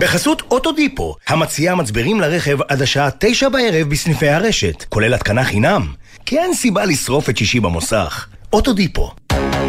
בחסות 0.00 0.42
אוטודיפו, 0.50 1.16
המציעה 1.28 1.74
מצברים 1.74 2.20
לרכב 2.20 2.58
עד 2.68 2.82
השעה 2.82 3.08
תשע 3.18 3.48
בערב 3.48 3.88
בסניפי 3.88 4.28
הרשת, 4.28 4.84
כולל 4.88 5.14
התקנה 5.14 5.44
חינם. 5.44 5.92
כי 6.26 6.38
אין 6.38 6.54
סיבה 6.54 6.84
לשרוף 6.84 7.30
את 7.30 7.36
שישי 7.36 7.60
במוסך. 7.60 8.26
אוטודיפו. 8.52 9.10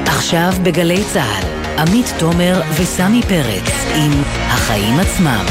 עכשיו 0.05 0.51
בגלי 0.63 1.03
צה"ל, 1.13 1.77
עמית 1.79 2.13
תומר 2.19 2.61
וסמי 2.81 3.21
פרץ 3.21 3.73
עם 3.95 4.11
החיים 4.47 4.99
עצמם. 4.99 5.45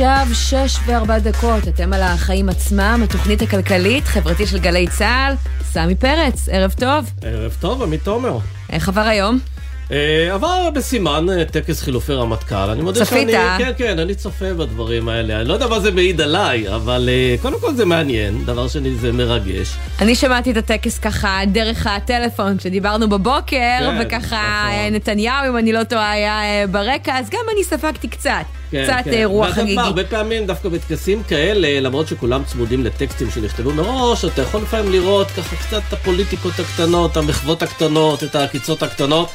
עכשיו 0.00 0.26
שש 0.32 0.78
וארבע 0.86 1.18
דקות, 1.18 1.68
אתם 1.68 1.92
על 1.92 2.02
החיים 2.02 2.48
עצמם, 2.48 3.00
התוכנית 3.04 3.42
הכלכלית, 3.42 4.04
חברתית 4.04 4.48
של 4.48 4.58
גלי 4.58 4.86
צה"ל, 4.86 5.34
סמי 5.72 5.94
פרץ, 5.94 6.48
ערב 6.52 6.74
טוב. 6.78 7.10
ערב 7.22 7.56
טוב, 7.60 7.82
עמית 7.82 8.04
תומר. 8.04 8.38
איך 8.70 8.88
עבר 8.88 9.00
היום? 9.00 9.38
אה, 9.92 10.34
עבר 10.34 10.70
בסימן 10.74 11.26
אה, 11.30 11.44
טקס 11.44 11.82
חילופי 11.82 12.12
רמטכ"ל, 12.12 12.54
אני 12.54 12.82
מודה 12.82 13.04
צפית? 13.04 13.28
שאני... 13.30 13.64
כן, 13.64 13.72
כן, 13.78 13.98
אני 13.98 14.14
צופה 14.14 14.54
בדברים 14.54 15.08
האלה. 15.08 15.40
אני 15.40 15.48
לא 15.48 15.54
יודע 15.54 15.66
מה 15.66 15.80
זה 15.80 15.90
מעיד 15.90 16.20
עליי, 16.20 16.74
אבל 16.74 17.08
אה, 17.12 17.36
קודם 17.42 17.60
כל 17.60 17.74
זה 17.74 17.84
מעניין, 17.84 18.44
דבר 18.44 18.68
שני 18.68 18.94
זה 18.94 19.12
מרגש. 19.12 19.76
אני 20.00 20.14
שמעתי 20.14 20.50
את 20.50 20.56
הטקס 20.56 20.98
ככה 20.98 21.40
דרך 21.46 21.86
הטלפון 21.86 22.58
כשדיברנו 22.58 23.08
בבוקר, 23.08 23.46
כן, 23.46 23.98
וככה 24.00 24.26
נכון. 24.26 24.72
אה, 24.72 24.88
נתניהו, 24.90 25.48
אם 25.48 25.56
אני 25.56 25.72
לא 25.72 25.84
טועה, 25.84 26.10
היה 26.10 26.42
אה, 26.42 26.66
ברקע, 26.66 27.18
אז 27.18 27.30
גם 27.30 27.40
אני 27.54 27.64
ספגתי 27.64 28.08
קצת. 28.08 28.44
כן, 28.70 28.84
קצת 28.84 29.04
כן. 29.04 29.12
אה, 29.12 29.30
ואת 29.30 29.34
יודעת 29.34 29.54
חגיגי. 29.54 29.74
מה, 29.74 29.82
הרבה 29.82 30.04
פעמים 30.04 30.46
דווקא 30.46 30.68
בטקסים 30.68 31.22
כאלה, 31.22 31.80
למרות 31.80 32.08
שכולם 32.08 32.42
צמודים 32.44 32.84
לטקסטים 32.84 33.30
שנכתבו 33.30 33.72
מראש, 33.72 34.24
אתה 34.24 34.42
יכול 34.42 34.62
לפעמים 34.62 34.92
לראות 34.92 35.26
ככה 35.26 35.56
קצת 35.56 35.82
את 35.88 35.92
הפוליטיקות 35.92 36.52
הקטנות, 36.58 37.16
המחוות 37.16 37.62
הקטנות, 37.62 38.24
את 38.24 38.34
העקיצות 38.34 38.82
הקטנות, 38.82 39.28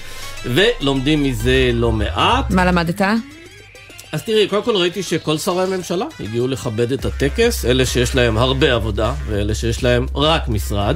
ולומדים 0.46 1.24
מזה 1.24 1.72
לא 1.74 1.92
מעט. 1.92 2.52
מה 2.52 2.66
למדת? 2.66 3.02
אז 4.12 4.24
תראי, 4.24 4.48
קודם 4.48 4.64
כל 4.64 4.76
ראיתי 4.76 5.04
שכל 5.04 5.38
שרי 5.38 5.64
הממשלה 5.64 6.06
הגיעו 6.20 6.48
לכבד 6.48 6.92
את 6.92 7.06
הטקס, 7.06 7.66
אלה 7.66 7.86
שיש 7.86 8.16
להם 8.16 8.38
הרבה 8.38 8.74
עבודה 8.74 9.14
ואלה 9.28 9.56
שיש 9.56 9.84
להם 9.84 10.06
רק 10.16 10.48
משרד. 10.48 10.96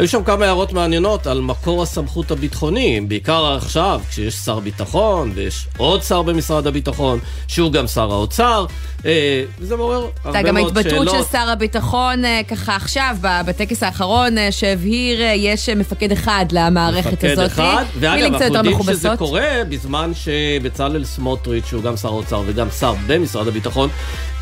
היו 0.00 0.08
שם 0.08 0.24
כמה 0.24 0.44
הערות 0.44 0.72
מעניינות 0.72 1.26
על 1.26 1.40
מקור 1.40 1.82
הסמכות 1.82 2.30
הביטחוני, 2.30 3.00
בעיקר 3.00 3.46
עכשיו, 3.56 4.00
כשיש 4.08 4.34
שר 4.34 4.60
ביטחון 4.60 5.32
ויש 5.34 5.66
עוד 5.76 6.02
שר 6.02 6.22
במשרד 6.22 6.66
הביטחון, 6.66 7.18
שהוא 7.48 7.72
גם 7.72 7.86
שר 7.86 8.12
האוצר. 8.12 8.66
אה, 9.06 9.44
זה 9.60 9.76
מעורר 9.76 10.08
הרבה 10.24 10.38
הייתה 10.38 10.48
גם 10.48 10.54
מאוד 10.54 10.76
ההתבטאות 10.76 11.08
שאלות. 11.08 11.26
של 11.26 11.32
שר 11.32 11.48
הביטחון 11.48 12.24
אה, 12.24 12.40
ככה 12.48 12.76
עכשיו, 12.76 13.16
בטקס 13.20 13.82
האחרון, 13.82 14.38
אה, 14.38 14.52
שהבהיר, 14.52 15.20
יש 15.34 15.68
מפקד 15.68 16.12
אחד 16.12 16.46
למערכת 16.52 17.12
מפקד 17.12 17.28
הזאת. 17.28 17.46
אחד, 17.52 17.84
ואגב, 18.00 18.34
אנחנו 18.34 18.54
יודעים 18.54 18.82
שזה. 18.82 19.08
קורה 19.18 19.62
בזמן 19.68 20.10
שבצלאל 20.14 21.04
סמוטריץ', 21.04 21.66
שהוא 21.66 21.82
גם 21.82 21.96
שר 21.96 22.08
האוצר 22.08 22.42
וגם 22.46 22.70
שר 22.70 22.94
במשרד 23.06 23.48
הביטחון, 23.48 23.88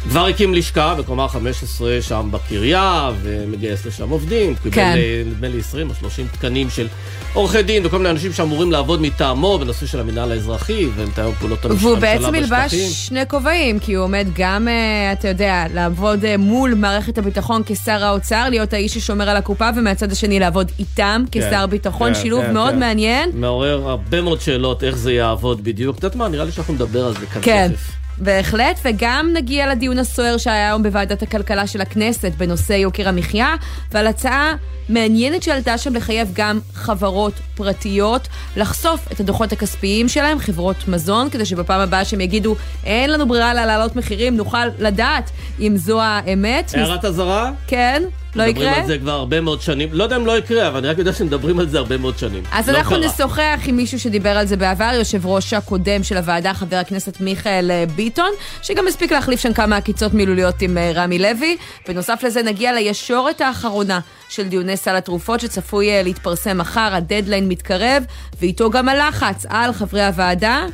כבר 0.02 0.26
הקים 0.26 0.54
לשכה 0.54 0.94
בקומה 0.94 1.28
15 1.28 1.98
שם 2.02 2.28
בקריה, 2.30 3.10
ומגייס 3.22 3.86
לשם 3.86 4.10
עובדים. 4.10 4.54
קיבל, 4.54 4.74
כן. 4.74 4.94
אה, 4.96 5.22
נדמה 5.26 5.48
לי 5.48 5.58
20 5.58 5.90
או 5.90 5.94
30 5.94 6.26
תקנים 6.32 6.70
של 6.70 6.88
עורכי 7.34 7.62
דין 7.62 7.86
וכל 7.86 7.98
מיני 7.98 8.10
אנשים 8.10 8.32
שאמורים 8.32 8.72
לעבוד 8.72 9.02
מטעמו 9.02 9.58
בנושא 9.58 9.86
של 9.86 10.00
המינהל 10.00 10.32
האזרחי, 10.32 10.86
ומתאם 10.96 11.32
פעולות 11.32 11.64
והוא 11.64 11.74
בשטחים. 11.76 12.00
בעצם 12.00 12.34
ילבש 12.34 12.74
שני 12.74 13.20
כובעים, 13.28 13.78
כי 13.78 13.94
הוא 13.94 14.04
עומד 14.04 14.26
גם, 14.34 14.47
אה, 14.68 15.12
אתה 15.12 15.28
יודע, 15.28 15.64
לעבוד 15.74 16.24
אה, 16.24 16.36
מול 16.36 16.74
מערכת 16.74 17.18
הביטחון 17.18 17.62
כשר 17.66 18.04
האוצר, 18.04 18.48
להיות 18.50 18.72
האיש 18.72 18.94
ששומר 18.94 19.28
על 19.28 19.36
הקופה, 19.36 19.68
ומהצד 19.76 20.12
השני 20.12 20.40
לעבוד 20.40 20.70
איתם 20.78 21.24
כשר 21.32 21.66
ביטחון, 21.66 22.14
כן, 22.14 22.20
שילוב 22.20 22.44
כן, 22.44 22.52
מאוד 22.52 22.72
כן. 22.72 22.78
מעניין. 22.78 23.30
מעורר 23.34 23.88
הרבה 23.88 24.20
מאוד 24.20 24.40
שאלות 24.40 24.84
איך 24.84 24.96
זה 24.96 25.12
יעבוד 25.12 25.64
בדיוק. 25.64 25.98
את 25.98 26.02
יודעת 26.02 26.16
מה, 26.16 26.28
נראה 26.28 26.44
לי 26.44 26.52
שאנחנו 26.52 26.74
נדבר 26.74 27.06
על 27.06 27.14
זה 27.14 27.26
כאן 27.26 27.42
כן. 27.44 27.68
תכף. 27.72 27.97
בהחלט, 28.20 28.80
וגם 28.84 29.30
נגיע 29.34 29.66
לדיון 29.66 29.98
הסוער 29.98 30.36
שהיה 30.36 30.68
היום 30.68 30.82
בוועדת 30.82 31.22
הכלכלה 31.22 31.66
של 31.66 31.80
הכנסת 31.80 32.32
בנושא 32.36 32.72
יוקר 32.72 33.08
המחיה, 33.08 33.54
ועל 33.92 34.06
הצעה 34.06 34.52
מעניינת 34.88 35.42
שעלתה 35.42 35.78
שם 35.78 35.94
לחייב 35.94 36.30
גם 36.32 36.60
חברות 36.74 37.32
פרטיות 37.54 38.28
לחשוף 38.56 39.12
את 39.12 39.20
הדוחות 39.20 39.52
הכספיים 39.52 40.08
שלהם, 40.08 40.38
חברות 40.38 40.88
מזון, 40.88 41.30
כדי 41.30 41.44
שבפעם 41.44 41.80
הבאה 41.80 42.04
שהם 42.04 42.20
יגידו, 42.20 42.56
אין 42.84 43.10
לנו 43.10 43.28
ברירה 43.28 43.50
אלא 43.50 43.64
להעלות 43.64 43.96
מחירים, 43.96 44.36
נוכל 44.36 44.66
לדעת 44.78 45.30
אם 45.60 45.76
זו 45.76 46.02
האמת. 46.02 46.74
הערת 46.74 47.04
אזהרה? 47.04 47.50
כן, 47.66 48.02
לא 48.36 48.44
מדברים 48.44 48.68
יקרה? 48.68 48.80
על 48.80 48.86
זה 48.86 48.98
כבר 48.98 49.12
הרבה 49.12 49.40
מאוד 49.40 49.60
שנים. 49.60 49.88
לא 49.92 50.04
יודע 50.04 50.16
אם 50.16 50.26
לא 50.26 50.38
יקרה, 50.38 50.68
אבל 50.68 50.78
אני 50.78 50.88
רק 50.88 50.98
יודע 50.98 51.12
שמדברים 51.12 51.58
על 51.58 51.68
זה 51.68 51.78
הרבה 51.78 51.96
מאוד 51.96 52.18
שנים. 52.18 52.42
אז 52.52 52.68
לא 52.68 52.78
אנחנו 52.78 52.96
קרה. 52.96 53.06
נשוחח 53.06 53.60
עם 53.66 53.76
מישהו 53.76 54.00
שדיבר 54.00 54.38
על 54.38 54.46
זה 54.46 54.56
בעבר, 54.56 54.90
יושב 54.94 55.26
ראש 55.26 55.52
הקודם 55.52 56.02
של 56.02 56.16
הוועדה, 56.16 56.54
חבר 56.54 56.76
הכנסת 56.76 57.20
מיכאל 57.20 57.70
אה, 57.70 57.84
ביטון, 57.96 58.30
שגם 58.62 58.88
הספיק 58.88 59.12
להחליף 59.12 59.40
שם 59.40 59.52
כמה 59.52 59.76
עקיצות 59.76 60.14
מילוליות 60.14 60.62
עם 60.62 60.78
אה, 60.78 60.92
רמי 60.94 61.18
לוי. 61.18 61.56
בנוסף 61.88 62.22
לזה 62.22 62.42
נגיע 62.42 62.72
לישורת 62.72 63.40
האחרונה 63.40 64.00
של 64.28 64.48
דיוני 64.48 64.76
סל 64.76 64.96
התרופות 64.96 65.40
שצפוי 65.40 65.90
אה, 65.90 66.02
להתפרסם 66.02 66.58
מחר, 66.58 66.90
הדדליין 66.94 67.48
מתקרב, 67.48 68.02
ואיתו 68.40 68.70
גם 68.70 68.88
הלחץ 68.88 69.46
על 69.48 69.72
חברי 69.72 70.04
הוועדה. 70.04 70.66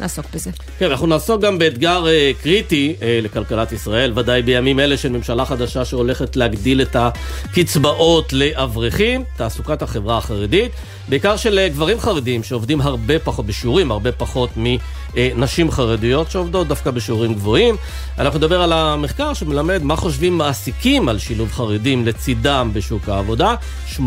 נעסוק 0.00 0.26
בזה. 0.34 0.50
כן, 0.78 0.90
אנחנו 0.90 1.06
נעסוק 1.06 1.40
גם 1.40 1.58
באתגר 1.58 2.06
אה, 2.08 2.30
קריטי 2.42 2.94
אה, 3.02 3.18
לכלכלת 3.22 3.72
ישראל, 3.72 4.12
ודאי 4.14 4.42
בימים 4.42 4.80
אלה 4.80 4.96
של 4.96 5.08
ממשלה 5.08 5.44
חדשה 5.44 5.84
שהולכת 5.84 6.36
להגדיל 6.36 6.82
את 6.82 6.96
הקצבאות 6.96 8.32
לאברכים, 8.32 9.24
תעסוקת 9.36 9.82
החברה 9.82 10.18
החרדית, 10.18 10.72
בעיקר 11.08 11.36
של 11.36 11.58
אה, 11.58 11.68
גברים 11.68 12.00
חרדים 12.00 12.42
שעובדים 12.42 12.80
הרבה 12.80 13.18
פחות, 13.18 13.46
בשיעורים 13.46 13.90
הרבה 13.90 14.12
פחות 14.12 14.50
מנשים 14.56 15.70
חרדיות 15.70 16.30
שעובדות 16.30 16.68
דווקא 16.68 16.90
בשיעורים 16.90 17.34
גבוהים. 17.34 17.76
אנחנו 18.18 18.38
נדבר 18.38 18.62
על 18.62 18.72
המחקר 18.72 19.34
שמלמד 19.34 19.82
מה 19.82 19.96
חושבים 19.96 20.38
מעסיקים 20.38 21.08
על 21.08 21.18
שילוב 21.18 21.52
חרדים 21.52 22.06
לצידם 22.06 22.70
בשוק 22.72 23.08
העבודה. 23.08 23.54
80% 23.96 24.00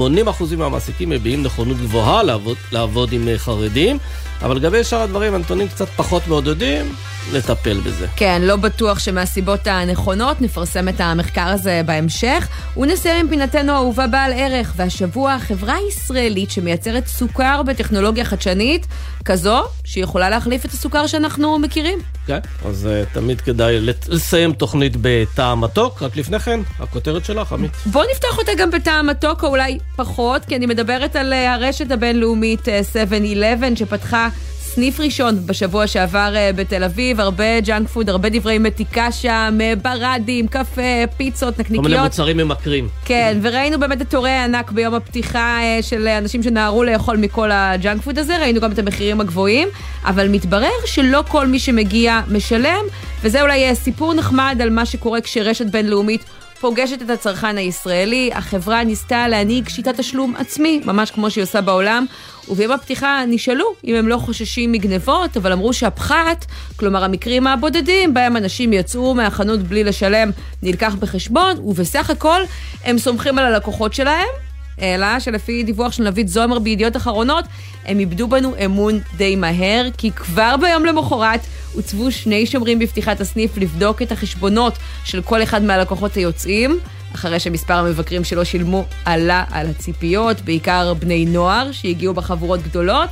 מהמעסיקים 0.58 1.10
מביעים 1.10 1.44
נכונות 1.44 1.78
גבוהה 1.78 2.24
לעבוד, 2.24 2.58
לעבוד 2.72 3.12
עם 3.12 3.28
אה, 3.28 3.38
חרדים. 3.38 3.98
אבל 4.44 4.56
לגבי 4.56 4.84
שאר 4.84 5.02
הדברים, 5.02 5.34
הנתונים 5.34 5.68
קצת 5.68 5.88
פחות 5.88 6.28
מעודדים, 6.28 6.96
נטפל 7.34 7.80
בזה. 7.80 8.08
כן, 8.16 8.42
לא 8.42 8.56
בטוח 8.56 9.00
שמהסיבות 9.00 9.68
הנכונות, 9.68 10.42
נפרסם 10.42 10.90
את 10.90 11.02
המחקר 11.02 11.48
הזה 11.48 11.82
בהמשך. 11.86 12.48
ונסיים 12.78 13.20
עם 13.20 13.30
פינתנו 13.30 13.74
האהובה 13.74 14.08
בעל 14.08 14.34
ערך, 14.34 14.74
והשבוע 14.76 15.34
החברה 15.34 15.76
הישראלית 15.76 16.52
שמייצרת 16.52 17.08
סוכר 17.08 17.62
בטכנולוגיה 17.64 18.26
חדשנית, 18.26 18.88
כזו 19.26 19.64
שיכולה 19.86 20.30
להחליף 20.30 20.66
את 20.66 20.72
הסוכר 20.72 21.08
שאנחנו 21.08 21.60
מכירים. 21.60 22.00
כן, 22.28 22.40
אז 22.66 22.90
אה, 22.92 23.14
תמיד 23.14 23.42
כדאי 23.42 23.80
לסיים 24.08 24.54
תוכנית 24.54 24.94
בטעם 25.02 25.62
מתוק. 25.62 26.04
רק 26.04 26.18
לפני 26.18 26.40
כן, 26.40 26.60
הכותרת 26.80 27.26
שלך, 27.26 27.54
עמית. 27.54 27.72
בואו 27.86 28.06
נפתח 28.12 28.38
אותה 28.38 28.52
גם 28.58 28.72
בטעם 28.72 29.08
מתוק, 29.08 29.44
או 29.44 29.48
אולי 29.48 29.78
פחות, 29.96 30.46
כי 30.46 30.56
אני 30.56 30.66
מדברת 30.66 31.16
על 31.16 31.34
אה, 31.34 31.54
הרשת 31.54 31.92
הבינלאומית 31.92 32.70
אה, 32.70 32.82
7-11, 33.74 33.76
שפתחה 33.76 34.30
סניף 34.76 35.00
ראשון 35.00 35.46
בשבוע 35.46 35.88
שעבר 35.88 36.34
אה, 36.36 36.52
בתל 36.56 36.84
אביב, 36.84 37.20
הרבה 37.20 37.60
junk 37.60 37.88
food, 37.88 38.10
הרבה 38.10 38.30
דברי 38.30 38.58
מתיקה 38.58 39.12
שם, 39.12 39.58
אה, 39.62 39.74
ברדים, 39.76 40.48
קפה, 40.48 40.82
פיצות, 41.18 41.56
כל 41.56 41.64
מיני 41.70 41.80
נקניקיות. 41.80 42.04
מוצרים 42.04 42.38
ממכרים. 42.38 42.88
כן, 43.06 43.38
וראינו 43.42 43.80
באמת 43.80 44.02
את 44.02 44.10
תורי 44.10 44.30
הענק 44.30 44.72
ביום 44.72 44.94
הפתיחה 44.94 45.58
אה, 45.62 45.80
של 45.82 46.08
אנשים 46.08 46.44
שנהרו 46.44 46.84
לאכול 46.84 47.18
מכל 47.18 47.50
ה 47.52 47.62
junk 47.62 48.02
food 48.02 48.20
הזה, 48.20 48.38
ראינו 48.38 48.62
גם 48.62 48.72
את 48.72 48.80
המחירים 48.80 49.22
הגבוהים, 49.22 49.68
אבל 50.06 50.28
מתברר 50.28 50.70
שלא 50.86 51.24
כל 51.28 51.48
מי 51.48 51.60
שמגיע 51.60 52.22
משלם, 52.32 52.84
וזה 53.22 53.42
אולי 53.42 53.76
סיפור 53.76 54.14
נחמד 54.14 54.60
על 54.62 54.70
מה 54.70 54.86
שקורה 54.86 55.22
כשרשת 55.22 55.66
בינלאומית 55.66 56.24
פוגשת 56.64 57.02
את 57.02 57.10
הצרכן 57.10 57.58
הישראלי. 57.58 58.30
החברה 58.34 58.84
ניסתה 58.84 59.28
להנהיג 59.28 59.70
שיטת 59.70 60.00
תשלום 60.00 60.36
עצמי, 60.38 60.82
ממש 60.86 61.12
כמו 61.12 61.32
שהיא 61.32 61.44
עושה 61.44 61.62
בעולם, 61.62 62.06
וביום 62.50 62.72
הפתיחה 62.72 63.24
נשאלו 63.28 63.66
אם 63.86 63.96
הם 63.96 64.08
לא 64.08 64.18
חוששים 64.18 64.72
מגנבות, 64.72 65.38
אבל 65.38 65.52
אמרו 65.52 65.74
שהפחת, 65.74 66.46
כלומר 66.76 67.04
המקרים 67.04 67.48
הבודדים 67.48 68.14
בהם 68.14 68.38
אנשים 68.38 68.74
יצאו 68.74 69.14
מהחנות 69.14 69.60
בלי 69.60 69.84
לשלם, 69.84 70.32
נלקח 70.64 70.96
בחשבון, 70.96 71.58
ובסך 71.60 72.10
הכל 72.10 72.42
הם 72.84 72.98
סומכים 72.98 73.38
על 73.38 73.46
הלקוחות 73.46 73.94
שלהם. 73.94 74.43
אלא 74.82 75.20
שלפי 75.20 75.64
דיווח 75.64 75.92
של 75.92 76.04
נביד 76.04 76.28
זומר 76.28 76.60
בידיעות 76.60 76.98
אחרונות, 76.98 77.46
הם 77.86 78.00
איבדו 78.00 78.28
בנו 78.28 78.54
אמון 78.66 79.00
די 79.18 79.36
מהר, 79.36 79.86
כי 79.98 80.12
כבר 80.12 80.56
ביום 80.62 80.86
למחרת 80.86 81.40
הוצבו 81.74 82.12
שני 82.12 82.46
שומרים 82.46 82.80
בפתיחת 82.80 83.22
הסניף 83.22 83.58
לבדוק 83.58 84.02
את 84.02 84.12
החשבונות 84.12 84.74
של 85.04 85.22
כל 85.22 85.44
אחד 85.44 85.64
מהלקוחות 85.64 86.16
היוצאים, 86.16 86.80
אחרי 87.16 87.40
שמספר 87.40 87.74
המבקרים 87.74 88.24
שלא 88.24 88.44
שילמו 88.44 88.86
עלה 89.06 89.44
על 89.52 89.68
הציפיות, 89.68 90.42
בעיקר 90.42 90.94
בני 90.94 91.26
נוער 91.26 91.72
שהגיעו 91.72 92.14
בחבורות 92.14 92.62
גדולות, 92.62 93.10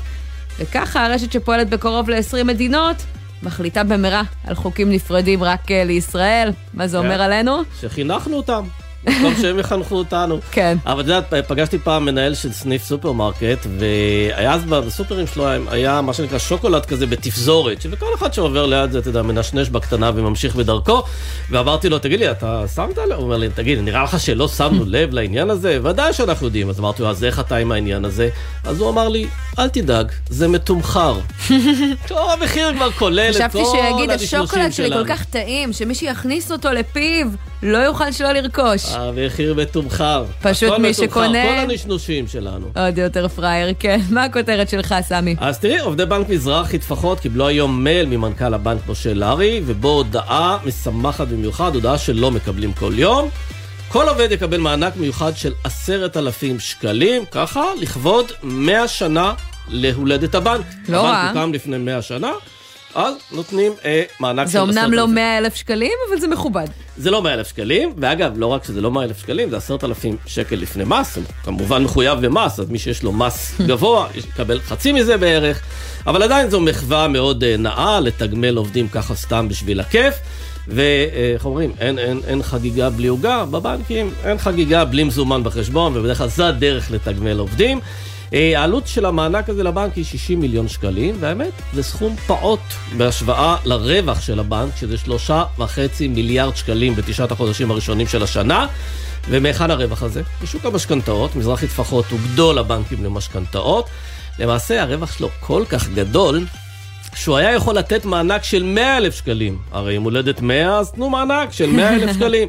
וככה 0.60 1.06
הרשת 1.06 1.32
שפועלת 1.32 1.70
בקרוב 1.70 2.10
ל-20 2.10 2.44
מדינות 2.44 2.96
מחליטה 3.44 3.84
במהרה 3.84 4.24
על 4.48 4.56
חוקים 4.56 4.92
נפרדים 4.92 5.44
רק 5.44 5.72
לישראל. 5.72 6.52
מה 6.74 6.88
זה 6.88 6.98
אומר 6.98 7.16
כן. 7.16 7.22
עלינו? 7.22 7.62
שחינכנו 7.82 8.38
אותם. 8.38 8.64
במקום 9.04 9.34
שהם 9.42 9.60
יחנכו 9.60 9.96
אותנו. 9.96 10.40
כן. 10.52 10.78
אבל 10.86 11.02
את 11.02 11.06
יודעת, 11.06 11.48
פגשתי 11.48 11.78
פעם 11.80 12.06
מנהל 12.06 12.36
של 12.36 12.52
סניף 12.52 12.84
סופרמרקט, 12.84 13.68
והיה 13.80 14.54
אז 14.54 14.64
בסופרים 14.66 15.28
שלו, 15.28 15.48
היה 15.70 16.02
מה 16.02 16.14
שנקרא 16.14 16.38
שוקולד 16.38 16.86
כזה 16.86 17.06
בתפזורת, 17.08 17.82
שבכל 17.82 18.06
אחד 18.16 18.34
שעובר 18.34 18.66
ליד 18.66 18.92
זה, 18.92 19.00
אתה 19.00 19.10
יודע, 19.10 19.22
מנשנש 19.22 19.70
בקטנה 19.70 20.12
וממשיך 20.16 20.56
בדרכו, 20.56 21.04
ואמרתי 21.50 21.90
לו, 21.90 22.00
תגיד 22.00 22.20
לי, 22.20 22.32
אתה 22.32 22.64
שמת 22.76 22.98
לב? 22.98 23.12
הוא 23.12 23.24
אומר 23.24 23.38
לי, 23.38 23.50
תגיד, 23.50 23.80
נראה 23.80 24.04
לך 24.04 24.20
שלא 24.20 24.48
שמנו 24.48 24.86
לב 24.88 25.14
לעניין 25.14 25.50
הזה? 25.50 25.80
ודאי 25.84 26.14
שאנחנו 26.14 26.48
יודעים. 26.48 26.70
אז 26.70 26.80
אמרתי 26.80 27.02
לו, 27.02 27.10
אז 27.10 27.24
איך 27.24 27.40
אתה 27.40 27.56
עם 27.56 27.72
העניין 27.72 28.06
הזה? 28.06 28.30
אז 28.64 28.80
הוא 28.80 28.90
אמר 28.90 29.10
לי, 29.10 29.28
אל 29.60 29.70
תדאג, 29.70 30.12
זה 30.30 30.48
מתומחר. 30.48 31.20
טוב, 32.08 32.30
המחיר 32.30 32.74
כבר 32.76 32.92
כולל 32.92 33.32
את 33.32 33.36
כל 33.36 33.44
חשבתי 33.44 33.64
שיגיד, 33.72 34.10
השוקולד 34.10 34.72
שלי 34.74 34.90
כל 34.90 34.96
שלנו." 34.96 35.06
כך 35.08 35.26
טעים, 35.26 35.74
שמי 35.74 35.96
שיכניס 35.96 36.52
אותו 36.52 36.70
לפיו 36.72 37.28
לא 37.64 37.78
יוכל 37.78 38.12
שלא 38.12 38.32
לרכוש. 38.32 38.86
המחיר 38.92 39.54
מתומחר. 39.54 40.26
פשוט 40.42 40.80
מי 40.80 40.94
שקונה- 40.94 41.44
כל 41.44 41.72
הנשנושים 41.72 42.28
שלנו. 42.28 42.68
עוד 42.76 42.98
יותר 42.98 43.28
פראייר, 43.28 43.74
כן. 43.80 44.00
מה 44.10 44.24
הכותרת 44.24 44.70
שלך, 44.70 44.96
סמי? 45.02 45.36
אז 45.40 45.60
תראי, 45.60 45.80
עובדי 45.80 46.06
בנק 46.06 46.30
מזרחי 46.30 46.78
טפחות 46.78 47.20
קיבלו 47.20 47.48
היום 47.48 47.84
מייל 47.84 48.06
ממנכ"ל 48.06 48.54
הבנק 48.54 48.82
משה 48.88 49.14
לארי, 49.14 49.62
ובו 49.66 49.90
הודעה 49.90 50.58
משמחת 50.66 51.28
במיוחד, 51.28 51.76
הודעה 51.76 51.98
שלא 51.98 52.32
מקבלים 52.32 52.74
כל 52.74 52.92
יום. 52.96 53.30
כל 53.88 54.08
עובד 54.10 54.28
יקבל 54.32 54.58
מענק 54.58 54.94
מיוחד 54.96 55.38
של 55.38 55.54
עשרת 55.64 56.18
אלפים 56.18 56.60
שקלים, 56.60 57.24
ככה, 57.32 57.64
לכבוד 57.82 58.32
100 58.44 58.88
שנה 58.88 59.34
להולדת 59.68 60.36
הבנק. 60.36 60.66
לא 60.90 60.98
רע. 61.02 61.10
הבנק 61.18 61.36
הוקם 61.38 61.54
לפני 61.54 61.78
100 61.78 62.02
שנה, 62.02 62.32
אז 62.96 63.14
נותנים 63.32 63.72
אה, 63.86 64.04
מענק 64.20 64.48
של 64.48 64.52
זה 64.52 64.60
אומנם 64.60 64.94
לא 64.94 65.02
אלפים. 65.02 65.16
100 65.16 65.38
אלף 65.38 65.56
שקלים, 65.56 65.92
אבל 66.10 66.20
זה 66.20 66.28
מכובד. 66.28 66.68
זה 66.98 67.12
לא 67.12 67.22
100 67.22 67.34
אלף 67.34 67.48
שקלים, 67.48 67.94
ואגב, 67.98 68.34
לא 68.36 68.48
רק 68.48 68.64
שזה 68.64 68.82
לא 68.82 68.92
100 68.92 69.04
אלף 69.04 69.20
שקלים, 69.20 69.50
זה 69.50 69.58
10,000 69.58 70.18
שקל 70.26 70.56
לפני 70.56 70.84
מס, 70.88 71.16
הוא 71.16 71.24
כמובן 71.44 71.84
מחויב 71.84 72.20
במס, 72.26 72.60
אז 72.60 72.70
מי 72.70 72.80
שיש 72.80 73.04
לו 73.04 73.12
מס 73.12 73.54
גבוה, 73.68 74.08
יקבל 74.16 74.60
חצי 74.60 74.92
מזה 74.92 75.18
בערך, 75.18 75.62
אבל 76.08 76.24
עדיין 76.24 76.50
זו 76.50 76.60
מחווה 76.60 77.08
מאוד 77.08 77.44
אה, 77.44 77.58
נאה 77.58 78.00
לתגמל 78.00 78.58
עובדים 78.58 78.88
ככה 78.88 79.16
סתם 79.16 79.48
בשביל 79.50 79.80
הכיף. 79.80 80.16
ואיך 80.68 81.46
אומרים, 81.46 81.72
אין, 81.80 82.00
אין, 82.00 82.20
אין 82.28 82.44
חגיגה 82.44 82.90
בלי 82.90 83.08
עוגה, 83.08 83.46
בבנקים 83.46 84.12
אין 84.24 84.38
חגיגה 84.38 84.86
בלי 84.86 85.04
מזומן 85.04 85.44
בחשבון, 85.44 85.98
ובדרך 85.98 86.18
כלל 86.18 86.28
זה 86.28 86.48
הדרך 86.48 86.92
לתגמל 86.92 87.40
עובדים. 87.40 87.80
אה, 88.34 88.60
העלות 88.60 88.88
של 88.88 89.06
המענק 89.06 89.50
הזה 89.50 89.64
לבנק 89.64 89.96
היא 89.96 90.06
60 90.06 90.40
מיליון 90.40 90.68
שקלים, 90.68 91.16
והאמת, 91.20 91.52
זה 91.74 91.84
סכום 91.84 92.16
פעוט 92.16 92.60
בהשוואה 92.98 93.58
לרווח 93.66 94.22
של 94.22 94.40
הבנק, 94.40 94.76
שזה 94.80 94.98
שלושה 94.98 95.44
וחצי 95.60 96.08
מיליארד 96.08 96.56
שקלים 96.56 96.96
בתשעת 96.96 97.32
החודשים 97.32 97.72
הראשונים 97.72 98.08
של 98.08 98.24
השנה. 98.24 98.68
ומהיכן 99.30 99.72
הרווח 99.72 100.04
הזה? 100.04 100.22
משוק 100.44 100.66
המשכנתאות, 100.66 101.36
מזרחי 101.36 101.68
טפחות 101.68 102.06
הוא 102.12 102.20
גדול 102.34 102.58
הבנקים 102.58 103.04
למשכנתאות. 103.04 103.90
למעשה 104.40 104.82
הרווח 104.82 105.18
שלו 105.18 105.30
כל 105.40 105.64
כך 105.70 105.90
גדול, 105.90 106.46
שהוא 107.16 107.38
היה 107.38 107.52
יכול 107.52 107.76
לתת 107.76 108.06
מענק 108.06 108.44
של 108.44 108.64
100 108.64 108.98
אלף 108.98 109.16
שקלים. 109.16 109.58
הרי 109.72 109.98
אם 109.98 110.04
הולדת 110.04 110.42
100, 110.42 110.80
אז 110.80 110.92
תנו 110.92 111.10
מענק 111.10 111.52
של 111.52 111.70
100 111.72 111.96
אלף 111.96 112.14
שקלים. 112.16 112.48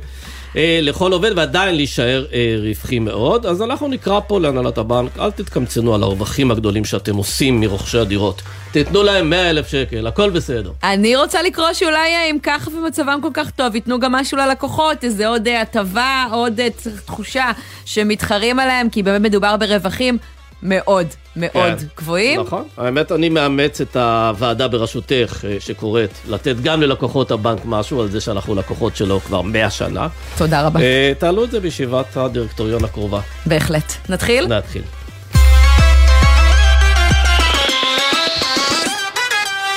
אה, 0.56 0.78
לכל 0.82 1.12
עובד 1.12 1.31
ועדיין 1.37 1.75
להישאר 1.75 2.25
אה, 2.32 2.56
רווחי 2.62 2.99
מאוד. 2.99 3.46
אז 3.46 3.62
אנחנו 3.62 3.88
נקרא 3.88 4.20
פה 4.26 4.40
להנהלת 4.40 4.78
הבנק, 4.78 5.19
אל 5.19 5.31
תתקמצנו 5.31 5.94
על 5.94 6.02
הרווחים 6.02 6.50
הגדולים 6.50 6.84
שאתם 6.84 7.16
עושים 7.16 7.60
מרוכשי 7.60 7.99
הדירות. 7.99 8.43
תיתנו 8.72 9.02
להם 9.02 9.31
100 9.31 9.50
אלף 9.50 9.69
שקל, 9.69 10.06
הכל 10.06 10.31
בסדר. 10.31 10.72
אני 10.82 11.16
רוצה 11.16 11.43
לקרוא 11.43 11.72
שאולי 11.72 12.14
אה, 12.14 12.31
אם 12.31 12.38
ככה 12.43 12.70
ומצבם 12.70 13.19
כל 13.22 13.31
כך 13.34 13.50
טוב, 13.50 13.75
ייתנו 13.75 14.00
גם 14.00 14.12
משהו 14.12 14.38
ללקוחות, 14.38 15.04
איזה 15.04 15.28
עוד 15.28 15.49
אה, 15.49 15.60
הטבה, 15.60 16.26
עוד 16.32 16.60
תחושה 17.04 17.50
שמתחרים 17.84 18.58
עליהם, 18.58 18.90
כי 18.90 19.02
באמת 19.02 19.20
מדובר 19.20 19.56
ברווחים 19.56 20.19
מאוד 20.62 21.06
מאוד 21.37 21.79
כן. 21.79 21.87
גבוהים. 21.96 22.40
נכון. 22.40 22.64
האמת, 22.76 23.12
אני 23.12 23.29
מאמץ 23.29 23.81
את 23.81 23.96
הוועדה 23.96 24.69
בראשותך, 24.69 25.44
אה, 25.49 25.56
שקוראת 25.61 26.11
לתת 26.29 26.56
גם 26.62 26.81
ללקוחות 26.81 27.31
הבנק 27.31 27.61
משהו 27.64 28.02
על 28.02 28.11
זה 28.11 28.20
שאנחנו 28.20 28.55
לקוחות 28.55 28.96
שלו 28.96 29.20
כבר 29.20 29.43
100 29.43 29.70
שנה. 29.70 30.08
תודה 30.38 30.67
רבה. 30.67 30.81
אה, 30.81 31.12
תעלו 31.19 31.44
את 31.44 31.50
זה 31.50 31.61
בישיבת 31.61 32.17
הדירקטוריון 32.17 32.84
הקרובה. 32.84 33.20
בהחלט. 33.46 33.93
נתחיל? 34.08 34.46
נתחיל. 34.46 34.82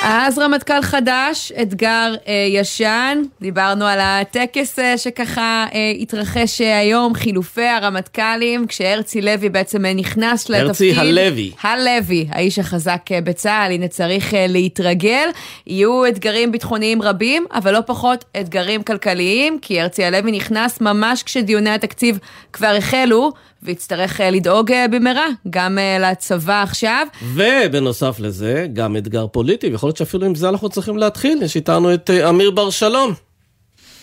אז 0.07 0.39
רמטכ"ל 0.39 0.81
חדש, 0.81 1.51
אתגר 1.61 2.15
אה, 2.27 2.47
ישן, 2.49 3.21
דיברנו 3.41 3.85
על 3.85 3.99
הטקס 4.01 4.79
אה, 4.79 4.97
שככה 4.97 5.65
אה, 5.73 5.93
התרחש 5.99 6.61
אה, 6.61 6.79
היום, 6.79 7.13
חילופי 7.13 7.67
הרמטכ"לים, 7.67 8.67
כשהרצי 8.67 9.21
לוי 9.21 9.49
בעצם 9.49 9.85
אה, 9.85 9.93
נכנס 9.93 10.49
לתפקיד. 10.49 10.67
הרצי 10.67 10.93
הלוי. 10.93 11.51
הלוי, 11.63 12.27
האיש 12.31 12.59
החזק 12.59 13.01
אה, 13.11 13.21
בצה"ל, 13.21 13.71
הנה 13.71 13.87
צריך 13.87 14.33
אה, 14.33 14.45
להתרגל. 14.49 15.29
יהיו 15.67 16.07
אתגרים 16.07 16.51
ביטחוניים 16.51 17.01
רבים, 17.01 17.45
אבל 17.53 17.73
לא 17.73 17.81
פחות 17.85 18.25
אתגרים 18.39 18.83
כלכליים, 18.83 19.59
כי 19.61 19.81
הרצי 19.81 20.03
הלוי 20.03 20.31
נכנס 20.31 20.81
ממש 20.81 21.23
כשדיוני 21.23 21.69
התקציב 21.69 22.19
כבר 22.53 22.75
החלו, 22.77 23.31
ויצטרך 23.65 24.21
אה, 24.21 24.29
לדאוג 24.29 24.71
אה, 24.71 24.87
במהרה 24.87 25.27
גם 25.49 25.77
אה, 25.77 26.11
לצבא 26.11 26.63
עכשיו. 26.63 27.07
ובנוסף 27.33 28.15
לזה, 28.19 28.67
גם 28.73 28.97
אתגר 28.97 29.27
פוליטי, 29.27 29.67
ויכול 29.69 29.87
להיות 29.87 29.97
שאפילו 29.97 30.25
עם 30.25 30.35
זה 30.35 30.49
אנחנו 30.49 30.69
צריכים 30.69 30.97
להתחיל. 30.97 31.41
יש 31.41 31.55
איתנו 31.55 31.93
את 31.93 32.09
אמיר 32.09 32.51
בר 32.51 32.69
שלום, 32.69 33.13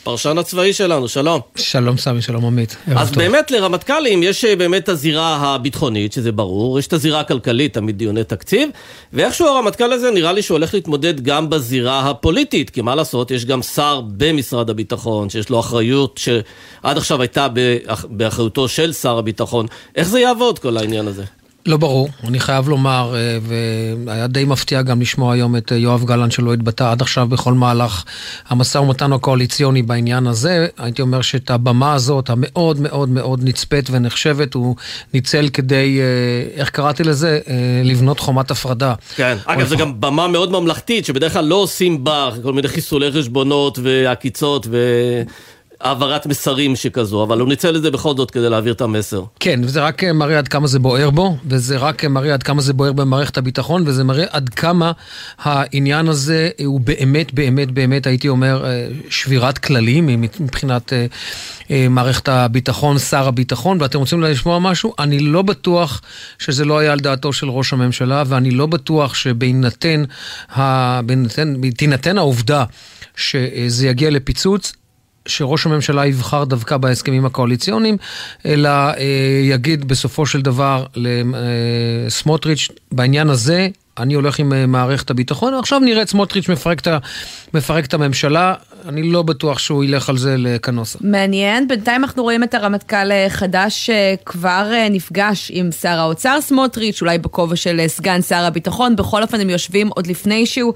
פרשן 0.05 0.39
הצבאי 0.39 0.73
שלנו, 0.73 1.09
שלום. 1.09 1.41
שלום 1.57 1.97
סמי, 1.99 2.23
שלום 2.23 2.45
עמית. 2.45 2.77
אז 2.97 3.09
טוב. 3.09 3.19
באמת 3.19 3.51
לרמטכ"לים 3.51 4.23
יש 4.23 4.45
אה, 4.45 4.57
באמת 4.57 4.89
הזירה 4.89 5.37
הביטחונית, 5.37 6.13
שזה 6.13 6.33
ברור, 6.33 6.79
יש 6.79 6.87
את 6.87 6.93
הזירה 6.93 7.21
הכלכלית, 7.21 7.75
תמיד 7.75 7.99
דיוני 7.99 8.25
תקציב, 8.25 8.69
ואיכשהו 9.13 9.47
הרמטכ"ל 9.47 9.93
הזה 9.93 10.11
נראה 10.11 10.33
לי 10.33 10.43
שהוא 10.43 10.55
הולך 10.57 10.75
להתמודד 10.75 11.21
גם 11.21 11.51
בזירה 11.51 12.11
הפוליטית, 12.11 12.71
כי 12.71 12.81
מה 12.81 12.95
לעשות, 12.95 13.31
יש 13.31 13.45
גם 13.45 13.63
שר 13.63 14.01
במשרד 14.17 14.71
הביטחון, 14.71 15.31
שיש 15.31 15.51
לו 15.51 15.61
אחריות 15.61 16.21
שעד 16.23 16.97
עכשיו 16.97 17.21
הייתה 17.21 17.49
באח- 17.49 18.05
באחריותו 18.11 18.69
של 18.69 18.93
שר 18.93 19.19
הביטחון. 19.19 19.67
איך 19.97 20.09
זה 20.09 20.21
יעבוד 20.21 20.59
כל 20.59 20.77
העניין 20.77 21.09
הזה? 21.09 21.25
לא 21.67 21.77
ברור, 21.77 22.09
אני 22.29 22.41
חייב 22.41 22.69
לומר, 22.69 23.15
אה, 23.15 23.39
והיה 24.07 24.27
די 24.27 24.45
מפתיע 24.45 24.83
גם 24.83 25.01
לשמוע 25.01 25.35
היום 25.35 25.57
את 25.57 25.73
אה, 25.73 25.77
יואב 25.77 26.05
גלנט 26.05 26.33
שלא 26.33 26.55
התבטא 26.55 26.91
עד 26.91 27.03
עכשיו 27.03 27.27
בכל 27.27 27.53
מהלך 27.53 28.05
המשא 28.49 28.79
ומתן 28.79 29.13
הקואליציוני 29.13 29.83
בעניין 29.83 30.27
הזה. 30.27 30.67
הייתי 30.79 31.03
אומר 31.03 31.23
שאת 31.23 31.51
הבמה 31.51 31.95
הזאת, 31.95 32.31
המאוד 32.31 32.81
מאוד 32.81 33.09
מאוד 33.09 33.41
נצפית 33.45 33.89
ונחשבת, 33.91 34.55
הוא 34.55 34.77
ניצל 35.15 35.49
כדי, 35.53 36.01
אה, 36.01 36.61
איך 36.61 36.71
קראתי 36.71 37.05
לזה? 37.05 37.41
לבנות 37.85 38.21
חומת 38.21 38.51
הפרדה. 38.51 38.95
כן. 39.17 39.37
אגב, 39.45 39.67
זו 39.67 39.77
גם 39.77 40.01
במה 40.01 40.29
מאוד 40.29 40.53
ממלכתית, 40.53 41.05
שבדרך 41.05 41.33
כלל 41.33 41.45
לא 41.45 41.55
עושים 41.55 42.05
בה 42.05 42.31
כל 42.43 42.53
מיני 42.53 42.69
חיסולי 42.69 43.13
חשבונות 43.13 43.79
ועקיצות 43.83 44.67
והעברת 45.83 46.27
מסרים 46.27 46.77
שכזו, 46.77 47.23
אבל 47.25 47.41
הוא 47.41 47.49
ניצל 47.49 47.77
את 47.77 47.83
זה 47.83 47.91
בכל 47.91 48.17
זאת 48.17 48.31
כדי 48.31 48.49
להעביר 48.49 48.73
את 48.73 48.81
המסר. 48.81 49.25
כן, 49.41 49.61
וזה 49.65 49.81
רק 49.81 50.05
אה, 50.05 50.13
מראה 50.13 50.39
עד 50.39 50.49
כמה 50.49 50.67
זה 50.67 50.79
בוער 50.79 51.11
בו, 51.11 51.37
וזה 51.47 51.77
רק 51.77 52.05
אה, 52.05 52.09
מראה 52.09 52.35
עד 52.35 52.43
כמה 52.43 52.63
זה 52.63 52.73
בוער 52.73 52.93
במערכת 52.93 53.39
הביטחון, 53.39 53.83
וזה 53.87 54.05
מראה 54.05 54.25
עד 54.31 54.49
כמה 54.49 54.93
העניין 55.39 56.09
הזה 56.09 56.51
אה, 56.61 56.65
הוא 56.65 56.81
באמת, 56.81 57.35
באמת, 57.35 57.71
באמת, 57.71 58.07
הייתי 58.07 58.29
אומר, 58.29 58.65
שבירת 59.11 59.59
כללים 59.59 60.07
מבחינת 60.41 60.93
מערכת 61.91 62.29
הביטחון, 62.29 62.99
שר 62.99 63.29
הביטחון, 63.29 63.79
ואתם 63.81 63.99
רוצים 63.99 64.23
לשמוע 64.23 64.59
משהו? 64.59 64.95
אני 64.99 65.19
לא 65.21 65.43
בטוח 65.43 66.01
שזה 66.39 66.65
לא 66.65 66.79
היה 66.79 66.93
על 66.93 67.01
דעתו 67.01 67.33
של 67.33 67.51
ראש 67.51 67.73
הממשלה, 67.73 68.23
ואני 68.27 68.51
לא 68.51 68.67
בטוח 68.67 69.15
שבהינתן 69.15 70.05
ה- 70.57 71.01
העובדה 72.17 72.65
שזה 73.17 73.89
יגיע 73.89 74.11
לפיצוץ, 74.11 74.73
שראש 75.27 75.67
הממשלה 75.67 76.07
יבחר 76.07 76.45
דווקא 76.45 76.77
בהסכמים 76.77 77.27
הקואליציוניים, 77.27 77.97
אלא 78.47 78.69
אה, 78.69 78.95
יגיד 79.43 79.89
בסופו 79.89 80.27
של 80.27 80.43
דבר 80.43 80.87
לסמוטריץ', 80.97 82.69
בעניין 82.93 83.31
הזה 83.31 83.69
אני 83.99 84.15
הולך 84.15 84.39
עם 84.39 84.53
אה, 84.53 84.67
מערכת 84.67 85.11
הביטחון, 85.11 85.55
עכשיו 85.55 85.79
נראה 85.79 86.03
את 86.03 86.09
סמוטריץ' 86.09 86.49
מפרק 86.49 86.81
מפרק 87.55 87.85
את 87.85 87.95
הממשלה, 87.95 88.55
אני 88.89 89.03
לא 89.03 89.23
בטוח 89.23 89.59
שהוא 89.59 89.85
ילך 89.85 90.09
על 90.09 90.19
זה 90.19 90.37
לקנוסה. 90.39 90.99
מעניין, 91.03 91.69
בינתיים 91.69 92.05
אנחנו 92.05 92.23
רואים 92.23 92.43
את 92.43 92.55
הרמטכ"ל 92.55 93.13
אה, 93.13 93.27
חדש 93.29 93.91
שכבר 93.91 94.71
אה, 94.73 94.89
נפגש 94.91 95.51
עם 95.55 95.73
שר 95.73 95.89
האוצר 95.89 96.39
סמוטריץ', 96.41 97.03
אולי 97.03 97.19
בכובע 97.19 97.57
של 97.57 97.81
אה, 97.81 97.89
סגן 97.89 98.23
שר 98.23 98.45
הביטחון, 98.45 98.97
בכל 98.97 99.23
אופן 99.23 99.41
הם 99.41 99.51
יושבים 99.51 99.89
עוד 99.89 100.07
לפני 100.07 100.47
שהוא 100.47 100.73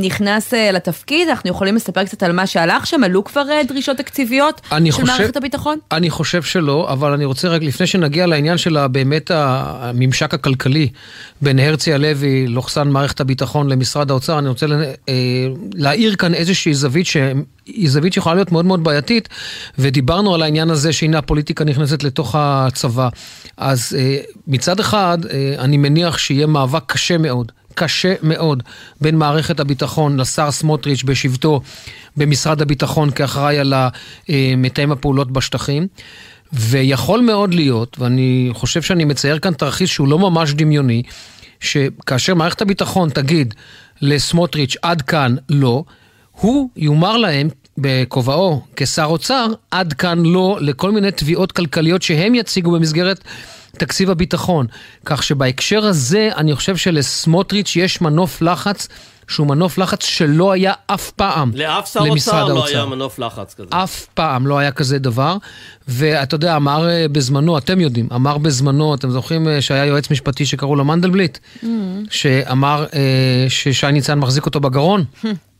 נכנס 0.00 0.52
לתפקיד, 0.52 1.28
אנחנו 1.28 1.50
יכולים 1.50 1.76
לספר 1.76 2.04
קצת 2.04 2.22
על 2.22 2.32
מה 2.32 2.46
שהלך 2.46 2.86
שם, 2.86 3.04
עלו 3.04 3.24
כבר 3.24 3.42
דרישות 3.68 3.96
תקציביות 3.96 4.60
של 4.70 4.90
חושב, 4.90 5.06
מערכת 5.06 5.36
הביטחון? 5.36 5.78
אני 5.92 6.10
חושב 6.10 6.42
שלא, 6.42 6.92
אבל 6.92 7.12
אני 7.12 7.24
רוצה 7.24 7.48
רק 7.48 7.62
לפני 7.62 7.86
שנגיע 7.86 8.26
לעניין 8.26 8.58
של 8.58 8.86
באמת 8.86 9.30
הממשק 9.34 10.34
הכלכלי 10.34 10.88
בין 11.40 11.58
הרצי 11.58 11.92
הלוי, 11.92 12.46
לוחסן 12.46 12.88
מערכת 12.88 13.20
הביטחון 13.20 13.68
למשרד 13.68 14.10
האוצר, 14.10 14.38
אני 14.38 14.48
רוצה 14.48 14.66
להאיר 15.74 16.16
כאן 16.16 16.34
איזושהי 16.34 16.74
זווית 16.74 17.06
שהיא 17.66 17.90
זווית 17.90 18.12
שיכולה 18.12 18.34
להיות 18.34 18.52
מאוד 18.52 18.64
מאוד 18.64 18.84
בעייתית, 18.84 19.28
ודיברנו 19.78 20.34
על 20.34 20.42
העניין 20.42 20.70
הזה 20.70 20.92
שהנה 20.92 21.18
הפוליטיקה 21.18 21.64
נכנסת 21.64 22.02
לתוך 22.02 22.34
הצבא. 22.38 23.08
אז 23.56 23.96
אה, 23.98 24.18
מצד 24.46 24.80
אחד, 24.80 25.18
אה, 25.30 25.54
אני 25.58 25.76
מניח 25.76 26.18
שיהיה 26.18 26.46
מאבק 26.46 26.82
קשה 26.86 27.18
מאוד. 27.18 27.52
קשה 27.74 28.14
מאוד 28.22 28.62
בין 29.00 29.16
מערכת 29.16 29.60
הביטחון 29.60 30.20
לשר 30.20 30.50
סמוטריץ' 30.50 31.02
בשבתו 31.02 31.60
במשרד 32.16 32.62
הביטחון 32.62 33.10
כאחראי 33.10 33.58
על 33.58 33.74
מתאם 34.56 34.92
הפעולות 34.92 35.30
בשטחים. 35.30 35.86
ויכול 36.52 37.20
מאוד 37.20 37.54
להיות, 37.54 37.96
ואני 37.98 38.50
חושב 38.52 38.82
שאני 38.82 39.04
מצייר 39.04 39.38
כאן 39.38 39.54
תרחיש 39.54 39.94
שהוא 39.94 40.08
לא 40.08 40.18
ממש 40.18 40.52
דמיוני, 40.52 41.02
שכאשר 41.60 42.34
מערכת 42.34 42.62
הביטחון 42.62 43.10
תגיד 43.10 43.54
לסמוטריץ' 44.02 44.76
עד 44.82 45.02
כאן 45.02 45.36
לא, 45.48 45.84
הוא 46.40 46.68
יאמר 46.76 47.16
להם 47.16 47.48
בכובעו 47.78 48.62
כשר 48.76 49.04
אוצר, 49.04 49.46
עד 49.70 49.92
כאן 49.92 50.22
לא 50.26 50.58
לכל 50.60 50.90
מיני 50.90 51.10
תביעות 51.10 51.52
כלכליות 51.52 52.02
שהם 52.02 52.34
יציגו 52.34 52.70
במסגרת 52.70 53.24
תקציב 53.78 54.10
הביטחון. 54.10 54.66
כך 55.04 55.22
שבהקשר 55.22 55.84
הזה, 55.84 56.30
אני 56.36 56.54
חושב 56.54 56.76
שלסמוטריץ' 56.76 57.76
יש 57.76 58.00
מנוף 58.00 58.42
לחץ. 58.42 58.88
שהוא 59.28 59.46
מנוף 59.46 59.78
לחץ 59.78 60.04
שלא 60.04 60.52
היה 60.52 60.72
אף 60.86 61.10
פעם 61.10 61.50
לאף 61.54 61.92
שר 61.92 62.00
אוצר 62.00 62.44
לא 62.44 62.66
היה 62.66 62.84
מנוף 62.84 63.18
לחץ 63.18 63.54
כזה. 63.54 63.68
אף 63.70 64.06
פעם 64.14 64.46
לא 64.46 64.58
היה 64.58 64.72
כזה 64.72 64.98
דבר. 64.98 65.36
ואתה 65.88 66.34
יודע, 66.34 66.56
אמר 66.56 66.88
אה, 66.88 67.08
בזמנו, 67.08 67.58
אתם 67.58 67.80
יודעים, 67.80 68.08
אמר 68.14 68.38
בזמנו, 68.38 68.94
אתם 68.94 69.10
זוכרים 69.10 69.48
אה, 69.48 69.60
שהיה 69.60 69.84
יועץ 69.84 70.10
משפטי 70.10 70.46
שקראו 70.46 70.76
לו 70.76 70.84
מנדלבליט? 70.84 71.38
Mm-hmm. 71.38 71.66
שאמר 72.10 72.86
אה, 72.94 73.46
ששי 73.48 73.92
ניצן 73.92 74.18
מחזיק 74.18 74.46
אותו 74.46 74.60
בגרון? 74.60 75.04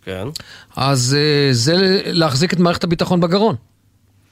כן. 0.07 0.29
אז 0.77 1.17
אה, 1.19 1.49
זה 1.53 2.01
להחזיק 2.07 2.53
את 2.53 2.59
מערכת 2.59 2.85
הביטחון 2.85 3.21
בגרון. 3.21 3.57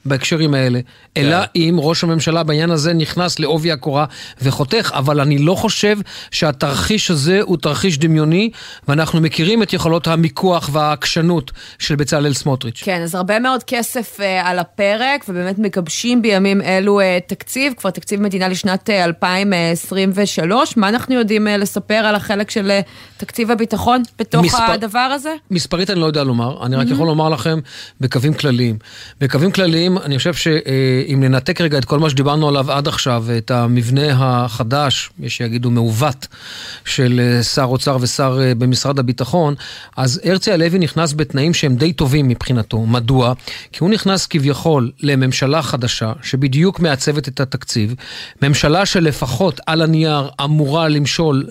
בהקשרים 0.05 0.53
האלה, 0.53 0.79
כן. 1.15 1.21
אלא 1.21 1.37
אם 1.55 1.75
ראש 1.79 2.03
הממשלה 2.03 2.43
בעניין 2.43 2.71
הזה 2.71 2.93
נכנס 2.93 3.39
לעובי 3.39 3.71
הקורה 3.71 4.05
וחותך, 4.41 4.91
אבל 4.93 5.19
אני 5.19 5.37
לא 5.37 5.55
חושב 5.55 5.97
שהתרחיש 6.31 7.11
הזה 7.11 7.39
הוא 7.41 7.57
תרחיש 7.57 7.97
דמיוני, 7.97 8.49
ואנחנו 8.87 9.21
מכירים 9.21 9.63
את 9.63 9.73
יכולות 9.73 10.07
המיקוח 10.07 10.69
והעקשנות 10.71 11.51
של 11.79 11.95
בצלאל 11.95 12.33
סמוטריץ'. 12.33 12.81
כן, 12.83 13.01
אז 13.01 13.15
הרבה 13.15 13.39
מאוד 13.39 13.63
כסף 13.63 14.19
uh, 14.19 14.23
על 14.43 14.59
הפרק, 14.59 15.25
ובאמת 15.29 15.59
מגבשים 15.59 16.21
בימים 16.21 16.61
אלו 16.61 17.01
uh, 17.01 17.03
תקציב, 17.27 17.73
כבר 17.77 17.89
תקציב 17.89 18.21
מדינה 18.21 18.47
לשנת 18.47 18.89
uh, 18.89 18.91
אה, 18.91 19.03
2023. 19.03 20.77
מה 20.77 20.89
אנחנו 20.89 21.15
יודעים 21.15 21.47
uh, 21.47 21.49
לספר 21.49 21.93
על 21.93 22.15
החלק 22.15 22.49
של 22.51 22.71
uh, 22.81 22.89
תקציב 23.17 23.51
הביטחון 23.51 24.01
בתוך 24.19 24.45
מספר... 24.45 24.71
הדבר 24.71 24.99
הזה? 24.99 25.33
מספרית 25.51 25.89
אני 25.89 25.99
לא 25.99 26.05
יודע 26.05 26.23
לומר, 26.23 26.65
אני 26.65 26.75
רק 26.75 26.87
mm-hmm. 26.87 26.93
יכול 26.93 27.07
לומר 27.07 27.29
לכם 27.29 27.59
בקווים 28.01 28.33
כלליים. 28.33 28.77
בקווים 29.21 29.51
כלליים 29.51 29.94
אני 29.97 30.17
חושב 30.17 30.33
שאם 30.33 31.23
ננתק 31.23 31.61
רגע 31.61 31.77
את 31.77 31.85
כל 31.85 31.99
מה 31.99 32.09
שדיברנו 32.09 32.47
עליו 32.47 32.71
עד 32.71 32.87
עכשיו, 32.87 33.25
את 33.37 33.51
המבנה 33.51 34.07
החדש, 34.11 35.09
יש 35.19 35.37
שיגידו 35.37 35.71
מעוות, 35.71 36.27
של 36.85 37.39
שר 37.41 37.63
אוצר 37.63 37.97
ושר 38.01 38.39
אה, 38.41 38.55
במשרד 38.55 38.99
הביטחון, 38.99 39.55
אז 39.97 40.21
הרצי 40.23 40.51
הלוי 40.51 40.79
נכנס 40.79 41.13
בתנאים 41.13 41.53
שהם 41.53 41.75
די 41.75 41.93
טובים 41.93 42.27
מבחינתו. 42.27 42.79
מדוע? 42.79 43.33
כי 43.71 43.79
הוא 43.81 43.89
נכנס 43.89 44.27
כביכול 44.27 44.91
לממשלה 44.99 45.61
חדשה, 45.61 46.13
שבדיוק 46.23 46.79
מעצבת 46.79 47.27
את 47.27 47.39
התקציב, 47.39 47.95
ממשלה 48.41 48.85
שלפחות 48.85 49.59
על 49.67 49.81
הנייר 49.81 50.29
אמורה 50.43 50.87
למשול 50.87 51.45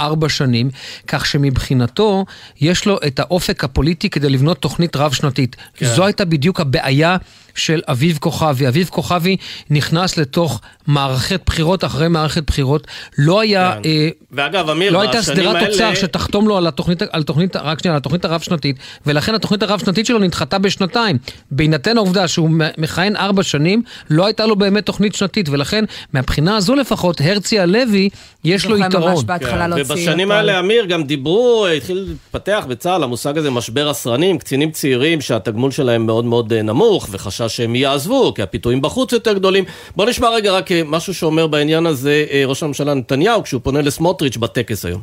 ארבע 0.00 0.28
שנים, 0.28 0.70
כך 1.06 1.26
שמבחינתו 1.26 2.24
יש 2.60 2.86
לו 2.86 2.98
את 3.06 3.18
האופק 3.18 3.64
הפוליטי 3.64 4.10
כדי 4.10 4.30
לבנות 4.30 4.58
תוכנית 4.58 4.96
רב-שנתית. 4.96 5.56
כן. 5.74 5.86
זו 5.86 6.04
הייתה 6.04 6.24
בדיוק 6.24 6.60
הבעיה 6.60 7.16
של 7.54 7.80
אביב 7.88 8.18
כוכבי. 8.20 8.68
אביב 8.68 8.88
כוכבי 8.92 9.36
נכנס 9.70 10.16
לתוך 10.16 10.60
מערכת 10.86 11.40
בחירות 11.46 11.84
אחרי 11.84 12.08
מערכת 12.08 12.46
בחירות. 12.46 12.86
לא 13.18 13.40
היה... 13.40 13.72
כן. 13.82 13.88
אה, 13.88 14.08
ואגב, 14.32 14.70
אמיר, 14.70 14.92
לא 14.92 15.00
הייתה 15.00 15.22
שדרת 15.22 15.54
האלה... 15.54 15.68
אוצר 15.68 15.94
שתחתום 15.94 16.48
לו 16.48 16.56
על 16.56 16.66
התוכנית, 16.66 17.02
על 17.10 17.22
תוכנית, 17.22 17.56
רק 17.56 17.78
שנייה, 17.78 17.94
על 17.94 17.98
התוכנית 17.98 18.24
הרב-שנתית, 18.24 18.76
ולכן 19.06 19.34
התוכנית 19.34 19.62
הרב-שנתית 19.62 20.06
שלו 20.06 20.18
נדחתה 20.18 20.58
בשנתיים. 20.58 21.18
בהינתן 21.50 21.96
העובדה 21.96 22.28
שהוא 22.28 22.50
מכהן 22.78 23.16
ארבע 23.16 23.42
שנים, 23.42 23.82
לא 24.10 24.26
הייתה 24.26 24.46
לו 24.46 24.56
באמת 24.56 24.86
תוכנית 24.86 25.14
שנתית, 25.14 25.48
ולכן 25.48 25.84
מהבחינה 26.12 26.56
הזו 26.56 26.74
לפחות, 26.74 27.20
הרצי 27.20 27.58
הלוי, 27.60 28.08
יש 28.44 28.66
לו 28.66 28.78
יתרון. 28.78 29.24
כן. 29.38 29.70
להוציא... 29.70 29.94
ובשנים 29.94 30.30
האלה, 30.30 30.60
אמיר, 30.60 30.84
גם 30.84 31.04
דיברו, 31.04 31.66
התחיל 31.76 32.04
להתפתח 32.08 32.64
בצה"ל 32.68 33.02
המושג 33.02 33.38
הזה, 33.38 33.50
משבר 33.50 33.88
הסרנים, 33.88 34.38
קצינים 34.38 34.70
צעירים 34.70 35.20
שהתגמול 35.20 35.70
שלהם 35.70 36.06
מאוד 36.06 36.24
מאוד 36.24 36.52
אה, 36.52 36.62
נמוך, 36.62 37.08
וחשש 37.40 37.56
שהם 37.56 37.74
יעזבו, 37.74 38.34
כי 38.34 38.42
הפיתויים 38.42 38.82
בחוץ 38.82 39.12
יותר 39.12 39.32
גדולים. 39.32 39.64
בוא 39.96 40.06
נשמע 40.06 40.28
רגע 40.28 40.52
רק 40.52 40.72
אה, 40.72 40.82
משהו 40.86 41.14
שאומר 41.14 41.46
בעניין 41.46 41.86
הזה 41.86 42.24
אה, 42.30 42.42
ראש 42.46 42.62
הממשלה 42.62 42.94
נתניהו, 42.94 43.42
כשהוא 43.42 43.60
פונה 43.64 43.82
לסמוטריץ' 43.82 44.36
בטקס 44.36 44.84
היום. 44.84 45.00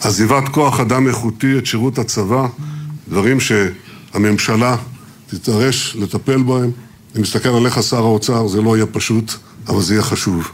עזיבת 0.00 0.48
כוח 0.48 0.80
אדם 0.80 1.08
איכותי 1.08 1.58
את 1.58 1.66
שירות 1.66 1.98
הצבא, 1.98 2.46
דברים 3.08 3.38
שהממשלה 3.40 4.76
תידרש 5.26 5.96
לטפל 5.96 6.42
בהם. 6.42 6.70
אני 7.14 7.22
מסתכל 7.22 7.48
עליך, 7.48 7.82
שר 7.82 7.96
האוצר, 7.96 8.46
זה 8.46 8.62
לא 8.62 8.76
יהיה 8.76 8.86
פשוט, 8.86 9.32
אבל 9.68 9.80
זה 9.80 9.94
יהיה 9.94 10.02
חשוב. 10.02 10.52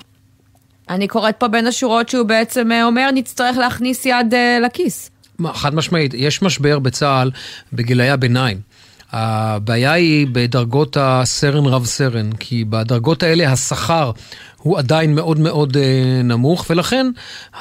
אני 0.89 1.09
קוראת 1.09 1.37
פה 1.39 1.49
בין 1.49 1.67
השורות 1.67 2.09
שהוא 2.09 2.27
בעצם 2.27 2.73
אה, 2.73 2.85
אומר, 2.85 3.11
נצטרך 3.15 3.57
להכניס 3.57 4.07
יד 4.07 4.35
לכיס. 4.65 5.11
חד 5.55 5.75
משמעית, 5.75 6.15
יש 6.15 6.43
משבר 6.43 6.79
בצה"ל 6.79 7.31
בגילאי 7.73 8.11
הביניים. 8.11 8.68
הבעיה 9.13 9.93
היא 9.93 10.27
בדרגות 10.33 10.97
הסרן 11.01 11.67
רב 11.67 11.85
סרן, 11.85 12.33
כי 12.33 12.65
בדרגות 12.65 13.23
האלה 13.23 13.53
השכר 13.53 14.13
הוא 14.63 14.79
עדיין 14.79 15.15
מאוד 15.15 15.39
מאוד 15.39 15.77
אה, 15.77 16.23
נמוך, 16.25 16.67
ולכן 16.71 17.07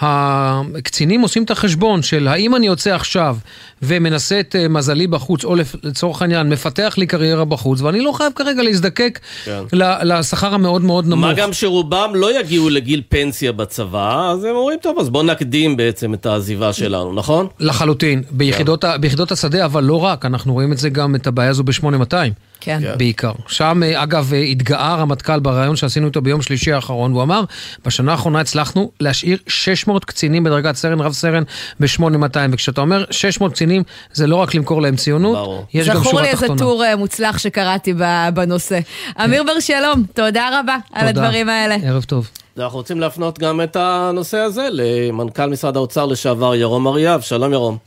הקצינים 0.01 1.21
עושים 1.21 1.43
את 1.43 1.51
החשבון 1.51 2.01
של 2.01 2.27
האם 2.27 2.55
אני 2.55 2.67
יוצא 2.67 2.95
עכשיו 2.95 3.37
ומנסה 3.81 4.39
את 4.39 4.55
אה, 4.55 4.67
מזלי 4.67 5.07
בחוץ, 5.07 5.45
או 5.45 5.55
לצורך 5.83 6.21
העניין 6.21 6.49
מפתח 6.49 6.95
לי 6.97 7.07
קריירה 7.07 7.45
בחוץ, 7.45 7.81
ואני 7.81 8.01
לא 8.01 8.11
חייב 8.11 8.33
כרגע 8.35 8.63
להזדקק 8.63 9.19
כן. 9.45 9.63
לשכר 10.03 10.53
המאוד 10.53 10.81
מאוד 10.81 11.07
נמוך. 11.07 11.25
מה 11.25 11.33
גם 11.33 11.53
שרובם 11.53 12.11
לא 12.13 12.39
יגיעו 12.39 12.69
לגיל 12.69 13.01
פנסיה 13.09 13.51
בצבא, 13.51 14.31
אז 14.31 14.43
הם 14.43 14.55
אומרים, 14.55 14.79
טוב, 14.81 14.99
אז 14.99 15.09
בואו 15.09 15.23
נקדים 15.23 15.77
בעצם 15.77 16.13
את 16.13 16.25
העזיבה 16.25 16.73
שלנו, 16.73 17.13
נכון? 17.13 17.47
לחלוטין, 17.59 18.23
ביחידות, 18.31 18.85
כן. 18.85 19.01
ביחידות 19.01 19.31
השדה, 19.31 19.65
אבל 19.65 19.83
לא 19.83 20.03
רק, 20.03 20.25
אנחנו 20.25 20.53
רואים 20.53 20.71
את 20.71 20.77
זה 20.77 20.89
גם, 20.89 21.15
את 21.15 21.27
הבעיה 21.27 21.49
הזו 21.49 21.63
ב-8200. 21.63 22.13
כן. 22.61 22.79
כן. 22.81 22.97
בעיקר. 22.97 23.31
שם, 23.47 23.81
אה, 23.85 24.03
אגב, 24.03 24.33
אה, 24.33 24.39
התגאה 24.39 24.91
הרמטכ"ל 24.91 25.39
בריאיון 25.39 25.75
שעשינו 25.75 26.07
איתו 26.07 26.21
ביום 26.21 26.41
שלישי 26.41 26.71
האחרון, 26.71 27.11
והוא 27.11 27.23
אמר, 27.23 27.43
בשנה 27.85 28.11
האחרונה 28.11 28.39
הצלחנו 28.39 28.91
להשאיר 28.99 29.37
600 29.47 30.05
קצינים 30.05 30.43
בדרגת 30.43 30.75
סרן, 30.75 30.99
רב 30.99 31.13
סרן, 31.13 31.43
ב-8200. 31.79 32.37
וכשאתה 32.51 32.81
אומר 32.81 33.05
600 33.11 33.53
קצינים, 33.53 33.83
זה 34.13 34.27
לא 34.27 34.35
רק 34.35 34.55
למכור 34.55 34.81
להם 34.81 34.95
ציונות, 34.95 35.35
ברור. 35.37 35.65
יש 35.73 35.89
גם 35.89 36.03
שורה 36.03 36.03
תחתונה. 36.03 36.35
זכור 36.35 36.45
לי 36.45 36.47
איזה 36.47 36.47
טור 36.63 36.83
אה, 36.83 36.95
מוצלח 36.95 37.37
שקראתי 37.37 37.93
בנושא. 38.33 38.79
אמיר 39.23 39.43
בר 39.43 39.59
שלום, 39.59 40.03
תודה 40.13 40.59
רבה 40.59 40.77
תודה. 40.87 41.01
על 41.01 41.07
הדברים 41.07 41.49
האלה. 41.49 41.77
ערב 41.83 42.03
טוב. 42.03 42.29
אנחנו 42.59 42.77
רוצים 42.77 42.99
להפנות 42.99 43.39
גם 43.39 43.61
את 43.61 43.75
הנושא 43.75 44.37
הזה 44.37 44.67
למנכ"ל 44.71 45.49
משרד 45.49 45.75
האוצר 45.75 46.05
לשעבר 46.05 46.55
ירום 46.55 46.87
אריאב. 46.87 47.21
שלום 47.21 47.53
ירום. 47.53 47.77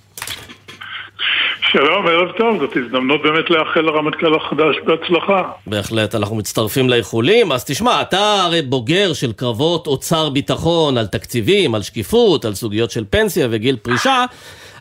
שלום, 1.73 2.07
ערב 2.07 2.33
טוב, 2.39 2.61
זאת 2.61 2.77
הזדמנות 2.77 3.23
באמת 3.23 3.51
לאחל 3.51 3.81
לרמטכ"ל 3.81 4.35
החדש 4.35 4.77
בהצלחה. 4.85 5.43
בהחלט, 5.67 6.15
אנחנו 6.15 6.37
מצטרפים 6.37 6.91
לאיחולים. 6.91 7.53
אז 7.53 7.65
תשמע, 7.65 8.03
אתה 8.03 8.43
הרי 8.43 8.63
בוגר 8.63 9.13
של 9.13 9.33
קרבות 9.33 9.87
אוצר 9.87 10.29
ביטחון 10.29 10.99
על 10.99 11.07
תקציבים, 11.07 11.75
על 11.75 11.83
שקיפות, 11.83 12.45
על 12.45 12.55
סוגיות 12.55 12.91
של 12.91 13.05
פנסיה 13.11 13.49
וגיל 13.51 13.77
פרישה, 13.77 14.25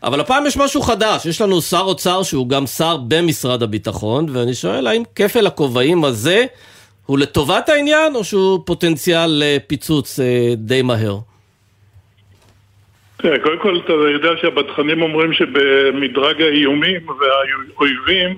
אבל 0.03 0.19
הפעם 0.19 0.46
יש 0.46 0.58
משהו 0.58 0.81
חדש, 0.81 1.25
יש 1.25 1.41
לנו 1.41 1.62
שר 1.62 1.81
אוצר 1.81 2.24
שהוא 2.24 2.50
גם 2.50 2.67
שר 2.67 2.98
במשרד 3.08 3.63
הביטחון, 3.63 4.25
ואני 4.29 4.53
שואל, 4.53 4.88
האם 4.88 5.03
כפל 5.15 5.48
הכובעים 5.48 6.05
הזה 6.05 6.46
הוא 7.05 7.17
לטובת 7.17 7.69
העניין, 7.69 8.15
או 8.15 8.24
שהוא 8.24 8.60
פוטנציאל 8.65 9.43
לפיצוץ 9.43 10.19
אה, 10.19 10.53
די 10.58 10.81
מהר? 10.81 11.17
תראה, 13.22 13.40
קודם 13.40 13.60
כל 13.60 13.80
אתה 13.86 13.94
יודע 13.94 14.30
שהבטחנים 14.42 15.02
אומרים 15.02 15.34
שבמדרג 15.34 16.42
האיומים 16.42 17.02
והאויבים 17.08 18.38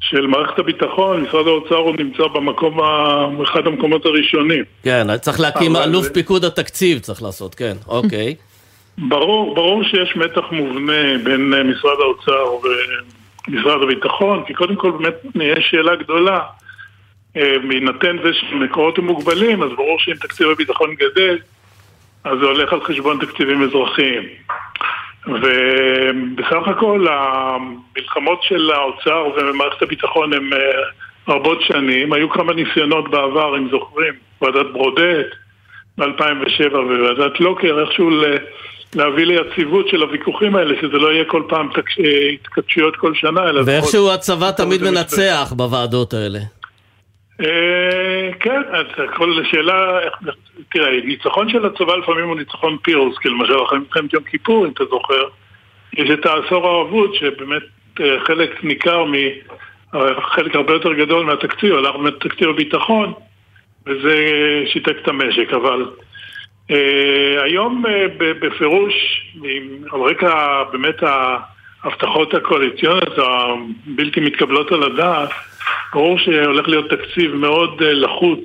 של 0.00 0.26
מערכת 0.26 0.58
הביטחון, 0.58 1.20
משרד 1.20 1.46
האוצר 1.46 1.76
הוא 1.76 1.96
נמצא 1.98 2.22
במקום, 2.34 2.80
ה... 2.80 3.42
אחד 3.42 3.66
המקומות 3.66 4.06
הראשונים. 4.06 4.64
כן, 4.82 5.16
צריך 5.18 5.40
להקים 5.40 5.76
אלוף 5.76 6.08
פיקוד 6.08 6.44
התקציב, 6.44 6.98
צריך 6.98 7.22
לעשות, 7.22 7.54
כן, 7.54 7.76
אוקיי. 7.88 8.34
ברור, 8.98 9.54
ברור 9.54 9.84
שיש 9.84 10.16
מתח 10.16 10.42
מובנה 10.50 11.18
בין 11.24 11.52
משרד 11.70 11.96
האוצר 12.00 12.44
ומשרד 13.48 13.82
הביטחון, 13.82 14.42
כי 14.46 14.54
קודם 14.54 14.76
כל 14.76 14.90
באמת 14.90 15.14
יש 15.34 15.68
שאלה 15.70 15.96
גדולה. 15.96 16.40
אה, 17.36 17.56
בהינתן 17.68 18.16
זה 18.24 18.30
שמקורות 18.32 18.98
הם 18.98 19.06
מוגבלים, 19.06 19.62
אז 19.62 19.70
ברור 19.76 19.98
שאם 19.98 20.14
תקציב 20.14 20.48
הביטחון 20.48 20.94
גדל, 20.94 21.38
אז 22.24 22.38
זה 22.40 22.46
הולך 22.46 22.72
על 22.72 22.80
חשבון 22.84 23.18
תקציבים 23.26 23.62
אזרחיים. 23.62 24.22
ובסך 25.26 26.68
הכל 26.68 27.06
המלחמות 27.10 28.42
של 28.42 28.70
האוצר 28.70 29.24
ומערכת 29.36 29.82
הביטחון 29.82 30.32
הן 30.32 30.52
אה, 30.52 30.58
רבות 31.34 31.58
שנים. 31.62 32.12
היו 32.12 32.30
כמה 32.30 32.52
ניסיונות 32.52 33.10
בעבר, 33.10 33.56
אם 33.58 33.68
זוכרים, 33.70 34.12
ועדת 34.42 34.66
ברודט 34.72 35.26
ב-2007 35.98 36.74
וועדת 36.74 37.40
לוקר, 37.40 37.80
איכשהו 37.80 38.10
להביא 38.94 39.24
ליציבות 39.24 39.88
של 39.88 40.02
הוויכוחים 40.02 40.56
האלה, 40.56 40.74
שזה 40.80 40.98
לא 40.98 41.12
יהיה 41.12 41.24
כל 41.24 41.42
פעם 41.48 41.68
תק- 41.74 42.00
התכתשויות 42.34 42.96
כל 42.96 43.14
שנה, 43.14 43.48
אלא... 43.48 43.62
ואיכשהו 43.66 44.10
הצבא 44.10 44.50
תמיד 44.50 44.82
מנצח 44.82 45.52
בוועדות 45.56 46.14
האלה. 46.14 46.38
אה, 47.42 48.30
כן, 48.40 48.62
אז 48.72 48.86
כל 49.14 49.44
שאלה, 49.44 49.98
תראה, 50.72 50.90
ניצחון 51.04 51.48
של 51.48 51.66
הצבא 51.66 51.96
לפעמים 51.96 52.24
הוא 52.24 52.36
ניצחון 52.36 52.76
פירוס, 52.82 53.18
כי 53.18 53.28
למשל 53.28 53.62
אחרי 53.62 53.78
מלחמת 53.78 54.12
יום 54.12 54.22
כיפור, 54.22 54.66
אם 54.66 54.70
אתה 54.70 54.84
זוכר, 54.84 55.24
יש 55.92 56.10
את 56.10 56.26
העשור 56.26 56.68
האבוד, 56.68 57.14
שבאמת 57.14 57.62
אה, 58.00 58.20
חלק 58.24 58.64
ניכר, 58.64 59.04
מ, 59.04 59.14
אה, 59.94 60.20
חלק 60.20 60.56
הרבה 60.56 60.72
יותר 60.72 60.92
גדול 60.92 61.26
מהתקציב, 61.26 61.74
הלך 61.74 61.94
באמת 61.96 62.14
תקציב 62.20 62.48
הביטחון, 62.48 63.12
וזה 63.86 64.16
שיתק 64.66 64.96
את 65.02 65.08
המשק, 65.08 65.52
אבל 65.52 65.90
היום 67.42 67.84
בפירוש, 68.18 68.94
על 69.92 70.00
רקע 70.00 70.62
באמת 70.72 71.02
ההבטחות 71.82 72.34
הקואליציוניות 72.34 73.18
הבלתי 73.18 74.20
מתקבלות 74.20 74.72
על 74.72 74.82
הדעת, 74.82 75.30
ברור 75.92 76.18
שהולך 76.18 76.68
להיות 76.68 76.90
תקציב 76.90 77.34
מאוד 77.34 77.82
אה, 77.82 77.92
לחוץ. 77.92 78.38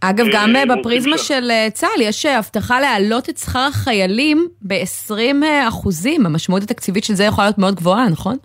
אגב, 0.00 0.26
אה, 0.26 0.32
גם 0.34 0.56
אה, 0.56 0.76
בפריזמה 0.76 1.18
של 1.18 1.44
צה"ל 1.72 2.00
יש 2.00 2.26
הבטחה 2.26 2.80
להעלות 2.80 3.28
את 3.28 3.36
שכר 3.36 3.66
החיילים 3.68 4.48
ב-20 4.62 5.44
אחוזים. 5.68 6.26
המשמעות 6.26 6.62
התקציבית 6.62 7.04
של 7.04 7.14
זה 7.14 7.24
יכולה 7.24 7.46
להיות 7.46 7.58
מאוד 7.58 7.74
גבוהה, 7.74 8.08
נכון? 8.08 8.36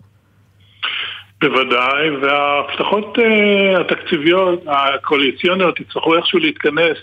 בוודאי, 1.40 2.10
וההבטחות 2.10 3.18
התקציביות, 3.80 4.62
הקואליציוניות, 4.66 5.80
יצטרכו 5.80 6.16
איכשהו 6.16 6.38
להתכנס 6.38 6.96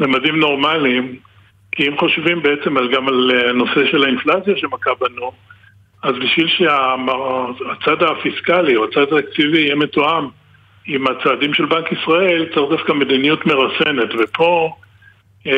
לממדים 0.00 0.40
נורמליים, 0.40 1.16
כי 1.72 1.88
אם 1.88 1.98
חושבים 1.98 2.42
בעצם 2.42 2.76
על, 2.76 2.92
גם 2.92 3.08
על 3.08 3.30
הנושא 3.48 3.90
של 3.90 4.04
האינפלציה 4.04 4.54
שמכה 4.56 4.90
בנו, 5.00 5.32
אז 6.04 6.14
בשביל 6.24 6.48
שהצד 6.48 8.02
הפיסקלי 8.02 8.76
או 8.76 8.84
הצד 8.84 9.12
התקציבי 9.16 9.58
יהיה 9.60 9.74
מתואם 9.74 10.28
עם 10.86 11.04
הצעדים 11.06 11.54
של 11.54 11.64
בנק 11.66 11.92
ישראל, 11.92 12.46
צריך 12.54 12.70
דווקא 12.70 12.92
מדיניות 12.92 13.46
מרסנת, 13.46 14.08
ופה 14.18 14.70
אה, 15.46 15.52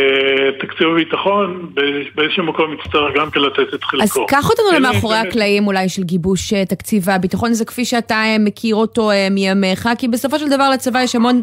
תקציב 0.60 0.88
הביטחון 0.88 1.70
באיז- 1.74 2.06
באיזשהו 2.14 2.44
מקום 2.44 2.72
יצטרך 2.72 3.14
גם 3.16 3.30
כן 3.30 3.40
לתת 3.40 3.74
את 3.74 3.84
חלקו. 3.84 4.02
אז 4.02 4.16
קח 4.28 4.50
אותנו 4.50 4.64
אלה 4.70 4.78
למאחורי 4.78 5.16
הקלעים 5.16 5.66
אולי 5.66 5.88
של 5.88 6.02
גיבוש 6.02 6.52
אה, 6.52 6.64
תקציב 6.64 7.10
הביטחון 7.10 7.50
הזה, 7.50 7.64
כפי 7.64 7.84
שאתה 7.84 8.14
אה, 8.14 8.36
מכיר 8.40 8.74
אותו 8.76 9.10
מימיך, 9.30 9.88
כי 9.98 10.08
בסופו 10.08 10.38
של 10.38 10.48
דבר 10.48 10.70
לצבא 10.70 11.02
יש 11.02 11.14
המון 11.14 11.42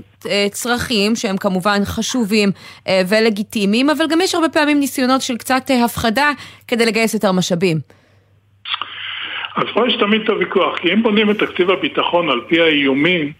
צרכים 0.51 1.15
שהם 1.15 1.37
כמובן 1.37 1.79
חשובים 1.85 2.49
ולגיטימיים, 3.07 3.89
אבל 3.89 4.05
גם 4.09 4.21
יש 4.21 4.35
הרבה 4.35 4.49
פעמים 4.49 4.79
ניסיונות 4.79 5.21
של 5.21 5.37
קצת 5.37 5.71
הפחדה 5.85 6.31
כדי 6.67 6.85
לגייס 6.85 7.13
יותר 7.13 7.31
משאבים. 7.31 7.77
אז 9.55 9.63
פה 9.73 9.87
יש 9.87 9.95
תמיד 9.95 10.21
את 10.21 10.29
הוויכוח, 10.29 10.77
כי 10.77 10.93
אם 10.93 11.03
בונים 11.03 11.29
את 11.29 11.39
תקציב 11.39 11.69
הביטחון 11.69 12.29
על 12.29 12.41
פי 12.47 12.61
האיומים, 12.61 13.31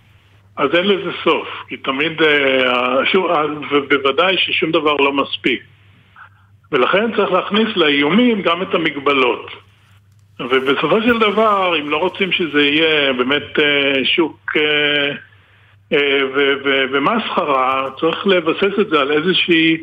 אז 0.58 0.76
אין 0.76 0.88
לזה 0.88 1.12
סוף, 1.24 1.48
כי 1.68 1.78
תמיד, 1.78 2.22
אה, 2.22 3.00
אה, 3.16 3.46
ובוודאי 3.72 4.38
ששום 4.38 4.72
דבר 4.72 4.96
לא 4.96 5.14
מספיק. 5.14 5.64
ולכן 6.72 7.16
צריך 7.16 7.32
להכניס 7.32 7.68
לאיומים 7.76 8.42
גם 8.42 8.62
את 8.62 8.74
המגבלות. 8.74 9.52
ובסופו 10.40 11.02
של 11.02 11.20
דבר, 11.20 11.80
אם 11.80 11.90
לא 11.90 11.98
רוצים 11.98 12.32
שזה 12.32 12.62
יהיה 12.62 13.14
באמת 13.14 13.60
אה, 13.60 14.06
שוק 14.06 14.52
ומסחרה, 16.92 17.90
צריך 18.00 18.28
לבסס 18.28 18.80
את 18.80 18.90
זה 18.90 19.02
על 19.02 19.12
איזושהי 19.12 19.78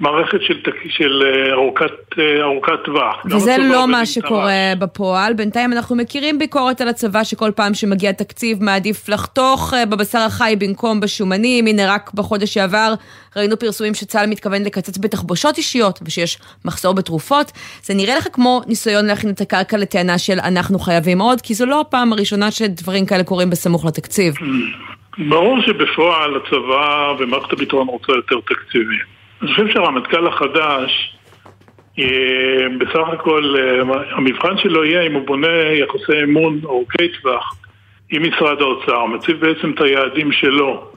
מערכת 0.00 0.38
של, 0.42 0.54
של 0.88 1.22
אה, 1.24 1.52
ארוכת, 1.52 2.18
אה, 2.18 2.42
ארוכת 2.42 2.72
טווח. 2.84 3.16
וזה 3.30 3.56
לא 3.58 3.88
מה 3.88 4.06
שקורה 4.06 4.72
בפועל. 4.78 5.32
בינתיים 5.32 5.72
אנחנו 5.72 5.96
מכירים 5.96 6.38
ביקורת 6.38 6.80
על 6.80 6.88
הצבא 6.88 7.24
שכל 7.24 7.50
פעם 7.56 7.74
שמגיע 7.74 8.12
תקציב 8.12 8.62
מעדיף 8.62 9.08
לחתוך 9.08 9.74
אה, 9.74 9.86
בבשר 9.86 10.18
החי 10.18 10.54
במקום 10.58 11.00
בשומנים. 11.00 11.66
הנה 11.66 11.94
רק 11.94 12.10
בחודש 12.14 12.54
שעבר 12.54 12.94
ראינו 13.36 13.58
פרסומים 13.58 13.94
שצה"ל 13.94 14.26
מתכוון 14.26 14.62
לקצץ 14.62 14.98
בתחבושות 14.98 15.56
אישיות 15.56 15.98
ושיש 16.02 16.38
מחסור 16.64 16.94
בתרופות. 16.94 17.52
זה 17.82 17.94
נראה 17.94 18.16
לך 18.16 18.28
כמו 18.32 18.60
ניסיון 18.66 19.06
להכין 19.06 19.30
את 19.30 19.40
הקרקע 19.40 19.76
לטענה 19.76 20.18
של 20.18 20.38
אנחנו 20.44 20.78
חייבים 20.78 21.20
עוד, 21.20 21.40
כי 21.40 21.54
זו 21.54 21.66
לא 21.66 21.80
הפעם 21.80 22.12
הראשונה 22.12 22.50
שדברים 22.50 23.06
כאלה 23.06 23.24
קורים 23.24 23.50
בסמוך 23.50 23.84
לתקציב. 23.84 24.34
ברור 25.18 25.60
שבפועל 25.60 26.36
הצבא 26.36 27.12
ומערכת 27.18 27.52
הביטחון 27.52 27.88
רוצה 27.88 28.12
יותר 28.12 28.36
תקציבים. 28.46 29.16
אני 29.42 29.50
חושב 29.50 29.68
שהרמטכ"ל 29.68 30.26
החדש, 30.26 31.16
אה, 31.98 32.66
בסך 32.78 33.08
הכל 33.12 33.54
אה, 33.58 33.80
המבחן 34.16 34.58
שלו 34.58 34.84
יהיה 34.84 35.02
אם 35.02 35.14
הוא 35.14 35.26
בונה 35.26 35.72
יחסי 35.72 36.22
אמון 36.24 36.60
ארוכי 36.64 37.08
טווח 37.08 37.56
עם 38.10 38.22
משרד 38.22 38.60
האוצר, 38.60 39.06
מציב 39.06 39.40
בעצם 39.40 39.70
את 39.70 39.80
היעדים 39.80 40.32
שלו. 40.32 40.90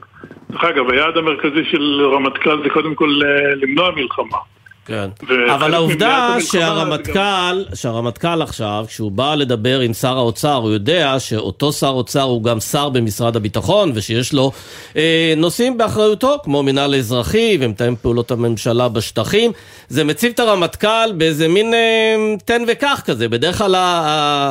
דרך 0.50 0.64
אגב, 0.64 0.90
היעד 0.90 1.16
המרכזי 1.16 1.64
של 1.70 2.06
רמטכ"ל 2.14 2.62
זה 2.62 2.70
קודם 2.70 2.94
כל 2.94 3.10
אה, 3.24 3.54
למנוע 3.54 3.90
מלחמה. 3.90 4.38
כן. 4.86 5.08
אבל 5.54 5.74
העובדה 5.74 6.36
שהרמטכ"ל, 6.40 7.64
שהרמטכ"ל 7.74 8.42
עכשיו, 8.42 8.84
כשהוא 8.88 9.12
בא 9.12 9.34
לדבר 9.34 9.80
עם 9.80 9.92
שר 9.92 10.16
האוצר, 10.16 10.54
הוא 10.54 10.70
יודע 10.70 11.14
שאותו 11.18 11.72
שר 11.72 11.88
אוצר 11.88 12.22
הוא 12.22 12.44
גם 12.44 12.60
שר 12.60 12.88
במשרד 12.88 13.36
הביטחון, 13.36 13.92
ושיש 13.94 14.32
לו 14.32 14.52
אה, 14.96 15.34
נושאים 15.36 15.78
באחריותו, 15.78 16.36
כמו 16.44 16.62
מינהל 16.62 16.94
אזרחי 16.94 17.58
ומתאם 17.60 17.96
פעולות 17.96 18.30
הממשלה 18.30 18.88
בשטחים. 18.88 19.52
זה 19.88 20.04
מציב 20.04 20.32
את 20.34 20.40
הרמטכ"ל 20.40 21.12
באיזה 21.18 21.48
מין 21.48 21.74
אה, 21.74 22.16
תן 22.44 22.62
וקח 22.68 23.02
כזה. 23.06 23.28
בדרך 23.28 23.58
כלל 23.58 23.74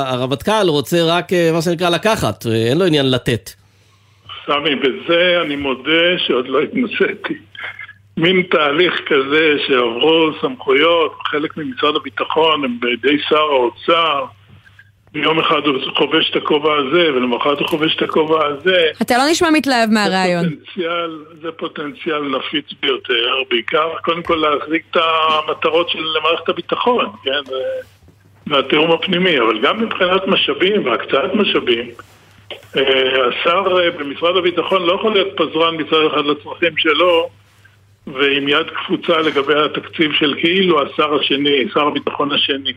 הרמטכ"ל 0.08 0.68
רוצה 0.68 1.04
רק, 1.04 1.34
אה, 1.34 1.50
מה 1.54 1.62
שנקרא, 1.62 1.90
לקחת, 1.90 2.46
אה, 2.48 2.52
אין 2.52 2.78
לו 2.78 2.86
עניין 2.86 3.12
לתת. 3.12 3.50
סמי, 4.46 4.76
בזה 4.76 5.42
אני 5.46 5.56
מודה 5.56 6.18
שעוד 6.28 6.48
לא 6.48 6.60
התנסיתי. 6.62 7.49
מין 8.18 8.42
תהליך 8.52 9.02
כזה 9.06 9.56
שעברו 9.68 10.32
סמכויות, 10.42 11.18
חלק 11.26 11.58
ממשרד 11.58 11.96
הביטחון 11.96 12.64
הם 12.64 12.80
בידי 12.80 13.18
שר 13.30 13.38
האוצר, 13.38 14.26
ביום 15.14 15.40
אחד 15.40 15.62
הוא 15.66 15.76
חובש 15.98 16.32
את 16.32 16.36
הכובע 16.36 16.76
הזה, 16.76 17.14
ולמחרת 17.14 17.60
הוא 17.60 17.68
חובש 17.68 17.96
את 17.96 18.02
הכובע 18.02 18.46
הזה. 18.46 18.86
אתה 19.02 19.18
לא 19.18 19.24
נשמע 19.32 19.50
מתלהב 19.50 19.90
מהרעיון. 19.90 20.44
זה 20.44 20.52
פוטנציאל, 20.56 21.24
זה 21.42 21.52
פוטנציאל 21.52 22.38
נפיץ 22.38 22.66
ביותר, 22.82 23.42
בעיקר 23.50 23.90
קודם 24.04 24.24
כל 24.24 24.36
להחזיק 24.36 24.84
את 24.92 24.98
המטרות 24.98 25.90
של 25.90 26.04
מערכת 26.24 26.50
הביטחון, 26.50 27.06
כן, 27.24 27.54
והתיאום 28.48 28.92
הפנימי, 28.92 29.40
אבל 29.40 29.62
גם 29.62 29.82
מבחינת 29.82 30.28
משאבים 30.28 30.86
והקצאת 30.86 31.34
משאבים, 31.34 31.90
אה, 32.78 32.82
השר 33.28 33.80
אה, 33.80 33.92
במשרד 33.92 34.38
הביטחון 34.38 34.82
לא 34.86 34.94
יכול 34.94 35.14
להיות 35.14 35.28
פזרן 35.36 35.76
מצד 35.76 36.06
אחד 36.14 36.26
לצרכים 36.26 36.78
שלו 36.78 37.30
ועם 38.08 38.48
יד 38.48 38.68
קפוצה 38.70 39.18
לגבי 39.18 39.54
התקציב 39.66 40.12
של 40.14 40.34
כאילו 40.40 40.82
השר 40.82 41.16
השני, 41.16 41.66
שר 41.74 41.88
הביטחון 41.88 42.32
השני. 42.32 42.74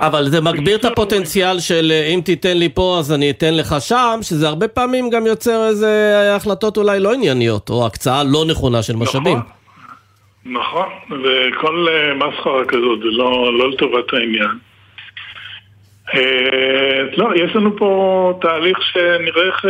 אבל 0.00 0.24
זה 0.24 0.40
מגביר 0.40 0.76
את 0.76 0.84
הפוטנציאל 0.84 1.58
של 1.58 1.92
אה, 1.92 2.06
אם 2.14 2.20
תיתן 2.24 2.58
לי 2.58 2.68
פה 2.74 2.96
אז 2.98 3.12
אני 3.12 3.30
אתן 3.30 3.54
לך 3.54 3.74
שם, 3.80 4.18
שזה 4.22 4.48
הרבה 4.48 4.68
פעמים 4.68 5.10
גם 5.10 5.26
יוצר 5.26 5.66
איזה 5.66 6.14
החלטות 6.36 6.76
אולי 6.76 7.00
לא 7.00 7.12
ענייניות, 7.14 7.70
או 7.70 7.86
הקצאה 7.86 8.24
לא 8.24 8.44
נכונה 8.48 8.82
של 8.82 8.96
משאבים. 8.96 9.38
נכון, 10.46 10.88
וכל 11.10 11.86
אה, 11.88 12.14
מסחרה 12.14 12.64
כזאת 12.64 12.98
זה 12.98 13.08
לא, 13.10 13.58
לא 13.58 13.70
לטובת 13.70 14.12
העניין. 14.12 14.58
אה, 16.14 17.02
לא, 17.16 17.28
יש 17.36 17.56
לנו 17.56 17.76
פה 17.76 18.38
תהליך 18.40 18.78
שנראה 18.82 19.46
איך 19.46 19.64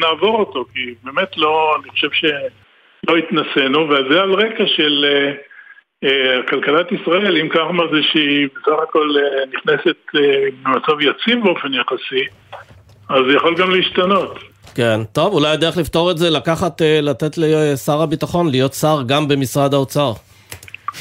נעבור 0.00 0.38
אותו, 0.38 0.64
כי 0.74 0.94
באמת 1.04 1.36
לא, 1.36 1.76
אני 1.80 1.90
חושב 1.90 2.08
שלא 3.06 3.16
התנסינו, 3.16 3.88
וזה 3.88 4.22
על 4.22 4.32
רקע 4.32 4.64
של 4.66 5.04
אה, 5.04 5.32
אה, 6.04 6.42
כלכלת 6.48 6.92
ישראל, 6.92 7.36
אם 7.36 7.48
ככה 7.48 7.70
זה 7.92 8.02
שהיא 8.12 8.48
בסך 8.56 8.82
הכל 8.82 9.08
אה, 9.16 9.46
נכנסת 9.54 9.96
במצב 10.12 11.00
יציב 11.00 11.44
באופן 11.44 11.68
יחסי, 11.74 12.24
אז 13.08 13.20
זה 13.28 13.36
יכול 13.36 13.54
גם 13.56 13.70
להשתנות. 13.70 14.38
כן, 14.74 15.00
טוב, 15.12 15.32
אולי 15.32 15.48
הדרך 15.48 15.76
לפתור 15.76 16.10
את 16.10 16.18
זה 16.18 16.30
לקחת, 16.30 16.82
לתת 17.02 17.38
לשר 17.38 18.02
הביטחון 18.02 18.50
להיות 18.50 18.72
שר 18.72 18.96
גם 19.06 19.28
במשרד 19.28 19.74
האוצר. 19.74 20.12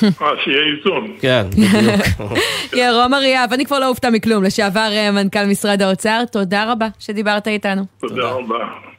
אה, 0.03 0.09
שיהיה 0.43 0.63
איזון. 0.77 1.15
כן, 1.21 1.45
בדיוק. 1.49 2.31
ירום 2.81 3.13
אריאב, 3.13 3.53
אני 3.53 3.65
כבר 3.65 3.79
לא 3.79 3.87
אופתע 3.87 4.09
מכלום, 4.09 4.43
לשעבר 4.43 4.89
מנכ"ל 5.13 5.45
משרד 5.45 5.81
האוצר, 5.81 6.21
תודה 6.31 6.71
רבה 6.71 6.87
שדיברת 6.99 7.47
איתנו. 7.47 7.81
תודה 7.99 8.29
רבה. 8.29 8.94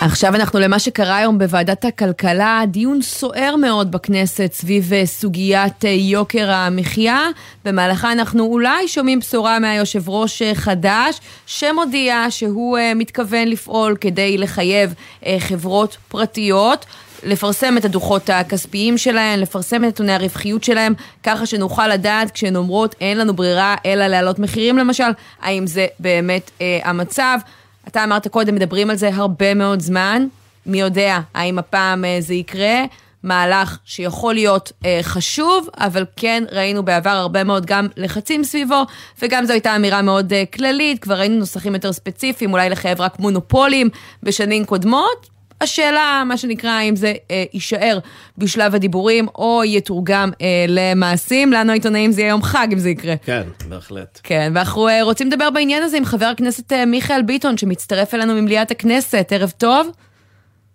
עכשיו 0.00 0.34
אנחנו 0.34 0.58
למה 0.60 0.78
שקרה 0.78 1.16
היום 1.16 1.38
בוועדת 1.38 1.84
הכלכלה, 1.84 2.62
דיון 2.66 3.02
סוער 3.02 3.56
מאוד 3.56 3.90
בכנסת 3.90 4.50
סביב 4.52 4.92
אה, 4.92 5.06
סוגיית 5.06 5.84
אה, 5.84 5.90
יוקר 5.90 6.50
המחיה. 6.50 7.28
במהלכה 7.64 8.12
אנחנו 8.12 8.44
אולי 8.44 8.88
שומעים 8.88 9.18
בשורה 9.18 9.58
מהיושב 9.58 10.08
ראש 10.08 10.42
אה, 10.42 10.54
חדש, 10.54 11.20
שמודיע 11.46 12.26
שהוא 12.30 12.78
מתכוון 12.96 13.48
לפעול 13.48 13.96
כדי 14.00 14.38
לחייב 14.38 14.94
חברות 15.38 15.96
פרטיות. 16.08 16.86
לפרסם 17.22 17.76
את 17.78 17.84
הדוחות 17.84 18.30
הכספיים 18.30 18.98
שלהן, 18.98 19.38
לפרסם 19.40 19.84
את 19.84 19.88
נתוני 19.88 20.12
הרווחיות 20.12 20.64
שלהן, 20.64 20.94
ככה 21.22 21.46
שנוכל 21.46 21.88
לדעת 21.88 22.30
כשהן 22.30 22.56
אומרות 22.56 22.94
אין 23.00 23.18
לנו 23.18 23.34
ברירה 23.34 23.76
אלא 23.86 24.06
להעלות 24.06 24.38
מחירים 24.38 24.78
למשל, 24.78 25.10
האם 25.42 25.66
זה 25.66 25.86
באמת 25.98 26.50
אה, 26.60 26.78
המצב. 26.84 27.38
אתה 27.88 28.04
אמרת 28.04 28.28
קודם, 28.28 28.54
מדברים 28.54 28.90
על 28.90 28.96
זה 28.96 29.10
הרבה 29.14 29.54
מאוד 29.54 29.80
זמן. 29.80 30.26
מי 30.66 30.80
יודע 30.80 31.20
האם 31.34 31.58
הפעם 31.58 32.04
אה, 32.04 32.16
זה 32.20 32.34
יקרה. 32.34 32.84
מהלך 33.22 33.78
שיכול 33.84 34.34
להיות 34.34 34.72
אה, 34.84 34.98
חשוב, 35.02 35.68
אבל 35.78 36.04
כן 36.16 36.44
ראינו 36.52 36.82
בעבר 36.82 37.10
הרבה 37.10 37.44
מאוד 37.44 37.66
גם 37.66 37.86
לחצים 37.96 38.44
סביבו, 38.44 38.82
וגם 39.22 39.44
זו 39.44 39.52
הייתה 39.52 39.76
אמירה 39.76 40.02
מאוד 40.02 40.32
אה, 40.32 40.44
כללית, 40.46 41.02
כבר 41.02 41.18
ראינו 41.18 41.38
נוסחים 41.38 41.74
יותר 41.74 41.92
ספציפיים, 41.92 42.52
אולי 42.52 42.70
לחייב 42.70 43.00
רק 43.00 43.18
מונופולים 43.18 43.88
בשנים 44.22 44.64
קודמות. 44.64 45.39
השאלה, 45.60 46.22
מה 46.26 46.36
שנקרא, 46.36 46.70
האם 46.70 46.96
זה 46.96 47.14
אה, 47.30 47.44
יישאר 47.52 47.98
בשלב 48.38 48.74
הדיבורים 48.74 49.28
או 49.28 49.62
יתורגם 49.64 50.30
אה, 50.42 50.46
למעשים. 50.68 51.52
לנו 51.52 51.70
העיתונאים 51.70 52.12
זה 52.12 52.20
יהיה 52.20 52.30
יום 52.30 52.42
חג 52.42 52.68
אם 52.72 52.78
זה 52.78 52.90
יקרה. 52.90 53.14
כן, 53.16 53.42
בהחלט. 53.68 54.20
כן, 54.22 54.52
ואנחנו 54.54 54.88
אה, 54.88 55.02
רוצים 55.02 55.26
לדבר 55.26 55.50
בעניין 55.50 55.82
הזה 55.82 55.96
עם 55.96 56.04
חבר 56.04 56.26
הכנסת 56.26 56.72
אה, 56.72 56.84
מיכאל 56.86 57.22
ביטון, 57.22 57.56
שמצטרף 57.56 58.14
אלינו 58.14 58.34
ממליאת 58.34 58.70
הכנסת. 58.70 59.32
ערב 59.32 59.52
טוב. 59.58 59.90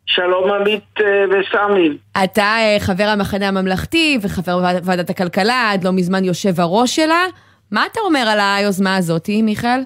שלום 0.06 0.52
עמית 0.52 0.84
אה, 1.00 1.06
וסמי. 1.30 1.98
אתה 2.24 2.44
אה, 2.44 2.78
חבר 2.80 3.04
המחנה 3.04 3.48
הממלכתי 3.48 4.18
וחבר 4.22 4.60
ועדת 4.84 5.10
הכלכלה, 5.10 5.72
עד 5.72 5.84
לא 5.84 5.92
מזמן 5.92 6.24
יושב 6.24 6.60
הראש 6.60 6.96
שלה. 6.96 7.26
מה 7.72 7.86
אתה 7.92 8.00
אומר 8.00 8.20
על 8.20 8.40
היוזמה 8.40 8.96
הזאת, 8.96 9.30
מיכאל? 9.44 9.80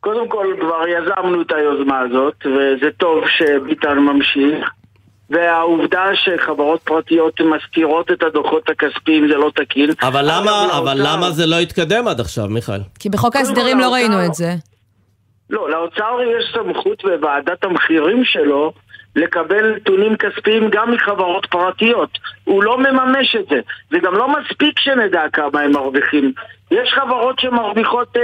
קודם 0.00 0.28
כל 0.28 0.46
כבר 0.60 0.82
יזמנו 0.88 1.42
את 1.42 1.52
היוזמה 1.52 2.00
הזאת, 2.00 2.34
וזה 2.46 2.90
טוב 2.96 3.24
שביטן 3.28 3.98
ממשיך. 3.98 4.70
והעובדה 5.30 6.04
שחברות 6.14 6.80
פרטיות 6.82 7.40
מסתירות 7.40 8.10
את 8.10 8.22
הדוחות 8.22 8.70
הכספיים 8.70 9.28
זה 9.28 9.34
לא 9.34 9.50
תקין. 9.54 9.90
אבל 10.02 10.24
למה, 10.24 10.78
אבל 10.78 10.96
למה 10.96 11.30
זה 11.30 11.46
לא 11.46 11.56
התקדם 11.56 12.08
עד 12.08 12.20
עכשיו, 12.20 12.48
מיכאל? 12.48 12.80
כי 12.98 13.08
בחוק 13.08 13.36
ההסדרים 13.36 13.78
לא 13.78 13.92
ראינו 13.92 14.24
את 14.26 14.34
זה. 14.34 14.54
לא, 15.50 15.70
לאוצר 15.70 16.18
יש 16.38 16.54
סמכות 16.54 17.02
בוועדת 17.04 17.64
המחירים 17.64 18.24
שלו 18.24 18.72
לקבל 19.18 19.74
נתונים 19.76 20.16
כספיים 20.16 20.70
גם 20.70 20.92
מחברות 20.92 21.46
פרטיות. 21.50 22.18
הוא 22.44 22.62
לא 22.62 22.78
מממש 22.78 23.36
את 23.36 23.46
זה. 23.50 23.60
זה 23.90 23.98
גם 23.98 24.14
לא 24.14 24.28
מספיק 24.28 24.78
שנדע 24.78 25.22
כמה 25.32 25.60
הם 25.60 25.72
מרוויחים. 25.72 26.32
יש 26.70 26.94
חברות 26.94 27.38
שמרוויחות, 27.38 28.16
אה, 28.16 28.22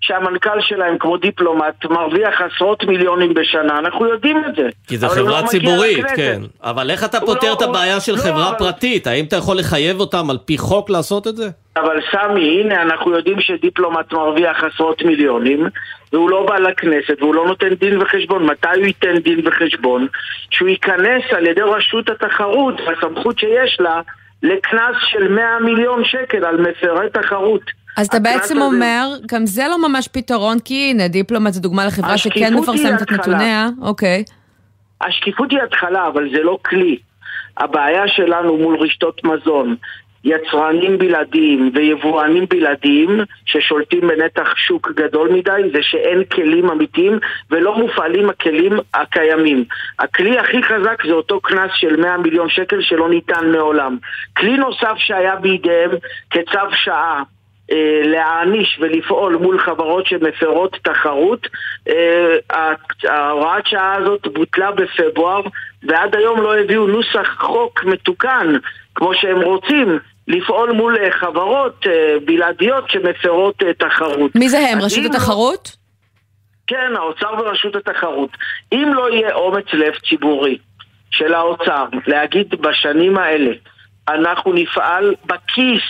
שהמנכ"ל 0.00 0.60
שלהם, 0.60 0.98
כמו 0.98 1.16
דיפלומט, 1.16 1.84
מרוויח 1.84 2.40
עשרות 2.40 2.84
מיליונים 2.84 3.34
בשנה, 3.34 3.78
אנחנו 3.78 4.06
יודעים 4.08 4.44
את 4.48 4.54
זה. 4.56 4.68
כי 4.86 4.98
זו 4.98 5.08
חברה 5.08 5.42
לא 5.42 5.46
ציבורית, 5.46 6.06
כן. 6.16 6.40
אבל 6.62 6.90
איך 6.90 7.04
אתה 7.04 7.20
פותר 7.20 7.48
לא, 7.48 7.52
את 7.52 7.62
הבעיה 7.62 8.00
של 8.00 8.12
לא, 8.12 8.18
חברה 8.18 8.48
אבל... 8.48 8.58
פרטית? 8.58 9.06
האם 9.06 9.24
אתה 9.24 9.36
יכול 9.36 9.58
לחייב 9.58 10.00
אותם 10.00 10.30
על 10.30 10.38
פי 10.44 10.58
חוק 10.58 10.90
לעשות 10.90 11.26
את 11.26 11.36
זה? 11.36 11.48
אבל 11.76 12.00
סמי, 12.10 12.60
הנה, 12.60 12.82
אנחנו 12.82 13.16
יודעים 13.16 13.40
שדיפלומט 13.40 14.12
מרוויח 14.12 14.64
עשרות 14.64 15.02
מיליונים, 15.02 15.66
והוא 16.12 16.30
לא 16.30 16.46
בא 16.46 16.58
לכנסת, 16.58 17.16
והוא 17.20 17.34
לא 17.34 17.46
נותן 17.46 17.74
דין 17.74 18.02
וחשבון. 18.02 18.46
מתי 18.46 18.68
הוא 18.76 18.86
ייתן 18.86 19.18
דין 19.18 19.46
וחשבון? 19.46 20.06
שהוא 20.50 20.68
ייכנס 20.68 21.22
על 21.36 21.46
ידי 21.46 21.60
רשות 21.60 22.10
התחרות, 22.10 22.74
בסמכות 22.80 23.38
שיש 23.38 23.76
לה, 23.80 24.00
לקנס 24.42 24.96
של 25.00 25.28
100 25.28 25.44
מיליון 25.64 26.04
שקל 26.04 26.44
על 26.44 26.56
מפרי 26.56 27.10
תחרות. 27.12 27.62
אז 27.96 28.06
אתה 28.06 28.18
בעצם 28.18 28.56
הזה... 28.56 28.64
אומר, 28.64 29.08
גם 29.26 29.46
זה 29.46 29.64
לא 29.68 29.88
ממש 29.88 30.08
פתרון, 30.08 30.58
כי 30.64 30.90
הנה, 30.90 31.08
דיפלומט 31.08 31.52
זה 31.52 31.60
דוגמה 31.60 31.86
לחברה 31.86 32.18
שכן 32.18 32.54
מפרסמת 32.54 33.02
את 33.02 33.12
נתוניה, 33.12 33.68
אוקיי. 33.82 34.24
השקיפות 35.00 35.50
היא 35.50 35.60
התחלה, 35.62 36.06
אבל 36.06 36.30
זה 36.32 36.42
לא 36.42 36.58
כלי. 36.64 36.98
הבעיה 37.56 38.08
שלנו 38.08 38.56
מול 38.56 38.76
רשתות 38.76 39.24
מזון, 39.24 39.76
יצרנים 40.24 40.98
בלעדיים 40.98 41.70
ויבואנים 41.74 42.46
בלעדיים 42.50 43.20
ששולטים 43.46 44.00
בנתח 44.00 44.56
שוק 44.56 44.90
גדול 44.94 45.28
מדי 45.32 45.70
זה 45.72 45.82
שאין 45.82 46.24
כלים 46.24 46.70
אמיתיים 46.70 47.18
ולא 47.50 47.78
מופעלים 47.78 48.30
הכלים 48.30 48.72
הקיימים. 48.94 49.64
הכלי 49.98 50.38
הכי 50.38 50.62
חזק 50.62 51.06
זה 51.06 51.12
אותו 51.12 51.40
קנס 51.40 51.70
של 51.74 51.96
100 51.96 52.16
מיליון 52.16 52.48
שקל 52.48 52.82
שלא 52.82 53.08
ניתן 53.08 53.52
מעולם. 53.52 53.96
כלי 54.36 54.56
נוסף 54.56 54.94
שהיה 54.96 55.36
בידיהם 55.36 55.90
כצו 56.30 56.74
שעה 56.84 57.22
אה, 57.72 58.02
להעניש 58.04 58.78
ולפעול 58.80 59.36
מול 59.36 59.58
חברות 59.58 60.06
שמפרות 60.06 60.76
תחרות. 60.82 61.46
אה, 61.88 62.36
ההוראת 63.08 63.66
שעה 63.66 63.94
הזאת 63.94 64.26
בוטלה 64.32 64.70
בפברואר 64.70 65.42
ועד 65.82 66.16
היום 66.16 66.40
לא 66.40 66.58
הביאו 66.58 66.86
נוסח 66.86 67.36
חוק 67.38 67.84
מתוקן 67.84 68.56
כמו 68.94 69.14
שהם 69.14 69.40
רוצים 69.40 69.98
לפעול 70.32 70.72
מול 70.72 70.96
אה, 70.96 71.12
חברות 71.12 71.86
בלעדיות 72.24 72.90
שמפרות 72.90 73.62
תחרות. 73.78 74.34
מי 74.34 74.48
זה 74.48 74.58
הם? 74.58 74.78
רשות 74.80 75.04
התחרות? 75.04 75.76
כן, 76.66 76.96
האוצר 76.96 77.34
ורשות 77.38 77.76
התחרות. 77.76 78.30
אם 78.72 78.92
לא 78.94 79.10
יהיה 79.10 79.34
אומץ 79.34 79.64
לב 79.72 79.92
ציבורי 80.08 80.58
של 81.10 81.34
האוצר 81.34 81.84
להגיד 82.06 82.46
בשנים 82.60 83.18
האלה 83.18 83.50
אנחנו 84.08 84.52
נפעל 84.52 85.14
בכיס 85.26 85.82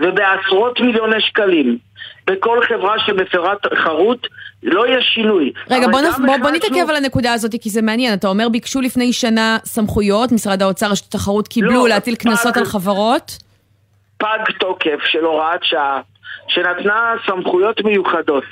ובעשרות 0.00 0.80
מיליוני 0.80 1.20
שקלים 1.20 1.78
בכל 2.26 2.58
חברה 2.68 2.94
שמפרה 3.06 3.54
תחרות, 3.62 4.26
לא 4.62 4.86
יהיה 4.86 5.02
שינוי. 5.02 5.52
רגע, 5.70 5.88
בוא, 5.88 6.00
נפ... 6.00 6.16
בוא, 6.26 6.36
בוא 6.36 6.50
נתעכב 6.50 6.90
על 6.90 6.96
הנקודה 6.96 7.32
הזאת, 7.32 7.54
כי 7.60 7.70
זה 7.70 7.82
מעניין. 7.82 8.14
אתה 8.14 8.28
אומר, 8.28 8.48
ביקשו 8.48 8.80
לפני 8.80 9.12
שנה 9.12 9.58
סמכויות, 9.64 10.32
משרד 10.32 10.62
האוצר, 10.62 10.90
רשות 10.90 11.06
התחרות 11.06 11.48
קיבלו 11.48 11.72
לא, 11.72 11.88
להטיל 11.88 12.14
קנסות 12.14 12.56
על 12.56 12.64
חברות? 12.64 13.49
פג 14.20 14.38
תוקף 14.58 15.00
של 15.04 15.24
הוראת 15.24 15.64
שעה, 15.64 16.00
שנתנה 16.48 17.14
סמכויות 17.26 17.80
מיוחדות 17.84 18.44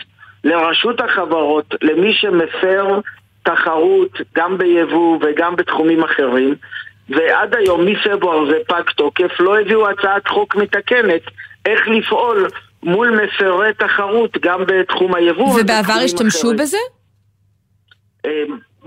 לרשות 0.45 1.01
החברות, 1.01 1.75
למי 1.83 2.13
שמפר 2.15 3.01
תחרות, 3.43 4.21
גם 4.37 4.59
ביבוא 4.59 5.19
וגם 5.21 5.57
בתחומים 5.57 6.05
אחרים, 6.05 6.55
ועד 7.09 7.55
היום, 7.55 7.87
מפברואר 7.87 8.51
זה 8.51 8.57
פג 8.69 8.83
תוקף, 8.97 9.41
לא 9.41 9.61
הביאו 9.61 9.91
הצעת 9.91 10.29
חוק 10.29 10.57
מתקנת 10.57 11.23
איך 11.67 11.89
לפעול 11.89 12.49
מול 12.83 13.21
מפרי 13.25 13.73
תחרות 13.79 14.39
גם 14.41 14.65
בתחום 14.67 15.15
היבוא 15.15 15.61
ובעבר 15.61 16.01
השתמשו 16.05 16.39
אחרים. 16.39 16.57
בזה? 16.57 16.79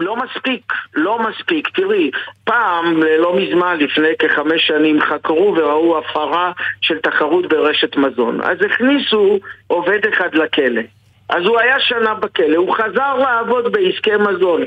לא 0.01 0.15
מספיק, 0.15 0.73
לא 0.95 1.19
מספיק. 1.19 1.69
תראי, 1.69 2.11
פעם, 2.43 3.03
לא 3.19 3.35
מזמן, 3.35 3.77
לפני 3.79 4.09
כחמש 4.19 4.67
שנים, 4.67 5.01
חקרו 5.01 5.53
וראו 5.57 5.97
הפרה 5.97 6.51
של 6.81 6.97
תחרות 6.97 7.45
ברשת 7.45 7.95
מזון. 7.95 8.41
אז 8.41 8.57
הכניסו 8.65 9.39
עובד 9.67 9.99
אחד 10.13 10.35
לכלא. 10.35 10.81
אז 11.29 11.45
הוא 11.45 11.59
היה 11.59 11.79
שנה 11.79 12.13
בכלא, 12.13 12.57
הוא 12.57 12.75
חזר 12.75 13.15
לעבוד 13.17 13.71
בעסקי 13.71 14.17
מזון. 14.19 14.61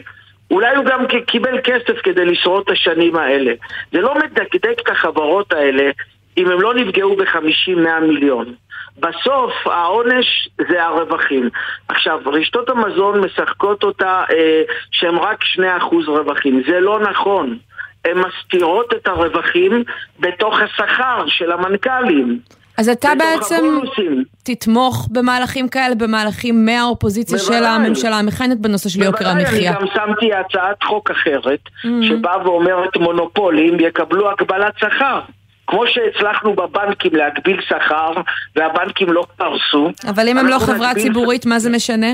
אולי 0.51 0.77
הוא 0.77 0.85
גם 0.85 1.01
קיבל 1.27 1.61
כסף 1.65 2.01
כדי 2.03 2.25
לשרוד 2.25 2.63
את 2.67 2.71
השנים 2.71 3.17
האלה. 3.17 3.53
זה 3.93 4.01
לא 4.01 4.15
מדקדק 4.15 4.81
את 4.81 4.91
החברות 4.91 5.53
האלה 5.53 5.91
אם 6.37 6.51
הם 6.51 6.61
לא 6.61 6.75
נפגעו 6.75 7.17
ב-50-100 7.17 8.01
מיליון. 8.01 8.55
בסוף 8.99 9.53
העונש 9.67 10.49
זה 10.71 10.85
הרווחים. 10.85 11.49
עכשיו, 11.89 12.19
רשתות 12.27 12.71
המזון 12.71 13.21
משחקות 13.21 13.83
אותה 13.83 14.25
אה, 14.31 14.63
שהם 14.91 15.19
רק 15.19 15.43
2% 15.43 15.61
רווחים. 16.07 16.63
זה 16.69 16.81
לא 16.81 17.01
נכון. 17.01 17.59
הן 18.05 18.19
מסתירות 18.19 18.95
את 18.95 19.07
הרווחים 19.07 19.85
בתוך 20.21 20.59
השכר 20.61 21.25
של 21.27 21.53
המנכ"לים. 21.53 22.39
אז 22.79 22.89
אתה 22.89 23.09
בעצם 23.19 23.55
הבונוסים. 23.55 24.25
תתמוך 24.45 25.09
במהלכים 25.11 25.69
כאלה, 25.69 25.95
במהלכים 25.95 26.67
מהאופוזיציה 26.67 27.39
בוודאי. 27.39 27.59
של 27.59 27.65
הממשלה 27.65 28.19
המכהנת 28.19 28.59
בנושא 28.61 28.89
של 28.89 29.03
יוקר 29.03 29.29
המחיה. 29.29 29.71
אני 29.71 29.81
גם 29.81 29.87
שמתי 29.95 30.35
הצעת 30.35 30.83
חוק 30.83 31.11
אחרת, 31.11 31.61
mm-hmm. 31.67 31.89
שבאה 32.09 32.47
ואומרת 32.49 32.97
מונופולים 32.97 33.81
יקבלו 33.81 34.31
הגבלת 34.31 34.79
שכר. 34.79 35.21
כמו 35.67 35.83
שהצלחנו 35.87 36.55
בבנקים 36.57 37.13
להגביל 37.15 37.61
שכר, 37.69 38.13
והבנקים 38.57 39.13
לא 39.13 39.25
קרסו. 39.39 39.91
אבל 40.09 40.29
אם 40.29 40.39
הם 40.39 40.47
לא 40.47 40.59
חברה 40.59 40.89
נגביל- 40.91 41.03
ציבורית, 41.03 41.47
מה 41.47 41.59
זה 41.59 41.71
משנה? 41.71 42.07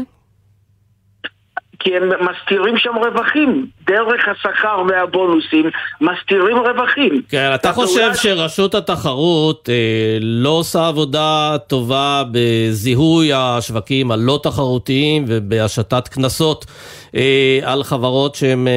כי 1.82 1.96
הם 1.96 2.02
מסתירים 2.08 2.78
שם 2.78 2.90
רווחים. 2.96 3.66
דרך 3.86 4.28
השכר 4.28 4.82
והבונוסים 4.88 5.70
מסתירים 6.00 6.56
רווחים. 6.56 7.22
כן, 7.28 7.50
אתה 7.54 7.72
חושב 7.72 8.10
שרשות 8.14 8.74
התחרות 8.74 9.68
אה, 9.68 9.74
לא 10.20 10.48
עושה 10.48 10.88
עבודה 10.88 11.56
טובה 11.66 12.22
בזיהוי 12.32 13.30
השווקים 13.34 14.10
הלא 14.10 14.40
תחרותיים 14.42 15.24
ובהשתת 15.28 16.08
קנסות 16.08 16.66
אה, 17.14 17.58
על 17.64 17.82
חברות 17.84 18.34
שהן 18.34 18.68
אה, 18.68 18.72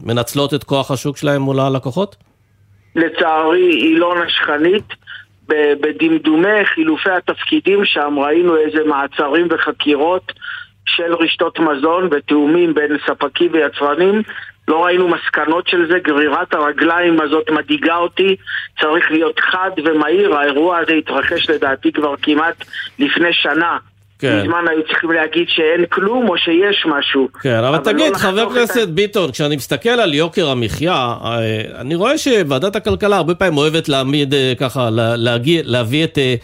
מנצלות 0.00 0.54
את 0.54 0.64
כוח 0.64 0.90
השוק 0.90 1.16
שלהן 1.16 1.40
מול 1.40 1.60
הלקוחות? 1.60 2.16
לצערי 2.98 3.70
היא 3.70 3.98
לא 3.98 4.24
נשכנית. 4.24 4.84
בדמדומי 5.80 6.64
חילופי 6.64 7.10
התפקידים 7.10 7.84
שם 7.84 8.18
ראינו 8.18 8.56
איזה 8.56 8.84
מעצרים 8.84 9.48
וחקירות 9.50 10.32
של 10.86 11.14
רשתות 11.14 11.58
מזון 11.58 12.08
ותיאומים 12.10 12.74
בין 12.74 12.98
ספקים 13.06 13.52
ויצרנים. 13.52 14.22
לא 14.68 14.84
ראינו 14.84 15.08
מסקנות 15.08 15.68
של 15.68 15.92
זה, 15.92 15.98
גרירת 15.98 16.54
הרגליים 16.54 17.20
הזאת 17.20 17.50
מדאיגה 17.50 17.96
אותי, 17.96 18.36
צריך 18.80 19.10
להיות 19.10 19.40
חד 19.40 19.70
ומהיר, 19.84 20.34
האירוע 20.34 20.78
הזה 20.78 20.92
התרחש 20.92 21.50
לדעתי 21.50 21.92
כבר 21.92 22.14
כמעט 22.22 22.64
לפני 22.98 23.32
שנה. 23.32 23.78
כן. 24.18 24.40
מזמן 24.42 24.64
היו 24.70 24.82
צריכים 24.88 25.10
להגיד 25.10 25.44
שאין 25.48 25.84
כלום 25.90 26.28
או 26.28 26.38
שיש 26.38 26.86
משהו. 26.86 27.28
כן, 27.42 27.54
אבל 27.64 27.76
לא 27.78 27.82
תגיד, 27.82 28.06
לחתוך 28.12 28.22
חבר 28.22 28.42
את 28.42 28.48
הכנסת 28.52 28.88
ביטון, 28.88 29.32
כשאני 29.32 29.56
מסתכל 29.56 29.88
על 29.88 30.14
יוקר 30.14 30.48
המחיה, 30.48 31.14
אה, 31.24 31.38
אני 31.80 31.94
רואה 31.94 32.18
שוועדת 32.18 32.76
הכלכלה 32.76 33.16
הרבה 33.16 33.34
פעמים 33.34 33.56
אוהבת 33.58 33.88
להעמיד 33.88 34.34
אה, 34.34 34.52
ככה, 34.60 34.90
לה- 34.90 35.16
להגיע, 35.16 35.62
להביא 35.64 36.04
את 36.04 36.18
אה, 36.18 36.34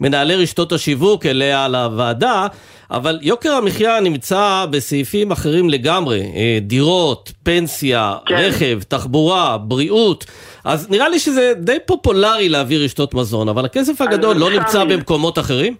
מנהלי 0.00 0.34
רשתות 0.36 0.72
השיווק 0.72 1.26
אליה 1.26 1.68
לוועדה, 1.68 2.46
אבל 2.90 3.18
יוקר 3.22 3.52
המחיה 3.52 4.00
נמצא 4.00 4.66
בסעיפים 4.70 5.30
אחרים 5.30 5.70
לגמרי, 5.70 6.22
דירות, 6.60 7.32
פנסיה, 7.42 8.14
כן. 8.26 8.34
רכב, 8.34 8.78
תחבורה, 8.88 9.58
בריאות. 9.58 10.24
אז 10.64 10.90
נראה 10.90 11.08
לי 11.08 11.18
שזה 11.18 11.52
די 11.56 11.76
פופולרי 11.86 12.48
להביא 12.48 12.78
רשתות 12.84 13.14
מזון, 13.14 13.48
אבל 13.48 13.64
הכסף 13.64 14.00
הגדול 14.00 14.36
לא 14.36 14.50
נמצא 14.50 14.84
במקומות 14.84 15.38
אחרים? 15.38 15.74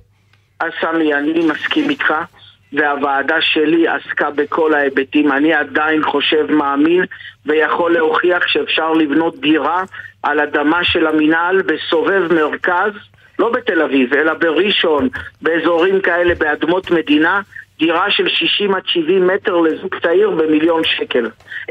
אז 0.65 0.73
סמי, 0.81 1.15
אני 1.15 1.47
מסכים 1.47 1.91
איתך, 1.91 2.15
והוועדה 2.73 3.41
שלי 3.41 3.89
עסקה 3.89 4.31
בכל 4.31 4.75
ההיבטים. 4.75 5.33
אני 5.33 5.55
עדיין 5.55 6.03
חושב, 6.03 6.53
מאמין, 6.53 7.05
ויכול 7.47 7.93
להוכיח 7.93 8.47
שאפשר 8.47 8.93
לבנות 8.93 9.41
דירה 9.41 9.85
על 10.23 10.41
אדמה 10.41 10.85
של 10.85 11.07
המינהל 11.07 11.63
בסובב 11.63 12.33
מרכז, 12.35 12.93
לא 13.39 13.51
בתל 13.51 13.83
אביב, 13.83 14.15
אלא 14.15 14.35
בראשון, 14.35 15.09
באזורים 15.43 16.01
כאלה, 16.01 16.35
באדמות 16.35 16.91
מדינה. 16.91 17.41
דירה 17.79 18.11
של 18.11 18.29
60 18.29 18.75
עד 18.75 18.83
70 18.87 19.27
מטר 19.27 19.57
לזוג 19.57 19.95
צעיר 20.03 20.31
במיליון 20.31 20.83
שקל. 20.85 21.31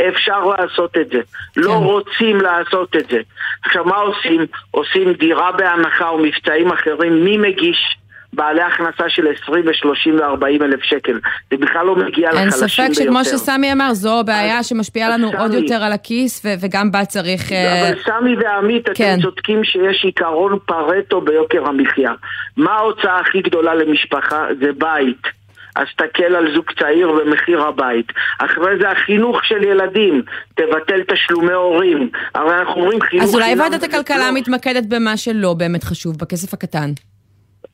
אפשר 0.09 0.45
לעשות 0.45 0.97
את 0.97 1.09
זה. 1.09 1.19
לא 1.57 1.73
רוצים 1.73 2.41
לעשות 2.41 2.95
את 2.95 3.09
זה. 3.09 3.17
עכשיו, 3.65 3.85
מה 3.85 3.95
עושים? 3.95 4.45
עושים 4.71 5.13
דירה 5.13 5.51
בהנחה 5.51 6.09
או 6.09 6.17
מבצעים 6.17 6.71
אחרים. 6.71 7.23
מי 7.23 7.37
מגיש? 7.37 7.97
בעלי 8.35 8.61
הכנסה 8.61 9.03
של 9.09 9.27
20 9.43 9.65
ו-30 9.67 10.21
ו-40 10.21 10.63
אלף 10.63 10.83
שקל. 10.83 11.19
זה 11.51 11.57
בכלל 11.57 11.85
לא 11.85 11.95
מגיע 11.95 12.29
אין 12.29 12.47
לחלשים 12.47 12.67
ספק 12.67 12.79
ביותר. 12.79 12.93
שכמו 13.03 13.25
שסמי 13.25 13.71
אמר, 13.71 13.93
זו 13.93 14.23
בעיה 14.25 14.63
שמשפיעה 14.63 15.09
לנו 15.09 15.29
סמי- 15.31 15.39
עוד 15.41 15.53
יותר 15.53 15.83
על 15.83 15.91
הכיס, 15.91 16.45
ו- 16.45 16.53
וגם 16.61 16.91
בה 16.91 17.05
צריך... 17.05 17.51
אה, 17.51 17.89
אבל 17.89 17.99
סמי 18.05 18.35
ועמית, 18.35 18.83
אתם 18.85 18.93
כן. 18.93 19.17
צודקים 19.21 19.63
שיש 19.63 20.03
עיקרון 20.05 20.59
פרטו 20.65 21.21
ביוקר 21.21 21.67
המחיה. 21.67 22.11
מה 22.57 22.71
ההוצאה 22.71 23.19
הכי 23.19 23.41
גדולה 23.41 23.75
למשפחה? 23.75 24.45
זה 24.59 24.69
בית. 24.77 25.43
אז 25.75 25.87
תקל 25.97 26.35
על 26.35 26.53
זוג 26.55 26.65
צעיר 26.79 27.11
במחיר 27.11 27.61
הבית. 27.63 28.05
אחרי 28.39 28.71
זה 28.81 28.89
החינוך 28.91 29.45
של 29.45 29.63
ילדים, 29.63 30.21
תבטל 30.55 31.01
תשלומי 31.13 31.53
הורים. 31.53 32.09
הרי 32.35 32.59
אנחנו 32.59 32.81
אומרים 32.81 33.01
חינוך 33.01 33.23
אז 33.23 33.35
אולי 33.35 33.55
ועדת 33.59 33.83
הכלכלה. 33.83 34.31
מתמקדת 34.31 34.83
במה 34.89 35.17
שלא 35.17 35.53
באמת 35.53 35.83
חשוב, 35.83 36.17
בכסף 36.17 36.53
הקטן. 36.53 36.89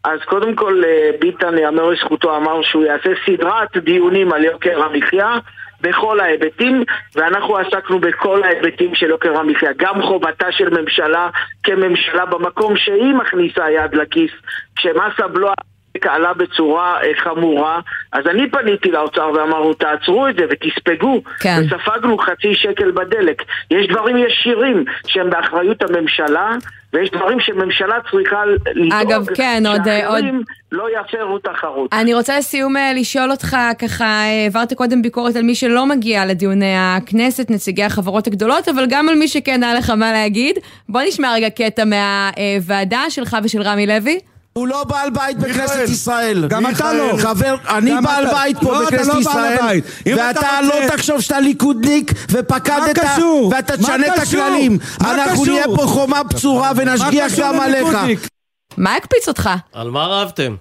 אז 0.03 0.19
קודם 0.25 0.55
כל 0.55 0.81
אה, 0.85 1.09
ביטן, 1.19 1.57
יאמר 1.57 1.89
לזכותו, 1.89 2.37
אמר 2.37 2.61
שהוא 2.61 2.85
יעשה 2.85 3.09
סדרת 3.25 3.77
דיונים 3.77 4.33
על 4.33 4.43
יוקר 4.43 4.83
המחיה 4.83 5.37
בכל 5.81 6.19
ההיבטים, 6.19 6.83
ואנחנו 7.15 7.57
עסקנו 7.57 7.99
בכל 7.99 8.43
ההיבטים 8.43 8.95
של 8.95 9.09
יוקר 9.09 9.37
המחיה. 9.39 9.69
גם 9.77 10.01
חובתה 10.01 10.51
של 10.51 10.81
ממשלה 10.81 11.29
כממשלה 11.63 12.25
במקום 12.25 12.77
שהיא 12.77 13.13
מכניסה 13.13 13.71
יד 13.71 13.95
לכיס, 13.95 14.31
כשמס 14.75 15.13
הבלו 15.19 15.49
עלה 16.05 16.33
בצורה 16.33 17.01
אה, 17.03 17.11
חמורה, 17.17 17.79
אז 18.11 18.27
אני 18.27 18.49
פניתי 18.49 18.91
לאוצר 18.91 19.31
ואמרנו 19.35 19.73
תעצרו 19.73 20.27
את 20.27 20.35
זה 20.35 20.45
ותספגו, 20.49 21.21
כן. 21.39 21.61
וספגנו 21.65 22.17
חצי 22.17 22.55
שקל 22.55 22.91
בדלק. 22.91 23.43
יש 23.71 23.87
דברים 23.87 24.17
ישירים 24.17 24.85
שהם 25.07 25.29
באחריות 25.29 25.83
הממשלה, 25.83 26.51
ויש 26.93 27.09
דברים 27.11 27.39
שממשלה 27.39 27.95
צריכה 28.11 28.37
לדאוג 28.75 28.93
אגב, 29.11 29.25
כן, 29.35 29.63
עוד- 29.65 29.81
שאחרים 29.85 30.43
לא 30.71 30.85
יפרו 30.99 31.39
תחרות. 31.39 31.93
אני 31.93 32.13
רוצה 32.13 32.37
לסיום 32.37 32.77
אה, 32.77 32.93
לשאול 32.93 33.31
אותך, 33.31 33.57
ככה 33.79 34.03
אה, 34.05 34.43
העברת 34.43 34.73
קודם 34.73 35.01
ביקורת 35.01 35.35
על 35.35 35.41
מי 35.41 35.55
שלא 35.55 35.85
מגיע 35.85 36.25
לדיוני 36.25 36.75
הכנסת, 36.77 37.49
נציגי 37.51 37.83
החברות 37.83 38.27
הגדולות, 38.27 38.67
אבל 38.67 38.85
גם 38.89 39.09
על 39.09 39.15
מי 39.15 39.27
שכן 39.27 39.63
היה 39.63 39.73
לך 39.73 39.89
מה 39.89 40.11
להגיד. 40.11 40.55
בוא 40.89 41.01
נשמע 41.07 41.33
רגע 41.33 41.49
קטע 41.49 41.83
מהוועדה 41.85 43.01
שלך 43.09 43.37
ושל 43.43 43.61
רמי 43.61 43.87
לוי. 43.87 44.19
הוא 44.53 44.67
לא 44.67 44.83
בעל 44.83 45.09
בית 45.09 45.37
בכנסת 45.37 45.89
ישראל. 45.89 46.47
גם 46.47 46.67
אתה 46.67 46.93
לא. 46.93 47.17
חבר, 47.17 47.55
אני 47.69 47.91
בעל. 48.03 48.25
בית 48.33 48.57
פה 48.57 48.71
לא, 48.71 48.85
בכנסת 48.85 49.07
לא 49.07 49.13
בעל 49.13 49.21
ישראל. 49.21 49.79
ואתה 50.05 50.59
לא 50.61 50.75
תחשוב 50.87 51.21
שאתה 51.21 51.39
ליכודניק 51.39 52.11
ופקדת? 52.31 52.99
ואתה 53.51 53.77
תשנה 53.77 54.07
את? 54.07 54.19
הכללים. 54.19 54.77
אנחנו? 55.01 55.45
נהיה 55.45 55.65
פה 55.75 55.81
חומה 55.87 56.23
בצורה 56.23 56.71
ונשגיח 56.75 57.31
גם 57.39 57.59
עליך. 57.59 57.87
מה 58.77 58.95
הקפיץ 58.95 59.27
אותך? 59.27 59.49
על 59.73 59.91
מה 59.91 60.05
רבתם? 60.05 60.55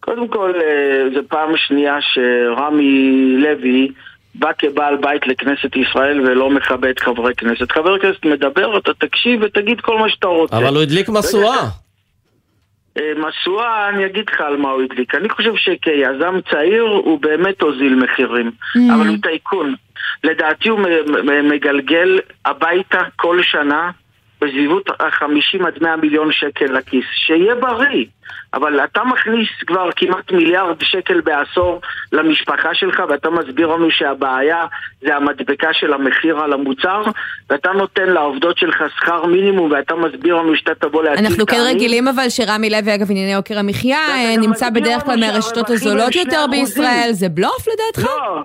קודם 0.00 0.28
כל, 0.28 0.52
אה, 0.54 1.14
זו 1.14 1.20
פעם 1.28 1.48
שנייה 1.56 1.94
שרמי 2.00 3.18
לוי 3.38 3.88
בא 4.34 4.50
כבעל 4.58 4.96
בית 4.96 5.26
לכנסת 5.26 5.76
ישראל 5.76 6.20
ולא 6.20 6.50
מכבד 6.50 6.98
חברי 6.98 7.34
כנסת. 7.34 7.72
חבר 7.72 7.98
כנסת 7.98 8.24
מדבר, 8.24 8.78
אתה 8.78 8.90
תקשיב 8.98 9.40
ותגיד 9.42 9.80
כל 9.80 9.98
מה 9.98 10.08
שאתה 10.08 10.26
רוצה. 10.26 10.56
אבל 10.56 10.74
הוא 10.74 10.82
הדליק 10.82 11.08
משואה. 11.08 11.68
אה, 12.98 13.12
משואה, 13.16 13.88
אני 13.88 14.06
אגיד 14.06 14.24
לך 14.28 14.40
על 14.40 14.56
מה 14.56 14.70
הוא 14.70 14.82
הדליק. 14.82 15.14
אני 15.14 15.28
חושב 15.28 15.56
שכיזם 15.56 16.40
צעיר 16.50 16.82
הוא 16.82 17.20
באמת 17.20 17.62
הוזיל 17.62 17.94
מחירים, 17.94 18.50
אבל 18.94 19.06
הוא 19.08 19.16
טייקון. 19.22 19.74
לדעתי 20.24 20.68
הוא 20.68 20.80
מגלגל 21.42 22.18
הביתה 22.44 23.00
כל 23.16 23.42
שנה 23.42 23.90
בסביבות 24.40 24.88
ה-50 24.88 25.66
עד 25.66 25.82
100 25.82 25.96
מיליון 25.96 26.32
שקל 26.32 26.64
לכיס. 26.64 27.04
שיהיה 27.26 27.54
בריא. 27.54 28.04
אבל 28.54 28.84
אתה 28.84 29.04
מכניס 29.04 29.48
כבר 29.66 29.90
כמעט 29.96 30.32
מיליארד 30.32 30.76
שקל 30.82 31.20
בעשור 31.20 31.80
למשפחה 32.12 32.74
שלך 32.74 33.02
ואתה 33.08 33.30
מסביר 33.30 33.66
לנו 33.66 33.90
שהבעיה 33.90 34.66
זה 35.00 35.16
המדבקה 35.16 35.68
של 35.72 35.92
המחיר 35.92 36.38
על 36.38 36.52
המוצר 36.52 37.02
ואתה 37.50 37.72
נותן 37.72 38.06
לעובדות 38.06 38.58
שלך 38.58 38.76
שכר 38.96 39.26
מינימום 39.26 39.70
ואתה 39.72 39.94
מסביר 39.94 40.36
לנו 40.36 40.56
שאתה 40.56 40.74
תבוא 40.74 41.02
להציל 41.02 41.26
אנחנו 41.26 41.46
כן. 41.46 41.56
רגילים 41.66 42.08
אבל 42.08 42.28
שרמי 42.28 42.70
לוי, 42.70 42.94
אגב, 42.94 43.10
ענייני 43.10 43.32
יוקר 43.32 43.58
המחיה, 43.58 43.98
נמצא 44.38 44.70
בדרך 44.70 45.04
כלל 45.04 45.20
מהרשתות 45.20 45.70
הזולות 45.70 46.16
יותר. 46.16 46.46
בישראל. 46.50 47.08
זה 47.12 47.28
בלוף 47.28 47.66
לדעתך? 47.68 48.10
לא, 48.10 48.42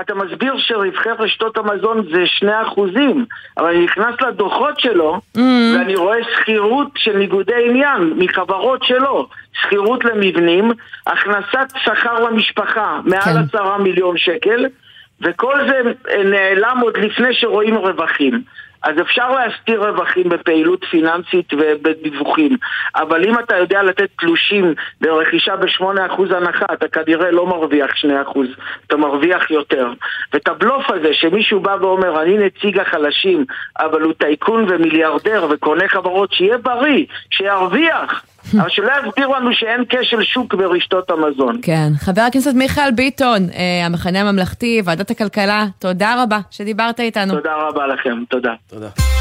אתה 0.00 0.14
מסביר 0.14 0.54
שרווחי 0.58 1.08
רשתות 1.18 1.56
המזון 1.56 2.06
זה 2.12 2.26
שני 2.26 2.62
אחוזים, 2.62 3.24
אבל 3.58 3.66
אני 3.66 3.84
נכנס 3.84 4.14
לדוחות 4.20 4.80
שלו, 4.80 5.20
Mm. 5.36 5.40
ואני 5.78 5.94
רואה 5.96 6.18
שכירות 6.36 6.88
של 6.96 7.16
ניגודי 7.16 7.68
עניין 7.70 8.12
מחברות 8.16 8.84
שלו, 8.84 9.28
שכירות 9.62 10.04
למבנים, 10.04 10.72
הכנסת 11.06 11.72
שכר 11.84 12.20
למשפחה 12.20 13.00
מעל 13.04 13.22
כן. 13.22 13.38
עשרה 13.48 13.78
מיליון 13.78 14.18
שקל, 14.18 14.66
וכל 15.20 15.54
זה 15.68 15.80
נעלם 16.24 16.78
עוד 16.82 16.96
לפני 16.96 17.34
שרואים 17.34 17.74
רווחים. 17.76 18.42
אז 18.82 19.00
אפשר 19.00 19.32
להסתיר 19.32 19.88
רווחים 19.88 20.28
בפעילות 20.28 20.84
פיננסית 20.90 21.52
ובדיווחים, 21.52 22.56
אבל 22.96 23.24
אם 23.24 23.38
אתה 23.38 23.56
יודע 23.56 23.82
לתת 23.82 24.08
תלושים 24.18 24.74
לרכישה 25.00 25.56
ב-8% 25.56 26.36
הנחה, 26.36 26.66
אתה 26.72 26.88
כנראה 26.88 27.30
לא 27.30 27.46
מרוויח 27.46 27.90
2%, 27.90 28.38
אתה 28.86 28.96
מרוויח 28.96 29.50
יותר. 29.50 29.92
ואת 30.32 30.48
הבלוף 30.48 30.90
הזה 30.90 31.14
שמישהו 31.14 31.60
בא 31.60 31.76
ואומר, 31.80 32.22
אני 32.22 32.38
נציג 32.38 32.78
החלשים, 32.78 33.44
אבל 33.78 34.02
הוא 34.02 34.12
טייקון 34.12 34.66
ומיליארדר 34.68 35.46
וקונה 35.50 35.88
חברות, 35.88 36.32
שיהיה 36.32 36.58
בריא, 36.58 37.04
שירוויח. 37.30 38.24
אבל 38.60 38.68
שלא 38.68 38.92
יסביר 39.06 39.28
לנו 39.28 39.50
שאין 39.52 39.84
כשל 39.88 40.22
שוק 40.22 40.54
ברשתות 40.54 41.10
המזון. 41.10 41.58
כן. 41.62 41.92
חבר 41.98 42.22
הכנסת 42.22 42.54
מיכאל 42.54 42.90
ביטון, 42.90 43.42
אה, 43.54 43.86
המחנה 43.86 44.20
הממלכתי, 44.20 44.82
ועדת 44.84 45.10
הכלכלה, 45.10 45.66
תודה 45.78 46.22
רבה 46.22 46.38
שדיברת 46.50 47.00
איתנו. 47.00 47.34
תודה 47.34 47.54
רבה 47.68 47.86
לכם, 47.86 48.24
תודה. 48.28 48.52
תודה. 48.66 49.17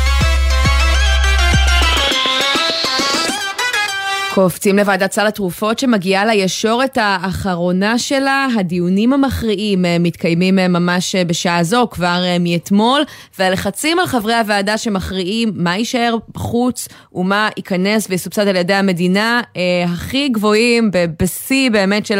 קופצים 4.38 4.78
לוועדת 4.78 5.12
סל 5.12 5.28
התרופות 5.28 5.80
שמגיעה 5.80 6.26
לישורת 6.26 6.98
האחרונה 7.02 8.00
שלה. 8.00 8.48
הדיונים 8.60 9.14
המכריעים 9.14 9.86
אה, 9.86 10.00
מתקיימים 10.00 10.60
אה, 10.60 10.68
ממש 10.68 11.16
אה, 11.16 11.26
בשעה 11.26 11.64
זו, 11.64 11.88
כבר 11.92 12.24
מאתמול, 12.40 13.04
והלחצים 13.40 14.00
על 14.00 14.06
חברי 14.08 14.34
הוועדה 14.34 14.78
שמכריעים 14.78 15.52
מה 15.56 15.78
יישאר 15.78 16.16
בחוץ 16.34 16.88
ומה 17.14 17.50
ייכנס 17.58 18.08
ויסובסד 18.10 18.48
על 18.48 18.56
ידי 18.56 18.74
המדינה, 18.74 19.42
הכי 19.88 20.30
גבוהים 20.30 20.92
בשיא 21.20 21.72
באמת 21.72 22.06
של 22.06 22.20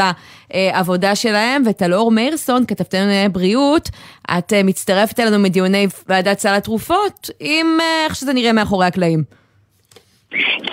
העבודה 0.52 1.16
שלהם. 1.16 1.64
וטלאור 1.66 2.12
מאירסון, 2.12 2.66
כתבתנו 2.66 3.00
לענייני 3.00 3.30
בריאות, 3.30 3.90
את 4.38 4.54
מצטרפת 4.64 5.20
אלינו 5.20 5.40
מדיוני 5.40 5.88
ועדת 6.10 6.40
סל 6.40 6.54
התרופות, 6.54 7.30
עם 7.40 7.78
איך 8.06 8.16
שזה 8.16 8.34
נראה 8.34 8.54
מאחורי 8.54 8.86
הקלעים. 8.86 9.47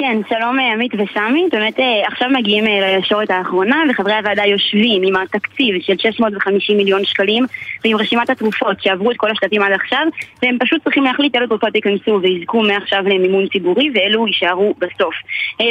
כן, 0.07 0.21
שלום 0.29 0.61
אה, 0.61 0.73
עמית 0.73 0.93
וסמי. 0.95 1.49
באמת 1.53 1.81
אה, 1.81 2.07
עכשיו 2.07 2.29
מגיעים 2.31 2.67
אה, 2.67 2.97
לישורת 2.97 3.31
האחרונה 3.31 3.83
וחברי 3.91 4.15
הוועדה 4.15 4.47
יושבים 4.47 5.03
עם 5.03 5.17
התקציב 5.17 5.75
של 5.81 5.99
650 5.99 6.77
מיליון 6.77 7.05
שקלים 7.05 7.45
ועם 7.85 7.97
רשימת 7.97 8.31
התרופות 8.31 8.83
שעברו 8.83 9.11
את 9.11 9.17
כל 9.17 9.31
השלטים 9.31 9.63
עד 9.63 9.73
עכשיו 9.73 10.07
והם 10.43 10.59
פשוט 10.61 10.83
צריכים 10.83 11.05
להחליט 11.05 11.35
אילו 11.35 11.47
תרופות 11.47 11.75
ייכנסו 11.75 12.21
ויזכו 12.23 12.63
מעכשיו 12.63 13.03
למימון 13.03 13.49
ציבורי 13.49 13.91
ואלו 13.95 14.27
יישארו 14.27 14.75
בסוף, 14.79 15.15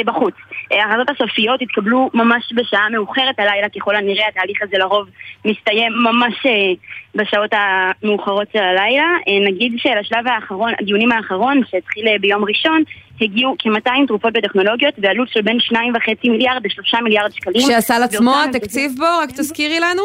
בחוץ. 0.04 0.34
ההחלטות 0.70 1.10
הסופיות 1.10 1.62
התקבלו 1.62 2.10
ממש 2.14 2.52
בשעה 2.54 2.88
מאוחרת 2.90 3.38
הלילה 3.38 3.68
ככל 3.68 3.96
הנראה, 3.96 4.28
התהליך 4.28 4.62
הזה 4.62 4.78
לרוב 4.78 5.08
מסתיים 5.44 5.92
ממש 5.92 6.46
בשעות 7.14 7.50
המאוחרות 7.52 8.48
של 8.52 8.62
הלילה. 8.62 9.06
נגיד 9.46 9.72
שלשלב 9.76 10.28
האחרון, 10.28 10.72
הדיונים 10.80 11.12
האחרון 11.12 11.60
שהתחיל 11.70 12.18
ביום 12.18 12.44
ראשון 12.44 12.82
הגיעו 13.20 13.54
כ-200 13.58 14.06
תרופות 14.08 14.32
וטכנולוגיות 14.36 14.94
בעלות 14.98 15.28
של 15.28 15.42
בין 15.42 15.58
2.5 15.72 15.76
מיליארד 16.24 16.66
ל-3 16.66 17.00
מיליארד 17.04 17.32
שקלים. 17.32 17.66
שהסל 17.66 18.02
עצמו, 18.02 18.34
התקציב 18.48 18.92
בו, 18.98 19.06
רק 19.22 19.30
תזכירי 19.30 19.80
לנו? 19.80 20.02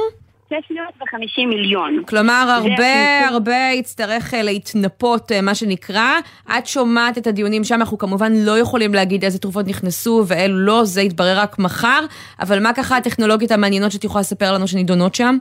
650 0.50 1.50
מיליון. 1.50 2.04
כלומר, 2.08 2.60
הרבה 2.62 3.28
הרבה 3.28 3.72
יצטרך 3.74 4.34
אה, 4.34 4.42
להתנפות, 4.42 5.32
אה, 5.32 5.42
מה 5.42 5.56
שנקרא. 5.56 6.14
את 6.58 6.68
שומעת 6.68 7.18
את 7.18 7.28
הדיונים 7.28 7.64
שם, 7.64 7.76
אנחנו 7.76 7.98
כמובן 7.98 8.34
לא 8.36 8.60
יכולים 8.60 8.94
להגיד 8.94 9.24
איזה 9.24 9.40
תרופות 9.40 9.68
נכנסו 9.68 10.24
ואלו 10.28 10.60
לא, 10.60 10.86
זה 10.86 11.02
יתברר 11.02 11.40
רק 11.40 11.60
מחר, 11.60 12.06
אבל 12.40 12.64
מה 12.64 12.74
ככה 12.74 12.98
הטכנולוגיות 12.98 13.52
המעניינות 13.52 13.92
שאת 13.92 14.04
יכולה 14.04 14.22
לספר 14.22 14.54
לנו 14.54 14.68
שנידונות 14.68 15.16
שם? 15.16 15.38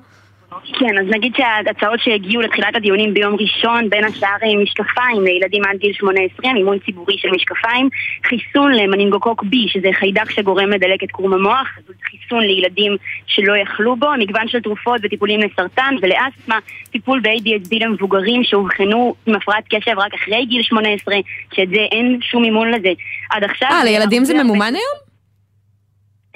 כן, 0.51 0.99
אז 0.99 1.07
נגיד 1.11 1.33
שההצעות 1.37 2.01
שהגיעו 2.01 2.43
לתחילת 2.43 2.77
הדיונים 2.77 3.15
ביום 3.15 3.37
ראשון, 3.41 3.91
בין 3.91 4.05
השאר 4.05 4.37
אה, 4.43 4.63
משקפיים 4.63 5.25
לילדים 5.25 5.63
עד 5.65 5.77
גיל 5.79 5.93
18, 5.93 6.53
מימון 6.53 6.79
ציבורי 6.87 7.19
של 7.19 7.29
משקפיים, 7.31 7.89
חיסון 8.25 8.73
למנינגוקוק 8.73 9.43
B, 9.43 9.57
שזה 9.67 9.89
חיידק 9.93 10.31
שגורם 10.31 10.71
לדלקת 10.71 11.11
קרום 11.11 11.33
המוח, 11.33 11.79
חיסון 12.03 12.43
לילדים 12.43 12.97
שלא 13.27 13.57
יכלו 13.57 13.97
בו, 13.97 14.07
מגוון 14.19 14.49
של 14.49 14.61
תרופות 14.61 15.01
וטיפולים 15.05 15.41
לסרטן 15.41 15.95
ולאסתמה, 16.03 16.59
טיפול 16.91 17.21
ב-ADHD 17.21 17.77
למבוגרים 17.81 18.45
שאובחנו 18.45 19.15
עם 19.27 19.35
הפרעת 19.35 19.65
קשב 19.71 19.99
רק 19.99 20.15
אחרי 20.15 20.47
גיל 20.47 20.63
18, 20.63 21.15
שאת 21.55 21.69
זה 21.69 21.81
אין 21.93 22.19
שום 22.23 22.43
מימון 22.43 22.71
לזה 22.71 22.91
עד 23.31 23.45
עכשיו. 23.45 23.69
אה, 23.71 23.85
לילדים 23.85 24.25
זה 24.25 24.35
ממומן 24.35 24.75
היום? 24.75 25.08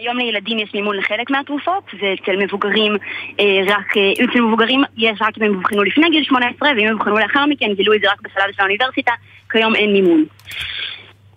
היום 0.02 0.18
לילדים 0.18 0.58
יש 0.58 0.74
מימון 0.74 0.96
לחלק 0.96 1.30
מהתרופות, 1.30 1.84
ואצל 2.00 2.36
מבוגרים 2.36 2.96
אה, 3.40 3.60
רק, 3.66 3.96
אה, 3.96 4.12
אצל 4.12 4.40
מבוגרים 4.40 4.82
יש 4.96 5.18
רק 5.20 5.38
אם 5.38 5.42
הם 5.42 5.54
אובחנו 5.54 5.82
לפני 5.82 6.10
גיל 6.10 6.24
18, 6.24 6.70
ואם 6.76 6.86
הם 6.86 6.92
אובחנו 6.92 7.18
לאחר 7.18 7.46
מכן 7.46 7.74
גילו 7.74 7.94
את 7.94 8.00
זה 8.00 8.10
רק 8.12 8.20
בשלב 8.22 8.52
של 8.52 8.62
האוניברסיטה, 8.62 9.12
כיום 9.50 9.74
אין 9.74 9.92
מימון. 9.92 10.24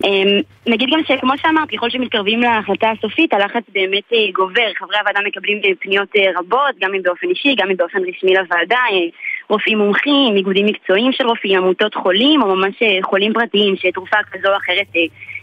אה, 0.06 0.40
נגיד 0.68 0.90
גם 0.94 1.00
שכמו 1.08 1.34
שאמרת, 1.42 1.70
ככל 1.70 1.90
שמתקרבים 1.90 2.42
להחלטה 2.42 2.92
הסופית, 2.92 3.34
הלחץ 3.34 3.64
באמת 3.74 4.14
אה, 4.14 4.32
גובר. 4.34 4.72
חברי 4.80 4.98
הוועדה 4.98 5.20
מקבלים 5.28 5.62
פניות 5.80 6.10
רבות, 6.38 6.76
גם 6.82 6.94
אם 6.94 7.02
באופן 7.04 7.28
אישי, 7.28 7.56
גם 7.56 7.70
אם 7.70 7.78
באופן 7.78 8.00
רשמי 8.00 8.34
לוועדה. 8.34 8.84
רופאים 9.50 9.78
מומחים, 9.78 10.36
איגודים 10.36 10.66
מקצועיים 10.66 11.12
של 11.12 11.28
רופאים, 11.28 11.58
עמותות 11.58 11.96
חולים, 11.96 12.42
או 12.42 12.56
ממש 12.56 12.76
חולים 13.04 13.34
פרטיים, 13.34 13.76
שתרופה 13.76 14.18
כזו 14.32 14.48
או 14.48 14.58
אחרת 14.58 14.88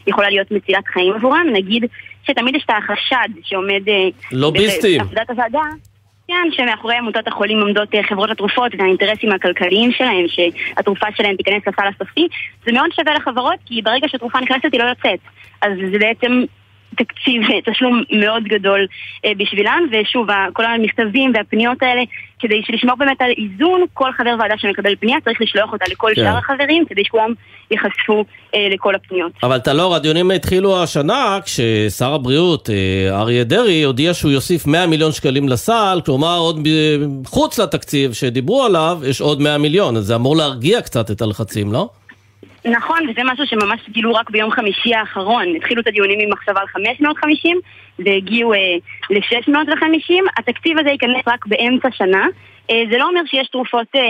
יכולה 0.06 0.30
להיות 0.30 0.50
מצילת 0.50 0.86
חיים 0.86 1.12
עבורם. 1.12 1.46
נגיד 1.52 1.84
שתמיד 2.26 2.54
יש 2.54 2.64
את 2.64 2.70
החשד 2.70 3.28
שעומד... 3.42 3.88
אה, 3.88 4.08
לוביסטים. 4.32 4.98
בעבודת 4.98 5.30
הוועדה. 5.30 5.62
כן, 6.28 6.48
שמאחורי 6.50 6.96
עמותות 6.96 7.28
החולים 7.28 7.60
עומדות 7.60 7.94
אה, 7.94 8.02
חברות 8.02 8.30
התרופות 8.30 8.72
והאינטרסים 8.78 9.32
הכלכליים 9.32 9.92
שלהם, 9.92 10.24
שהתרופה 10.28 11.06
שלהם 11.16 11.36
תיכנס 11.36 11.62
לסל 11.66 11.86
הסופי, 11.94 12.28
זה 12.66 12.72
מאוד 12.72 12.90
שווה 12.92 13.14
לחברות, 13.14 13.58
כי 13.66 13.82
ברגע 13.82 14.08
שהתרופה 14.08 14.40
נכנסת 14.40 14.72
היא 14.72 14.80
לא 14.80 14.84
יוצאת. 14.84 15.18
אז 15.62 15.72
זה 15.92 15.98
בעצם 15.98 16.44
תקציב, 16.96 17.42
תשלום 17.64 18.02
מאוד 18.12 18.44
גדול 18.44 18.86
אה, 19.24 19.32
בשבילם, 19.36 19.86
ושוב, 19.92 20.26
כל 20.52 20.64
המכתבים 20.64 21.32
והפניות 21.34 21.82
האלה, 21.82 22.02
כדי 22.38 22.62
לשמור 22.72 22.96
באמת 22.96 23.22
על 23.22 23.30
איזון, 23.38 23.84
כל 23.94 24.12
חבר 24.12 24.34
ועדה 24.38 24.54
שמקבל 24.58 24.96
פנייה 24.96 25.20
צריך 25.24 25.40
לשלוח 25.40 25.72
אותה 25.72 25.84
לכל 25.90 26.10
כן. 26.14 26.22
שאר 26.22 26.36
החברים, 26.36 26.84
כדי 26.86 27.04
שכולם 27.04 27.32
ייחשפו 27.70 28.24
אה, 28.54 28.68
לכל 28.70 28.94
הפניות. 28.94 29.32
אבל 29.42 29.58
טלור, 29.58 29.94
הדיונים 29.94 30.30
התחילו 30.30 30.82
השנה 30.82 31.38
כששר 31.44 32.14
הבריאות 32.14 32.70
אה, 32.70 33.20
אריה 33.20 33.44
דרעי 33.44 33.82
הודיע 33.82 34.14
שהוא 34.14 34.30
יוסיף 34.30 34.66
100 34.66 34.86
מיליון 34.86 35.12
שקלים 35.12 35.48
לסל, 35.48 36.00
כלומר 36.06 36.38
עוד 36.38 36.68
חוץ 37.26 37.58
לתקציב 37.58 38.12
שדיברו 38.12 38.64
עליו, 38.64 39.00
יש 39.06 39.20
עוד 39.20 39.40
100 39.40 39.58
מיליון, 39.58 39.96
אז 39.96 40.04
זה 40.04 40.14
אמור 40.14 40.36
להרגיע 40.36 40.82
קצת 40.82 41.10
את 41.10 41.22
הלחצים, 41.22 41.72
לא? 41.72 41.88
נכון, 42.64 43.08
וזה 43.08 43.20
משהו 43.24 43.46
שממש 43.46 43.80
גילו 43.88 44.14
רק 44.14 44.30
ביום 44.30 44.50
חמישי 44.50 44.94
האחרון. 44.94 45.56
התחילו 45.56 45.80
את 45.80 45.86
הדיונים 45.86 46.18
עם 46.20 46.32
מחשבה 46.32 46.60
על 46.60 46.66
550 46.66 47.60
והגיעו 47.98 48.52
אה, 48.54 48.58
ל-650. 49.10 50.14
התקציב 50.38 50.78
הזה 50.78 50.90
ייכנס 50.90 51.22
רק 51.26 51.46
באמצע 51.46 51.88
שנה. 51.92 52.26
אה, 52.70 52.82
זה 52.90 52.98
לא 52.98 53.08
אומר 53.08 53.20
שיש 53.26 53.48
תרופות 53.48 53.86
אה, 53.94 54.00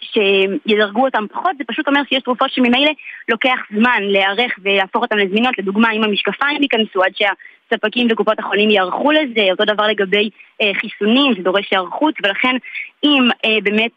שידרגו 0.00 1.04
אותן 1.04 1.26
פחות, 1.32 1.50
זה 1.58 1.64
פשוט 1.66 1.88
אומר 1.88 2.00
שיש 2.08 2.22
תרופות 2.22 2.50
שממילא 2.50 2.90
לוקח 3.28 3.58
זמן 3.76 4.02
להיערך 4.02 4.52
ולהפוך 4.62 5.02
אותן 5.02 5.18
לזמינות. 5.18 5.58
לדוגמה, 5.58 5.92
אם 5.92 6.04
המשקפיים 6.04 6.62
ייכנסו 6.62 7.02
עד 7.02 7.12
שהספקים 7.14 8.08
וקופות 8.10 8.38
החולים 8.38 8.70
יערכו 8.70 9.12
לזה, 9.12 9.42
אותו 9.50 9.64
דבר 9.64 9.86
לגבי 9.86 10.30
אה, 10.62 10.70
חיסונים, 10.74 11.34
זה 11.36 11.42
דורש 11.42 11.68
היערכות, 11.70 12.14
ולכן 12.22 12.56
אם 13.04 13.28
אה, 13.44 13.58
באמת 13.62 13.90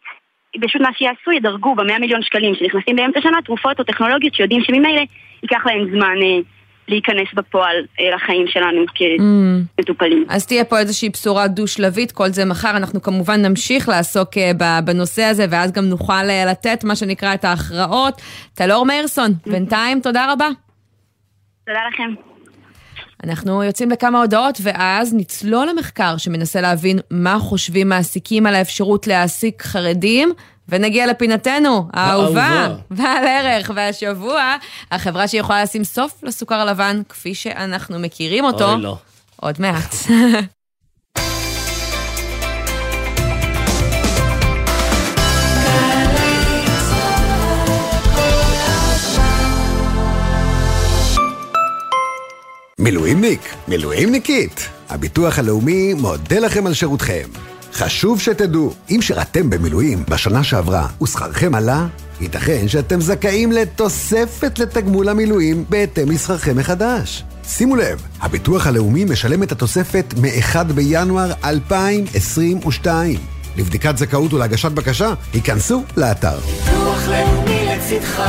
פשוט 0.62 0.82
מה 0.82 0.90
שיעשו, 0.98 1.32
ידרגו 1.32 1.76
במאה 1.76 2.00
מיליון 2.00 2.22
שקלים 2.22 2.56
שנכנסים 2.56 2.96
באמצע 2.96 3.22
שנה 3.22 3.38
תרופות 3.46 3.80
או 3.80 3.84
טכנולוגיות 3.84 4.34
שיודעים 4.36 4.64
שממילא 4.64 5.02
ייקח 5.44 5.66
להם 5.66 5.90
זמן 5.92 6.16
אה, 6.22 6.40
להיכנס 6.88 7.28
בפועל 7.34 7.76
אה, 8.00 8.16
לחיים 8.16 8.48
שלנו 8.48 8.82
כמטופלים. 9.76 10.26
Mm. 10.30 10.34
אז 10.34 10.48
תהיה 10.48 10.66
פה 10.66 10.80
איזושהי 10.80 11.10
בשורה 11.10 11.48
דו-שלבית, 11.48 12.12
כל 12.12 12.30
זה 12.30 12.46
מחר. 12.46 12.78
אנחנו 12.78 13.02
כמובן 13.02 13.42
נמשיך 13.46 13.90
לעסוק 13.90 14.30
אה, 14.38 14.82
בנושא 14.82 15.24
הזה, 15.24 15.46
ואז 15.50 15.72
גם 15.72 15.84
נוכל 15.84 16.14
אה, 16.30 16.46
לתת 16.52 16.84
מה 16.84 16.96
שנקרא 16.96 17.34
את 17.34 17.46
ההכרעות. 17.46 18.22
טלור 18.54 18.86
מאירסון, 18.86 19.32
mm. 19.32 19.52
בינתיים 19.52 20.00
תודה 20.00 20.32
רבה. 20.34 20.48
תודה 21.66 21.80
לכם. 21.94 22.33
אנחנו 23.24 23.64
יוצאים 23.64 23.92
לכמה 23.92 24.22
הודעות, 24.22 24.58
ואז 24.62 25.14
נצלול 25.14 25.70
למחקר 25.70 26.18
שמנסה 26.18 26.62
להבין 26.62 27.00
מה 27.12 27.40
חושבים 27.40 27.90
מעסיקים 27.90 28.46
על 28.46 28.56
האפשרות 28.56 29.08
להעסיק 29.08 29.64
חרדים. 29.64 30.34
ונגיע 30.70 31.08
לפינתנו, 31.08 31.88
האהובה, 31.94 32.68
בעל 32.92 33.28
ערך, 33.28 33.72
והשבוע, 33.76 34.56
החברה 34.92 35.28
שיכולה 35.28 35.64
לשים 35.64 35.84
סוף 35.84 36.24
לסוכר 36.24 36.56
הלבן, 36.56 37.02
כפי 37.10 37.36
שאנחנו 37.36 38.00
מכירים 38.00 38.46
אותו. 38.46 38.74
אוי, 38.74 38.82
לא. 38.82 38.98
עוד 39.36 39.56
מעט. 39.60 39.96
מילואימניק, 52.84 53.42
מילואימניקית, 53.68 54.70
הביטוח 54.90 55.40
הלאומי 55.40 55.94
מודה 55.94 56.40
לכם 56.40 56.68
על 56.68 56.74
שירותכם. 56.74 57.28
חשוב 57.74 58.20
שתדעו, 58.20 58.74
אם 58.90 59.02
שירתם 59.02 59.50
במילואים 59.50 60.04
בשנה 60.10 60.44
שעברה 60.44 60.88
ושכרכם 61.04 61.56
עלה, 61.56 61.88
ייתכן 62.22 62.68
שאתם 62.68 63.02
זכאים 63.02 63.52
לתוספת 63.52 64.60
לתגמול 64.60 65.10
המילואים 65.10 65.66
בהתאם 65.70 66.12
לשכרכם 66.12 66.58
מחדש. 66.58 67.24
שימו 67.48 67.76
לב, 67.76 68.02
הביטוח 68.22 68.68
הלאומי 68.68 69.06
משלם 69.06 69.44
את 69.44 69.52
התוספת 69.52 70.14
מ-1 70.18 70.64
בינואר 70.64 71.32
2022. 71.44 73.20
לבדיקת 73.58 73.98
זכאות 73.98 74.34
ולהגשת 74.34 74.72
בקשה, 74.72 75.14
היכנסו 75.34 75.84
לאתר. 75.98 76.40
ביטוח 76.40 77.08
לאומי 77.08 77.66
לצדך, 77.66 78.24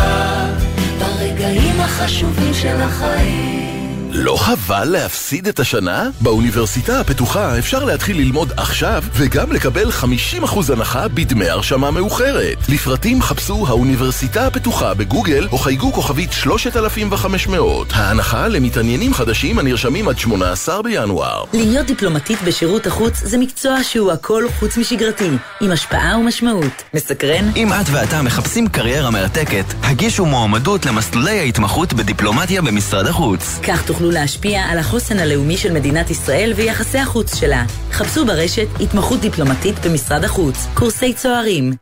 ברגעים 0.99 1.81
החשובים 1.81 2.55
של 2.55 2.81
החיים. 2.81 3.84
לא 4.17 4.37
חבל 4.37 4.85
להפסיד 4.85 5.49
את 5.49 5.61
השנה? 5.61 6.09
באוניברסיטה 6.21 7.01
הפתוחה 7.01 7.59
אפשר 7.59 7.85
להתחיל 7.85 8.17
ללמוד 8.17 8.53
עכשיו 8.57 9.05
וגם 9.12 9.53
לקבל 9.53 9.91
50% 9.91 10.73
הנחה 10.73 11.09
בדמי 11.09 11.49
הרשמה 11.49 11.91
מאוחרת. 11.91 12.59
לפרטים 12.69 13.23
חפשו 13.23 13.67
האוניברסיטה 13.69 14.47
הפתוחה 14.47 14.95
בגוגל 14.95 15.49
או 15.53 15.59
חייגו 15.59 15.93
כוכבית 15.93 16.33
3500. 16.33 17.93
ההנחה 17.93 18.49
למתעניינים 18.49 19.15
חדשים 19.15 19.59
הנרשמים 19.59 20.09
עד 20.09 20.19
18 20.19 20.83
בינואר. 20.83 21.45
להיות 21.53 21.87
דיפלומטית 21.87 22.39
בשירות 22.43 22.87
החוץ 22.87 23.21
זה 23.23 23.39
מקצוע 23.39 23.83
שהוא 23.83 24.12
הכל 24.12 24.45
חוץ 24.59 24.77
משגרתי, 24.77 25.31
עם 25.61 25.71
השפעה 25.71 26.19
ומשמעות. 26.19 26.83
מסקרן? 26.95 27.51
אם 27.57 27.73
את 27.73 27.87
ואתה 27.93 28.23
מחפשים 28.23 28.69
קריירה 28.69 29.11
מרתקת, 29.11 29.65
הגישו 29.83 30.27
מועמדות 30.27 30.87
למסלולי 30.87 31.39
ההתמחות 31.39 31.93
בדיפלומטיה 31.93 32.62
במשרד 32.62 33.07
החוץ. 33.07 33.59
כך 33.62 33.83
תוכלו 33.83 34.04
להשפיע 34.11 34.63
על 34.63 34.79
החוסן 34.79 35.19
הלאומי 35.19 35.57
של 35.57 35.73
מדינת 35.73 36.11
ישראל 36.11 36.53
ויחסי 36.57 36.99
החוץ 36.99 37.35
שלה. 37.35 37.65
חפשו 37.91 38.27
ברשת 38.27 38.67
התמחות 38.81 39.21
דיפלומטית 39.21 39.75
במשרד 39.87 40.25
החוץ, 40.25 40.67
קורסי 40.75 41.13
צוערים. 41.13 41.73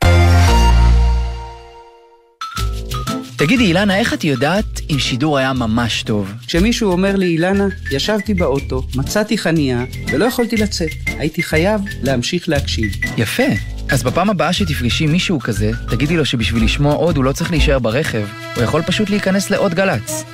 תגידי, 3.37 3.65
אילנה, 3.65 3.99
איך 3.99 4.15
את 4.15 4.25
יודעת 4.25 4.81
אם 4.91 4.99
שידור 4.99 5.39
היה 5.39 5.53
ממש 5.53 6.03
טוב? 6.03 6.33
כשמישהו 6.47 6.93
אומר 6.93 7.17
לי, 7.17 7.27
אילנה, 7.27 7.67
ישבתי 7.91 8.35
באוטו, 8.35 8.83
מצאתי 8.95 9.39
חנייה, 9.39 9.85
ולא 10.13 10.25
יכולתי 10.25 10.57
לצאת. 10.57 10.91
הייתי 11.07 11.43
חייב 11.43 11.81
להמשיך 12.03 12.49
להקשיב. 12.49 12.93
יפה. 13.17 13.43
אז 13.89 14.03
בפעם 14.03 14.31
הבאה 14.31 14.53
שתפגשי 14.53 15.07
מישהו 15.07 15.41
כזה, 15.41 15.71
תגידי 15.91 16.17
לו 16.17 16.25
שבשביל 16.25 16.65
לשמוע 16.65 16.95
עוד 16.95 17.17
הוא 17.17 17.25
לא 17.25 17.33
צריך 17.33 17.51
להישאר 17.51 17.79
ברכב, 17.79 18.27
הוא 18.55 18.65
יכול 18.65 18.83
פשוט 18.83 19.11
להיכנס 19.11 19.51
לעוד 19.51 19.75
גל"צ. 19.75 20.25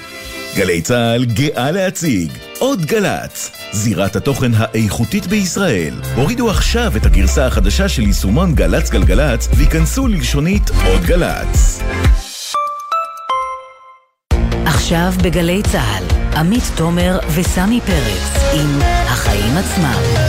גלי 0.57 0.83
צה"ל 0.83 1.25
גאה 1.25 1.71
להציג 1.71 2.33
עוד 2.59 2.87
גל"צ, 2.87 3.51
זירת 3.73 4.17
התוכן 4.17 4.51
האיכותית 4.55 5.27
בישראל. 5.27 5.95
הורידו 6.15 6.51
עכשיו 6.51 6.93
את 6.97 7.07
הגרסה 7.07 7.47
החדשה 7.47 7.89
של 7.89 8.03
יישומון 8.03 8.55
גל"צ 8.55 8.91
גלגלצ 8.91 9.49
וייכנסו 9.57 10.07
ללשונית 10.07 10.71
עוד 10.87 11.03
גל"צ. 11.03 11.83
עכשיו 14.65 15.13
בגלי 15.23 15.63
צה"ל, 15.73 16.37
עמית 16.37 16.65
תומר 16.77 17.19
וסמי 17.35 17.81
פרץ 17.81 18.43
עם 18.55 18.79
החיים 18.83 19.57
עצמם. 19.57 20.28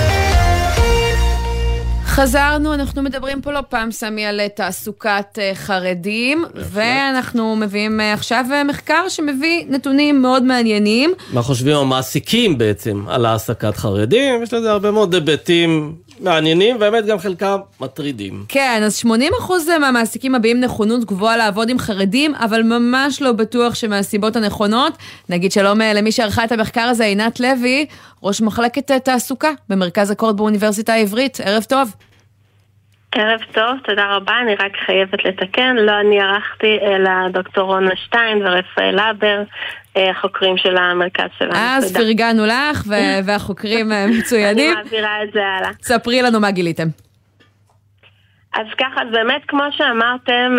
חזרנו, 2.22 2.74
אנחנו 2.74 3.01
מדברים 3.01 3.41
פה 3.41 3.51
לא 3.51 3.59
פעם, 3.70 3.91
סמי, 3.91 4.26
על 4.26 4.39
אה, 4.39 4.49
תעסוקת 4.49 5.39
אה, 5.39 5.51
חרדים, 5.53 6.45
ואנחנו 6.55 7.55
מביאים 7.55 8.01
אה, 8.01 8.13
עכשיו 8.13 8.45
מחקר 8.65 9.09
שמביא 9.09 9.65
נתונים 9.70 10.22
מאוד 10.22 10.43
מעניינים. 10.43 11.13
מה 11.34 11.41
חושבים 11.41 11.76
המעסיקים 11.78 12.57
בעצם 12.57 13.03
על 13.07 13.26
העסקת 13.26 13.78
חרדים? 13.78 14.43
יש 14.43 14.53
לזה 14.53 14.72
הרבה 14.72 14.91
מאוד 14.91 15.13
היבטים 15.13 15.95
מעניינים, 16.20 16.78
והאמת 16.80 17.05
גם 17.05 17.20
חלקם 17.20 17.57
מטרידים. 17.82 18.45
כן, 18.47 18.82
אז 18.86 19.01
80% 19.05 19.07
מהמעסיקים 19.80 20.32
מביעים 20.32 20.59
נכונות 20.59 21.05
גבוהה 21.05 21.38
לעבוד 21.38 21.70
עם 21.70 21.80
חרדים, 21.80 22.36
אבל 22.36 22.63
ממש 22.63 23.22
לא 23.22 23.32
בטוח 23.32 23.76
שמהסיבות 23.76 24.36
הנכונות. 24.36 24.93
נגיד 25.30 25.51
שלום 25.51 25.82
למי 25.82 26.11
שערכה 26.11 26.43
את 26.43 26.51
המחקר 26.51 26.82
הזה, 26.82 27.05
עינת 27.05 27.39
לוי, 27.39 27.86
ראש 28.24 28.41
מחלקת 28.41 28.91
תעסוקה 28.91 29.51
במרכז 29.70 30.11
אקורד 30.11 30.38
באוניברסיטה 30.38 30.93
העברית. 30.93 31.39
ערב 31.43 31.63
טוב. 31.63 31.91
ערב 33.12 33.39
טוב, 33.51 33.78
תודה 33.84 34.16
רבה, 34.16 34.34
אני 34.41 34.55
רק 34.55 34.72
חייבת 34.86 35.26
לתקן, 35.26 35.76
לא 35.76 35.99
אני 35.99 36.22
ערכתי, 36.22 36.78
אלא 36.82 37.12
דוקטור 37.34 37.64
רונה 37.64 37.95
שטיין 37.95 38.47
ורפאל 38.47 38.99
הבר, 38.99 39.41
החוקרים 39.95 40.57
של 40.57 40.78
המרכז 40.78 41.30
שלנו. 41.39 41.53
אז 41.55 41.93
פרגנו 41.93 42.45
לך, 42.45 42.84
והחוקרים 43.26 43.91
מצוינים. 44.20 44.72
אני 44.72 44.84
מעבירה 44.84 45.24
את 45.24 45.32
זה 45.34 45.45
הלאה. 45.45 45.70
ספרי 45.82 46.22
לנו 46.22 46.39
מה 46.39 46.51
גיליתם. 46.51 46.88
אז 48.53 48.68
ככה, 48.78 49.01
אז 49.01 49.07
באמת 49.12 49.41
כמו 49.47 49.64
שאמרתם, 49.72 50.55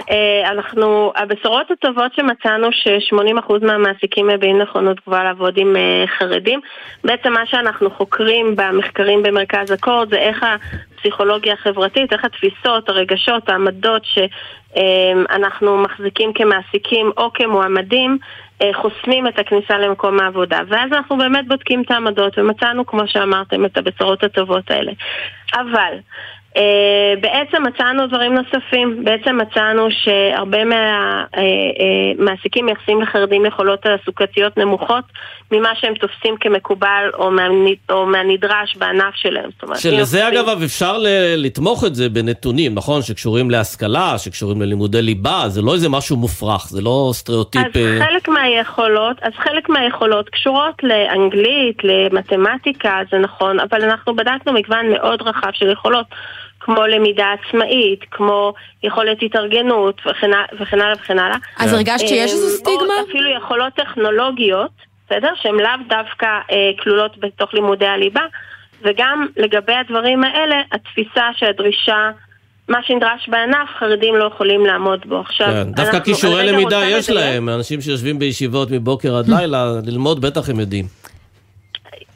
אנחנו, 0.50 1.12
הבשורות 1.16 1.70
הטובות 1.70 2.14
שמצאנו 2.14 2.72
ש-80% 2.72 3.66
מהמעסיקים 3.66 4.26
מביעים 4.26 4.58
נכונות 4.62 5.00
גבוהה 5.06 5.24
לעבוד 5.24 5.54
עם 5.56 5.76
חרדים. 6.18 6.60
בעצם 7.04 7.32
מה 7.32 7.46
שאנחנו 7.46 7.90
חוקרים 7.90 8.56
במחקרים 8.56 9.22
במרכז 9.22 9.72
אקורד 9.72 10.10
זה 10.10 10.16
איך 10.16 10.44
הפסיכולוגיה 11.00 11.54
החברתית, 11.54 12.12
איך 12.12 12.24
התפיסות, 12.24 12.88
הרגשות, 12.88 13.48
העמדות 13.48 14.02
שאנחנו 14.04 15.78
מחזיקים 15.78 16.32
כמעסיקים 16.32 17.12
או 17.16 17.32
כמועמדים 17.32 18.18
חוסמים 18.74 19.26
את 19.26 19.38
הכניסה 19.38 19.78
למקום 19.78 20.20
העבודה. 20.20 20.60
ואז 20.68 20.92
אנחנו 20.92 21.18
באמת 21.18 21.48
בודקים 21.48 21.82
את 21.82 21.90
העמדות 21.90 22.38
ומצאנו, 22.38 22.86
כמו 22.86 23.02
שאמרתם, 23.06 23.64
את 23.64 23.78
הבשורות 23.78 24.24
הטובות 24.24 24.70
האלה. 24.70 24.92
אבל 25.54 25.94
בעצם 27.20 27.62
מצאנו 27.62 28.06
דברים 28.06 28.34
נוספים, 28.34 29.04
בעצם 29.04 29.36
מצאנו 29.36 29.88
שהרבה 29.90 30.58
מהמעסיקים 30.64 32.64
uh, 32.64 32.68
uh, 32.68 32.72
מייחסים 32.72 33.02
לחרדים 33.02 33.46
יכולות 33.46 33.82
תעסוקתיות 33.82 34.58
נמוכות 34.58 35.04
ממה 35.52 35.68
שהם 35.80 35.94
תופסים 35.94 36.36
כמקובל 36.40 37.10
או, 37.14 37.30
מה, 37.30 37.42
או 37.90 38.06
מהנדרש 38.06 38.76
בענף 38.76 39.14
שלהם. 39.14 39.50
שלזה 39.78 40.28
אגב 40.28 40.62
אפשר 40.64 40.98
לתמוך 41.36 41.84
את 41.84 41.94
זה 41.94 42.08
בנתונים, 42.08 42.74
נכון? 42.74 43.02
שקשורים 43.02 43.50
להשכלה, 43.50 44.18
שקשורים 44.18 44.62
ללימודי 44.62 45.02
ליבה, 45.02 45.44
זה 45.48 45.62
לא 45.62 45.74
איזה 45.74 45.88
משהו 45.88 46.16
מופרך, 46.16 46.68
זה 46.68 46.82
לא 46.82 47.10
סטריאוטיפ... 47.12 47.76
אז 47.76 48.08
חלק 48.08 48.28
מהיכולות, 48.28 49.16
אז 49.22 49.32
חלק 49.36 49.68
מהיכולות 49.68 50.28
קשורות 50.28 50.74
לאנגלית, 50.82 51.84
למתמטיקה, 51.84 52.98
זה 53.10 53.18
נכון, 53.18 53.60
אבל 53.60 53.84
אנחנו 53.84 54.16
בדקנו 54.16 54.52
מגוון 54.52 54.90
מאוד 54.90 55.22
רחב 55.22 55.50
של 55.52 55.70
יכולות. 55.70 56.06
כמו 56.60 56.86
למידה 56.86 57.26
עצמאית, 57.32 58.00
כמו 58.10 58.54
יכולת 58.82 59.18
התארגנות 59.22 60.00
וכן 60.06 60.32
הלאה 60.32 60.94
וכן 60.94 61.18
הלאה. 61.18 61.36
אז 61.58 61.72
הרגשת 61.72 62.08
שיש 62.08 62.32
איזו 62.32 62.48
סטיגמה? 62.48 62.94
או 63.00 63.10
אפילו 63.10 63.30
יכולות 63.36 63.72
טכנולוגיות, 63.74 64.70
בסדר? 65.06 65.32
שהן 65.42 65.54
לאו 65.54 65.86
דווקא 65.88 66.26
אה, 66.26 66.70
כלולות 66.82 67.18
בתוך 67.18 67.54
לימודי 67.54 67.86
הליבה, 67.86 68.22
וגם 68.82 69.26
לגבי 69.36 69.74
הדברים 69.74 70.24
האלה, 70.24 70.56
התפיסה 70.72 71.28
שהדרישה... 71.36 72.10
מה 72.68 72.78
שנדרש 72.86 73.28
בענף, 73.28 73.68
חרדים 73.78 74.16
לא 74.16 74.24
יכולים 74.34 74.66
לעמוד 74.66 75.00
בו. 75.08 75.20
עכשיו, 75.20 75.46
כן, 75.46 75.72
דווקא 75.72 76.00
כישורי 76.00 76.46
למידה 76.46 76.84
יש 76.84 77.10
להם, 77.10 77.48
אנשים 77.48 77.80
שיושבים 77.80 78.18
בישיבות 78.18 78.70
מבוקר 78.70 79.16
עד 79.16 79.28
לילה, 79.28 79.72
ללמוד 79.86 80.20
בטח 80.20 80.48
הם 80.48 80.60
יודעים. 80.60 80.84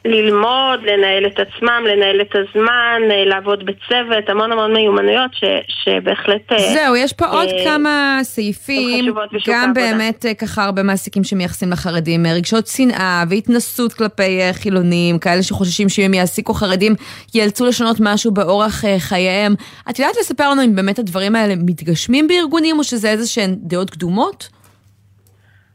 ללמוד, 0.05 0.79
לנהל 0.83 1.25
את 1.25 1.39
עצמם, 1.39 1.83
לנהל 1.87 2.21
את 2.21 2.35
הזמן, 2.35 3.01
לעבוד 3.25 3.65
בצוות, 3.65 4.29
המון 4.29 4.51
המון 4.51 4.73
מיומנויות 4.73 5.31
ש, 5.33 5.43
שבהחלט... 5.67 6.51
זהו, 6.73 6.95
יש 6.95 7.13
פה 7.13 7.25
אה, 7.25 7.31
עוד 7.31 7.49
כמה 7.63 8.19
סעיפים, 8.21 9.15
גם 9.47 9.73
באמת 9.73 10.25
אה, 10.25 10.33
ככה 10.33 10.63
הרבה 10.63 10.83
מעסיקים 10.83 11.23
שמייחסים 11.23 11.71
לחרדים, 11.71 12.25
רגשות 12.25 12.67
שנאה 12.67 13.23
והתנסות 13.29 13.93
כלפי 13.93 14.41
אה, 14.41 14.53
חילונים, 14.53 15.19
כאלה 15.19 15.43
שחוששים 15.43 15.89
שאם 15.89 16.05
הם 16.05 16.13
יעסיקו 16.13 16.53
חרדים 16.53 16.93
ייאלצו 17.33 17.65
לשנות 17.65 17.97
משהו 17.99 18.31
באורח 18.31 18.83
חייהם. 18.97 19.53
את 19.89 19.99
יודעת 19.99 20.15
לספר 20.19 20.49
לנו 20.49 20.63
אם 20.63 20.75
באמת 20.75 20.99
הדברים 20.99 21.35
האלה 21.35 21.53
מתגשמים 21.57 22.27
בארגונים 22.27 22.79
או 22.79 22.83
שזה 22.83 23.09
איזה 23.09 23.27
שהן 23.27 23.55
דעות 23.57 23.89
קדומות? 23.89 24.49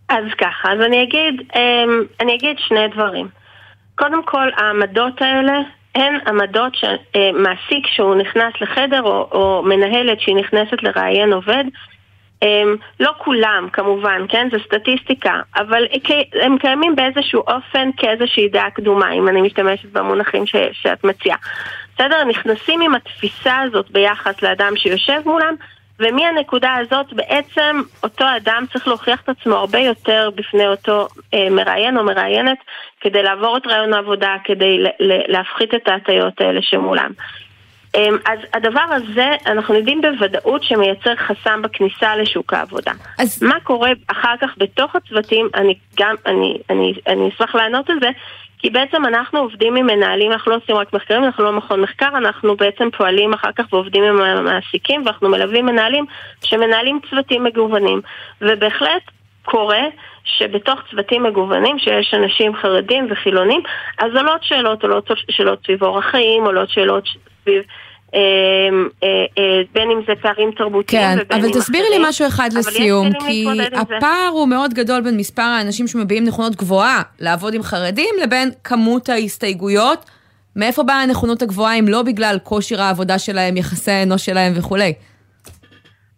אז 0.08 0.24
ככה, 0.38 0.72
אז 0.72 0.80
אני 0.86 1.02
אגיד, 1.02 1.48
אני 2.20 2.34
אגיד 2.34 2.56
שני 2.68 2.88
דברים. 2.94 3.39
קודם 4.00 4.22
כל, 4.24 4.48
העמדות 4.56 5.22
האלה 5.22 5.58
הן 5.94 6.14
עמדות 6.26 6.74
שמעסיק 6.74 7.86
שהוא 7.86 8.14
נכנס 8.14 8.52
לחדר 8.60 9.02
או, 9.02 9.28
או 9.32 9.62
מנהלת 9.62 10.20
שהיא 10.20 10.36
נכנסת 10.36 10.82
לראיין 10.82 11.32
עובד 11.32 11.64
הם, 12.42 12.76
לא 13.00 13.12
כולם 13.18 13.68
כמובן, 13.72 14.22
כן? 14.28 14.48
זה 14.52 14.56
סטטיסטיקה, 14.64 15.40
אבל 15.56 15.86
הם 16.42 16.58
קיימים 16.58 16.96
באיזשהו 16.96 17.40
אופן 17.40 17.90
כאיזושהי 17.96 18.48
דעה 18.48 18.70
קדומה, 18.70 19.12
אם 19.12 19.28
אני 19.28 19.42
משתמשת 19.42 19.92
במונחים 19.92 20.46
ש, 20.46 20.56
שאת 20.72 21.04
מציעה. 21.04 21.36
בסדר? 21.94 22.24
נכנסים 22.24 22.80
עם 22.80 22.94
התפיסה 22.94 23.58
הזאת 23.58 23.90
ביחס 23.90 24.42
לאדם 24.42 24.72
שיושב 24.76 25.20
מולם, 25.26 25.54
ומהנקודה 26.00 26.74
הזאת 26.74 27.12
בעצם 27.12 27.82
אותו 28.02 28.24
אדם 28.36 28.64
צריך 28.72 28.88
להוכיח 28.88 29.20
את 29.22 29.28
עצמו 29.28 29.54
הרבה 29.54 29.78
יותר 29.78 30.30
בפני 30.34 30.66
אותו 30.66 31.08
אה, 31.34 31.50
מראיין 31.50 31.98
או 31.98 32.04
מראיינת 32.04 32.58
כדי 33.00 33.22
לעבור 33.22 33.56
את 33.56 33.66
רעיון 33.66 33.92
העבודה, 33.92 34.36
כדי 34.44 34.76
להפחית 35.28 35.74
את 35.74 35.88
ההטיות 35.88 36.40
האלה 36.40 36.62
שמולם. 36.62 37.10
אה, 37.96 38.08
אז 38.26 38.38
הדבר 38.54 38.84
הזה, 38.90 39.26
אנחנו 39.46 39.74
יודעים 39.74 40.00
בוודאות 40.00 40.62
שמייצר 40.62 41.16
חסם 41.16 41.62
בכניסה 41.62 42.16
לשוק 42.16 42.52
העבודה. 42.52 42.92
אז 43.18 43.42
מה 43.42 43.60
קורה 43.60 43.90
אחר 44.06 44.34
כך 44.40 44.50
בתוך 44.58 44.96
הצוותים, 44.96 45.48
אני 45.54 45.74
גם, 45.98 46.14
אני, 46.26 46.58
אני, 46.70 46.94
אני 47.06 47.28
אשמח 47.28 47.54
לענות 47.54 47.90
על 47.90 47.96
זה, 48.00 48.10
כי 48.62 48.70
בעצם 48.70 49.06
אנחנו 49.06 49.38
עובדים 49.38 49.76
עם 49.76 49.86
מנהלים, 49.86 50.32
אנחנו 50.32 50.52
לא 50.52 50.56
עושים 50.56 50.76
רק 50.76 50.92
מחקרים, 50.92 51.24
אנחנו 51.24 51.44
לא 51.44 51.52
מכון 51.52 51.80
מחקר, 51.80 52.08
אנחנו 52.16 52.56
בעצם 52.56 52.88
פועלים 52.96 53.32
אחר 53.32 53.52
כך 53.52 53.72
ועובדים 53.72 54.02
עם 54.02 54.20
המעסיקים 54.20 55.02
ואנחנו 55.06 55.28
מלווים 55.28 55.66
מנהלים 55.66 56.04
שמנהלים 56.44 57.00
צוותים 57.10 57.44
מגוונים. 57.44 58.00
ובהחלט 58.40 59.02
קורה 59.44 59.82
שבתוך 60.24 60.80
צוותים 60.90 61.22
מגוונים 61.22 61.78
שיש 61.78 62.14
אנשים 62.14 62.56
חרדים 62.56 63.06
וחילונים, 63.10 63.62
אז 63.98 64.16
עולות 64.16 64.42
שאלות, 64.42 64.82
עולות 64.82 65.10
שאלות 65.30 65.64
סביב 65.64 65.82
אורח 65.82 66.04
חיים, 66.04 66.44
עולות 66.44 66.70
שאלות 66.70 67.04
סביב... 67.42 67.62
אה, 68.14 68.20
אה, 69.02 69.08
אה, 69.38 69.60
בין 69.74 69.90
אם 69.90 70.00
זה 70.06 70.12
פערים 70.22 70.50
תרבותיים 70.50 71.02
כן, 71.02 71.18
ובין 71.20 71.38
אם 71.38 71.44
אבל 71.44 71.60
תסבירי 71.60 71.88
לי. 71.90 71.96
משהו 72.08 72.26
אחד 72.26 72.48
לסיום, 72.52 73.08
כי. 73.26 73.46
הפער 73.74 74.28
הוא 74.32 74.48
מאוד 74.48 74.74
גדול 74.74 75.00
בין 75.00 75.16
מספר 75.16 75.42
האנשים 75.42 75.86
שמביעים 75.86 76.24
נכונות 76.24 76.56
גבוהה 76.56 77.02
לעבוד 77.20 77.54
עם 77.54 77.62
חרדים 77.62 78.14
לבין 78.22 78.50
כמות 78.64 79.08
ההסתייגויות. 79.08 80.10
מאיפה 80.56 80.82
באה 80.82 81.02
הנכונות 81.02 81.42
הגבוהה 81.42 81.78
אם 81.78 81.88
לא 81.88 82.02
בגלל 82.02 82.36
כושר 82.42 82.82
העבודה 82.82 83.18
שלהם, 83.18 83.56
יחסי 83.56 83.90
האנוש 83.90 84.26
שלהם 84.26 84.52
וכולי? 84.56 84.92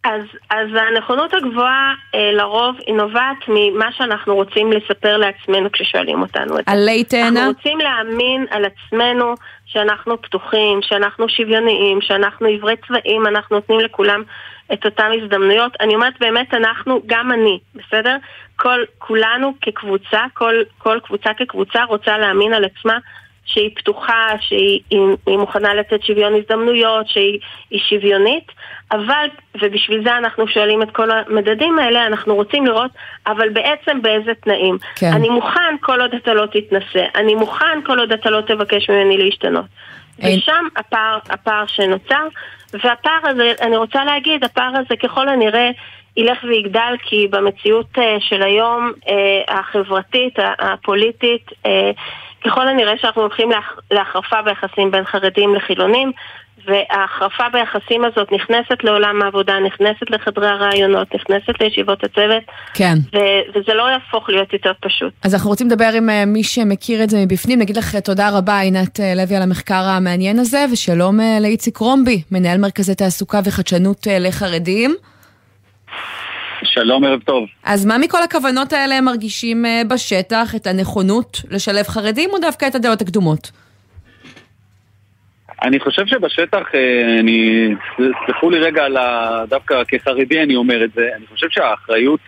אז, 0.05 0.22
אז 0.51 0.68
הנכונות 0.74 1.34
הגבוהה 1.34 1.95
אה, 2.14 2.32
לרוב 2.32 2.76
היא 2.86 2.95
נובעת 2.95 3.36
ממה 3.49 3.93
שאנחנו 3.93 4.34
רוצים 4.34 4.72
לספר 4.72 5.16
לעצמנו 5.16 5.72
כששואלים 5.72 6.22
אותנו 6.22 6.59
את 6.59 6.64
זה. 6.66 6.72
עלי 6.72 7.05
תאנה? 7.05 7.28
אנחנו 7.28 7.47
רוצים 7.47 7.78
להאמין 7.78 8.47
על 8.51 8.64
עצמנו 8.64 9.34
שאנחנו 9.72 10.22
פתוחים, 10.22 10.82
שאנחנו 10.82 11.28
שוויוניים, 11.28 12.00
שאנחנו 12.00 12.46
עיוורי 12.46 12.74
צבעים, 12.86 13.26
אנחנו 13.26 13.56
נותנים 13.56 13.80
לכולם 13.80 14.22
את 14.72 14.84
אותן 14.84 15.10
הזדמנויות. 15.22 15.72
אני 15.80 15.94
אומרת 15.94 16.14
באמת 16.20 16.54
אנחנו, 16.54 17.00
גם 17.06 17.32
אני, 17.32 17.58
בסדר? 17.74 18.16
כל, 18.56 18.80
כולנו 18.98 19.52
כקבוצה, 19.60 20.24
כל, 20.34 20.54
כל 20.78 20.98
קבוצה 21.04 21.34
כקבוצה 21.34 21.84
רוצה 21.84 22.18
להאמין 22.18 22.54
על 22.54 22.64
עצמה 22.64 22.98
שהיא 23.44 23.70
פתוחה, 23.76 24.26
שהיא 24.40 24.80
היא, 24.90 25.00
היא 25.26 25.38
מוכנה 25.38 25.74
לתת 25.74 26.02
שוויון 26.02 26.34
הזדמנויות, 26.34 27.08
שהיא 27.08 27.38
היא 27.70 27.80
שוויונית, 27.80 28.52
אבל, 28.93 29.26
ובשביל 29.62 30.05
זה 30.05 30.16
אנחנו 30.16 30.49
שואלים 30.49 30.82
את 30.82 30.90
כל 30.90 31.09
המדדים 31.11 31.78
האלה, 31.78 32.07
אנחנו 32.07 32.34
רוצים 32.34 32.66
לראות, 32.66 32.90
אבל 33.26 33.49
בעצם 33.49 34.03
באיזה 34.03 34.32
תנאים. 34.34 34.78
כן. 34.97 35.11
אני 35.12 35.28
מוכן 35.28 35.74
כל 35.80 36.01
עוד 36.01 36.14
אתה 36.14 36.34
לא 36.34 36.47
תתנסה, 36.47 37.05
אני 37.14 37.34
מוכן 37.34 37.78
כל 37.86 37.99
עוד 37.99 38.12
אתה 38.12 38.30
לא 38.30 38.40
תבקש 38.40 38.90
ממני 38.90 39.16
להשתנות. 39.18 39.64
אין- 40.22 40.38
ושם 40.38 40.66
הפער, 40.76 41.18
הפער 41.30 41.64
שנוצר, 41.66 42.26
והפער 42.72 43.18
הזה, 43.24 43.53
אני 43.62 43.76
רוצה 43.76 44.05
להגיד, 44.05 44.45
הפער 44.45 44.72
הזה 44.76 44.97
ככל 45.03 45.28
הנראה 45.28 45.70
ילך 46.16 46.38
ויגדל, 46.45 46.95
כי 47.03 47.26
במציאות 47.30 47.86
אה, 47.99 48.16
של 48.20 48.43
היום, 48.43 48.93
אה, 49.09 49.14
החברתית, 49.59 50.34
הפוליטית, 50.59 51.51
אה, 51.66 51.90
ככל 52.45 52.68
הנראה 52.68 52.99
שאנחנו 52.99 53.22
הולכים 53.22 53.51
להח- 53.51 53.78
להחרפה 53.90 54.43
ביחסים 54.43 54.90
בין 54.90 55.05
חרדים 55.05 55.55
לחילונים, 55.55 56.12
וההחרפה 56.66 57.44
ביחסים 57.52 58.04
הזאת 58.04 58.32
נכנסת 58.32 58.84
לעולם 58.84 59.22
העבודה, 59.22 59.54
נכנסת 59.66 60.10
לחדרי 60.10 60.48
הרעיונות, 60.48 61.14
נכנסת 61.14 61.60
לישיבות 61.60 62.04
הצוות, 62.04 62.42
כן. 62.74 62.94
ו- 63.14 63.42
וזה 63.54 63.74
לא 63.74 63.90
יהפוך 63.90 64.28
להיות 64.28 64.52
יותר 64.52 64.72
פשוט. 64.80 65.12
אז 65.22 65.34
אנחנו 65.34 65.50
רוצים 65.50 65.66
לדבר 65.66 65.90
עם 65.96 66.10
אה, 66.10 66.24
מי 66.26 66.44
שמכיר 66.44 67.02
את 67.02 67.10
זה 67.10 67.18
מבפנים. 67.18 67.58
נגיד 67.58 67.76
לך 67.76 67.96
תודה 67.96 68.30
רבה, 68.38 68.60
עינת 68.60 69.00
אה, 69.00 69.14
לוי, 69.14 69.36
על 69.36 69.42
המחקר 69.42 69.84
המעניין 69.84 70.38
הזה, 70.38 70.64
ושלום 70.72 71.20
אה, 71.20 71.38
לאיציק 71.40 71.76
רומבי, 71.76 72.22
מנהל 72.30 72.58
מרכזי 72.58 72.94
תעסוקה 72.94 73.40
וחדשנות 73.44 74.06
לחרדים. 74.20 74.94
שלום, 76.64 77.04
ערב 77.04 77.20
טוב. 77.20 77.44
אז 77.64 77.86
מה 77.86 77.98
מכל 77.98 78.22
הכוונות 78.22 78.72
האלה 78.72 78.98
הם 78.98 79.04
מרגישים 79.04 79.64
בשטח? 79.88 80.54
את 80.56 80.66
הנכונות 80.66 81.40
לשלב 81.50 81.86
חרדים, 81.86 82.30
או 82.32 82.38
דווקא 82.38 82.66
את 82.66 82.74
הדעות 82.74 83.00
הקדומות? 83.00 83.50
אני 85.62 85.80
חושב 85.80 86.06
שבשטח, 86.06 86.74
אה, 86.74 87.20
אני, 87.20 87.68
סלחו 88.26 88.50
לי 88.50 88.58
רגע 88.58 88.84
על 88.84 88.96
ה... 88.96 89.38
דווקא 89.48 89.82
כחרדי 89.88 90.42
אני 90.42 90.56
אומר 90.56 90.84
את 90.84 90.92
זה, 90.94 91.08
אני 91.16 91.26
חושב 91.26 91.46
שהאחריות, 91.50 92.20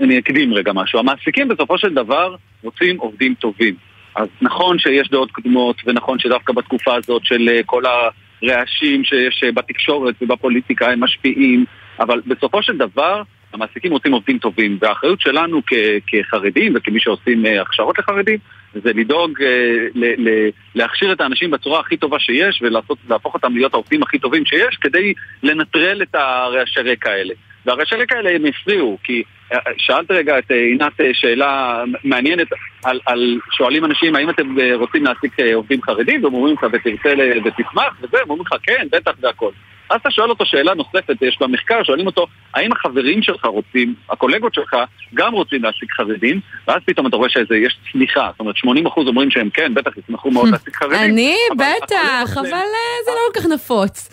אני 0.00 0.18
אקדים 0.18 0.54
רגע 0.54 0.72
משהו, 0.72 0.98
המעסיקים 0.98 1.48
בסופו 1.48 1.78
של 1.78 1.94
דבר 1.94 2.34
רוצים 2.62 2.96
עובדים 2.98 3.34
טובים. 3.34 3.74
אז 4.16 4.28
נכון 4.42 4.78
שיש 4.78 5.10
דעות 5.10 5.32
קדומות, 5.32 5.76
ונכון 5.86 6.18
שדווקא 6.18 6.52
בתקופה 6.52 6.94
הזאת 6.94 7.24
של 7.24 7.48
אה, 7.48 7.60
כל 7.66 7.82
הרעשים 7.86 9.04
שיש 9.04 9.42
אה, 9.44 9.52
בתקשורת 9.52 10.14
ובפוליטיקה 10.22 10.90
הם 10.90 11.00
משפיעים, 11.00 11.64
אבל 12.00 12.20
בסופו 12.26 12.62
של 12.62 12.76
דבר 12.76 13.22
המעסיקים 13.52 13.92
רוצים 13.92 14.12
עובדים 14.12 14.38
טובים, 14.38 14.78
והאחריות 14.80 15.20
שלנו 15.20 15.62
כ- 15.66 15.74
כחרדים 16.06 16.72
וכמי 16.76 17.00
שעושים 17.00 17.44
הכשרות 17.60 17.98
לחרדים 17.98 18.38
זה 18.74 18.92
לדאוג 18.94 19.42
אה, 19.42 20.48
להכשיר 20.74 21.12
את 21.12 21.20
האנשים 21.20 21.50
בצורה 21.50 21.80
הכי 21.80 21.96
טובה 21.96 22.18
שיש 22.18 22.62
ולהפוך 22.62 23.34
אותם 23.34 23.56
להיות 23.56 23.74
העובדים 23.74 24.02
הכי 24.02 24.18
טובים 24.18 24.44
שיש 24.44 24.76
כדי 24.80 25.14
לנטרל 25.42 26.02
את 26.02 26.14
הרעשי 26.14 26.80
רקע 26.80 27.10
האלה. 27.10 27.34
והרעשי 27.66 27.94
רקע 27.94 28.16
האלה 28.16 28.30
הם 28.30 28.44
הפריעו, 28.46 28.98
כי 29.04 29.22
אה, 29.52 29.58
שאלת 29.76 30.10
רגע 30.10 30.38
את 30.38 30.50
אה, 30.50 30.56
עינת 30.56 31.00
אה, 31.00 31.10
שאלה 31.12 31.84
מעניינת 32.04 32.46
על, 32.84 33.00
על 33.06 33.38
שואלים 33.52 33.84
אנשים 33.84 34.16
האם 34.16 34.30
אתם 34.30 34.56
רוצים 34.74 35.04
להעסיק 35.04 35.40
עובדים 35.54 35.82
חרדים 35.82 36.24
והם 36.24 36.34
אומרים 36.34 36.54
לך 36.54 36.66
ותרצה 36.72 37.12
ותשמח 37.44 37.96
וזה, 38.02 38.18
הם 38.22 38.30
אומרים 38.30 38.46
לך 38.46 38.54
כן, 38.62 38.86
בטח 38.92 39.12
והכל. 39.20 39.50
אז 39.92 40.00
אתה 40.00 40.10
שואל 40.10 40.30
אותו 40.30 40.46
שאלה 40.46 40.74
נוספת, 40.74 41.16
יש 41.22 41.38
במחקר, 41.40 41.82
שואלים 41.82 42.06
אותו, 42.06 42.26
האם 42.54 42.72
החברים 42.72 43.22
שלך 43.22 43.44
רוצים, 43.44 43.94
הקולגות 44.10 44.54
שלך, 44.54 44.76
גם 45.14 45.32
רוצים 45.32 45.62
להעסיק 45.62 45.92
חרדים? 45.92 46.40
ואז 46.68 46.82
פתאום 46.86 47.06
אתה 47.06 47.16
רואה 47.16 47.28
שיש 47.28 47.78
צמיחה, 47.92 48.30
זאת 48.30 48.40
אומרת 48.40 48.56
80% 48.56 48.58
אומרים 48.96 49.30
שהם 49.30 49.50
כן, 49.50 49.74
בטח 49.74 49.90
ישמחו 49.96 50.30
מאוד 50.30 50.48
להעסיק 50.48 50.76
חרדים. 50.76 50.98
אני, 50.98 51.36
בטח, 51.56 52.36
אבל 52.36 52.52
אה, 52.52 53.04
זה 53.04 53.10
לא 53.10 53.32
כל 53.34 53.40
כך 53.40 53.46
נפוץ. 53.46 54.08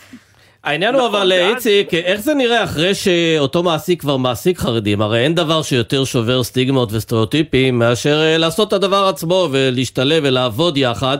העניין 0.63 0.95
הוא 0.95 1.07
אבל, 1.07 1.31
אה, 1.31 1.49
איציק, 1.49 1.93
איך 1.93 2.21
זה 2.21 2.33
נראה 2.33 2.63
אחרי 2.63 2.95
שאותו 2.95 3.63
מעסיק 3.63 4.01
כבר 4.01 4.17
מעסיק 4.17 4.59
חרדים? 4.59 5.01
הרי 5.01 5.19
אין 5.19 5.35
דבר 5.35 5.61
שיותר 5.61 6.03
שובר 6.03 6.43
סטיגמות 6.43 6.93
וסטריאוטיפים 6.93 7.79
מאשר 7.79 8.21
אה, 8.21 8.37
לעשות 8.37 8.67
את 8.67 8.73
הדבר 8.73 9.07
עצמו 9.07 9.47
ולהשתלב 9.51 10.23
ולעבוד 10.25 10.77
יחד, 10.77 11.17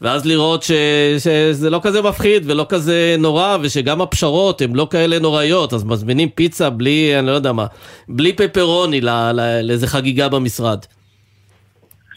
ואז 0.00 0.26
לראות 0.26 0.62
ש... 0.62 0.72
שזה 1.18 1.70
לא 1.70 1.80
כזה 1.82 2.02
מפחיד 2.02 2.42
ולא 2.46 2.66
כזה 2.68 3.16
נורא, 3.18 3.56
ושגם 3.62 4.00
הפשרות 4.00 4.60
הן 4.60 4.72
לא 4.72 4.86
כאלה 4.90 5.18
נוראיות, 5.18 5.72
אז 5.72 5.84
מזמינים 5.84 6.28
פיצה 6.28 6.70
בלי, 6.70 7.18
אני 7.18 7.26
לא 7.26 7.32
יודע 7.32 7.52
מה, 7.52 7.66
בלי 8.08 8.32
פפרוני. 8.32 9.00
לאיזה 9.62 9.86
חגיגה 9.86 10.28
במשרד. 10.28 10.78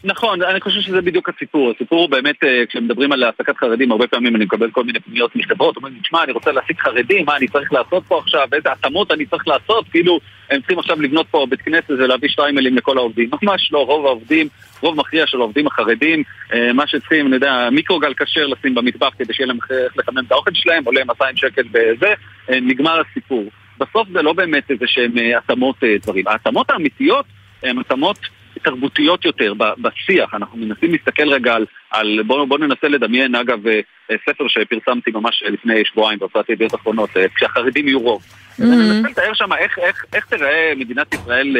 נכון, 0.06 0.42
אני 0.42 0.62
חושב 0.62 0.82
שזה 0.82 1.02
בדיוק 1.02 1.30
הסיפור. 1.30 1.72
הסיפור 1.76 2.00
הוא 2.00 2.10
באמת, 2.10 2.44
אה, 2.44 2.64
כשמדברים 2.70 3.12
על 3.12 3.24
העסקת 3.24 3.58
חרדים, 3.58 3.92
הרבה 3.92 4.08
פעמים 4.08 4.36
אני 4.36 4.46
מקבל 4.46 4.72
כל 4.72 4.84
מיני 4.84 5.00
פניות 5.00 5.36
מחברות, 5.36 5.76
אומרים 5.78 5.94
לי, 5.94 6.00
תשמע, 6.00 6.24
אני 6.24 6.32
רוצה 6.32 6.52
להעסיק 6.52 6.82
חרדים, 6.82 7.26
מה 7.26 7.38
אני 7.38 7.48
צריך 7.48 7.74
לעשות 7.74 8.04
פה 8.08 8.20
עכשיו, 8.20 8.48
איזה 8.54 8.72
התאמות 8.72 9.12
אני 9.12 9.26
צריך 9.26 9.48
לעשות, 9.48 9.86
כאילו, 9.92 10.20
הם 10.50 10.60
צריכים 10.60 10.80
עכשיו 10.80 11.02
לבנות 11.02 11.28
פה 11.32 11.46
בית 11.50 11.62
כנסת 11.62 11.90
ולהביא 11.90 12.30
שטריימלים 12.30 12.78
לכל 12.78 12.98
העובדים. 12.98 13.30
ממש 13.44 13.70
לא, 13.72 13.86
רוב 13.86 14.06
העובדים, 14.06 14.48
רוב 14.82 14.98
מכריע 14.98 15.28
של 15.28 15.38
העובדים 15.38 15.68
החרדים, 15.68 16.24
אה, 16.54 16.74
מה 16.74 16.88
שצריכים, 16.88 17.28
אני 17.28 17.36
יודע, 17.36 17.70
מיקרוגל 17.72 18.14
כשר 18.14 18.48
לשים 18.48 18.76
במטבח 18.76 19.10
כדי 19.18 19.34
שיהיה 19.34 19.48
להם 19.48 19.58
איך 19.58 19.98
לחמם 19.98 20.26
את 20.28 20.32
האוכל 20.32 20.52
שלהם, 20.54 20.84
עולה 20.86 21.04
200 21.06 21.38
שקל 21.38 21.64
בזה, 21.72 22.14
אה, 22.50 22.60
נגמר 22.60 23.02
הסיפור. 23.02 23.44
בסוף 23.80 24.08
זה 24.14 24.22
לא 24.22 24.34
באמת 24.34 24.72
איזה 24.72 24.86
שהם 24.88 25.12
התאמות 25.38 25.76
דברים. 26.04 26.28
ההתאמות 26.28 26.70
האמיתיות 26.70 27.26
הן 27.64 27.80
התאמות 27.80 28.18
תרבותיות 28.66 29.26
יותר 29.26 29.54
בשיח. 29.58 30.34
אנחנו 30.34 30.58
מנסים 30.58 30.92
להסתכל 30.92 31.34
רגע 31.34 31.54
על... 31.54 31.66
על 31.92 32.20
בואו 32.28 32.48
בוא 32.48 32.58
ננסה 32.58 32.88
לדמיין, 32.88 33.36
אגב, 33.36 33.68
אה, 33.68 33.80
אה, 34.12 34.16
ספר 34.30 34.48
שפרסמתי 34.48 35.12
ממש 35.12 35.44
אה, 35.46 35.50
לפני 35.50 35.86
שבועיים 35.86 36.20
בהוצאת 36.20 36.50
ידיעות 36.50 36.76
אחרונות, 36.76 37.10
כשהחרדים 37.36 37.88
יהיו 37.88 38.00
רוב. 38.00 38.24
אז 38.60 38.72
אני 38.72 38.76
מנסה 38.76 39.10
לתאר 39.10 39.34
שם 39.34 39.54
איך, 39.54 39.80
איך, 39.80 40.06
איך 40.14 40.26
תיראה 40.26 40.74
מדינת 40.76 41.14
ישראל 41.14 41.58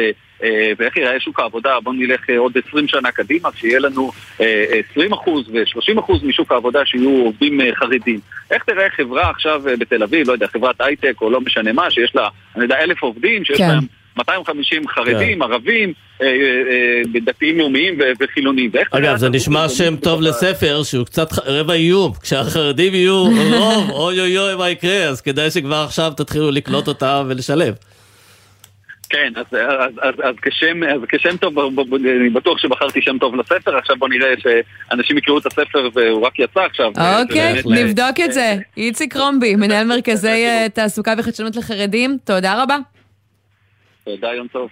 ואיך 0.78 0.96
ייראה 0.96 1.20
שוק 1.20 1.40
העבודה, 1.40 1.80
בואו 1.80 1.94
נלך 1.94 2.30
עוד 2.38 2.56
20 2.68 2.88
שנה 2.88 3.10
קדימה, 3.10 3.48
שיהיה 3.56 3.78
לנו 3.78 4.12
אה, 4.40 4.80
20% 4.96 5.00
ו-30% 5.28 6.12
משוק 6.22 6.52
העבודה 6.52 6.80
שיהיו 6.86 7.10
עובדים 7.10 7.60
חרדים. 7.74 8.20
איך 8.50 8.64
תיראה 8.64 8.90
חברה 8.90 9.30
עכשיו 9.30 9.62
בתל 9.78 10.02
אביב, 10.02 10.28
לא 10.28 10.32
יודע, 10.32 10.46
חברת 10.46 10.80
הייטק 10.80 11.14
או 11.20 11.30
לא 11.30 11.40
משנה 11.40 11.72
מה, 11.72 11.90
שיש 11.90 12.14
לה, 12.14 12.28
אני 12.56 12.64
יודע, 12.64 12.78
אלף 12.78 13.02
עובדים, 13.02 13.44
שיש 13.44 13.58
כן. 13.58 13.68
להם 13.68 13.84
250 14.16 14.88
חרדים, 14.88 15.42
ערבים, 15.42 15.92
אה, 16.22 16.26
אה, 16.26 16.32
אה, 16.32 17.20
דתיים 17.24 17.58
לאומיים 17.58 17.98
וחילונים. 18.20 18.70
אגב, 18.90 19.16
זה 19.16 19.28
נשמע 19.28 19.68
שם 19.68 19.96
טוב 19.96 20.20
לספר 20.22 20.82
שהוא 20.82 21.06
קצת 21.06 21.32
ח- 21.32 21.38
רבע 21.46 21.74
איום. 21.74 22.12
כשהחרדים 22.22 22.94
יהיו 22.94 23.24
רוב, 23.24 23.90
אוי 24.00 24.20
אוי 24.20 24.38
אוי 24.38 24.54
מה 24.56 24.70
יקרה, 24.70 25.04
אז 25.04 25.20
כדאי 25.20 25.50
שכבר 25.50 25.76
עכשיו 25.84 26.12
תתחילו 26.16 26.50
לקלוט 26.50 26.88
אותם 26.88 27.24
ולשלב. 27.28 27.74
כן, 29.10 29.32
אז, 29.36 29.44
אז, 29.52 29.90
אז, 30.02 30.14
אז, 30.22 30.34
כשם, 30.42 30.82
אז 30.82 31.00
כשם 31.08 31.36
טוב, 31.36 31.54
ב- 31.60 31.80
ב- 31.80 31.90
ב- 31.90 32.06
אני 32.06 32.30
בטוח 32.30 32.58
שבחרתי 32.58 33.02
שם 33.02 33.18
טוב 33.18 33.34
לספר, 33.36 33.76
עכשיו 33.76 33.96
בוא 33.96 34.08
נראה 34.08 34.34
שאנשים 34.38 35.18
יקראו 35.18 35.38
את 35.38 35.46
הספר 35.46 35.88
והוא 35.94 36.26
רק 36.26 36.38
יצא 36.38 36.60
עכשיו. 36.60 36.86
אוקיי, 36.86 37.60
ובאמת, 37.60 37.78
נבדוק 37.84 38.20
את 38.24 38.32
זה. 38.32 38.54
איציק 38.76 39.16
רומבי, 39.16 39.56
מנהל 39.56 39.86
מרכזי 39.86 40.28
אה, 40.46 40.66
תעסוקה 40.74 41.14
וחדשנות 41.18 41.56
לחרדים, 41.56 42.18
תודה 42.24 42.62
רבה. 42.62 42.76
תודה, 44.06 44.34
יום 44.34 44.48
טוב. 44.48 44.70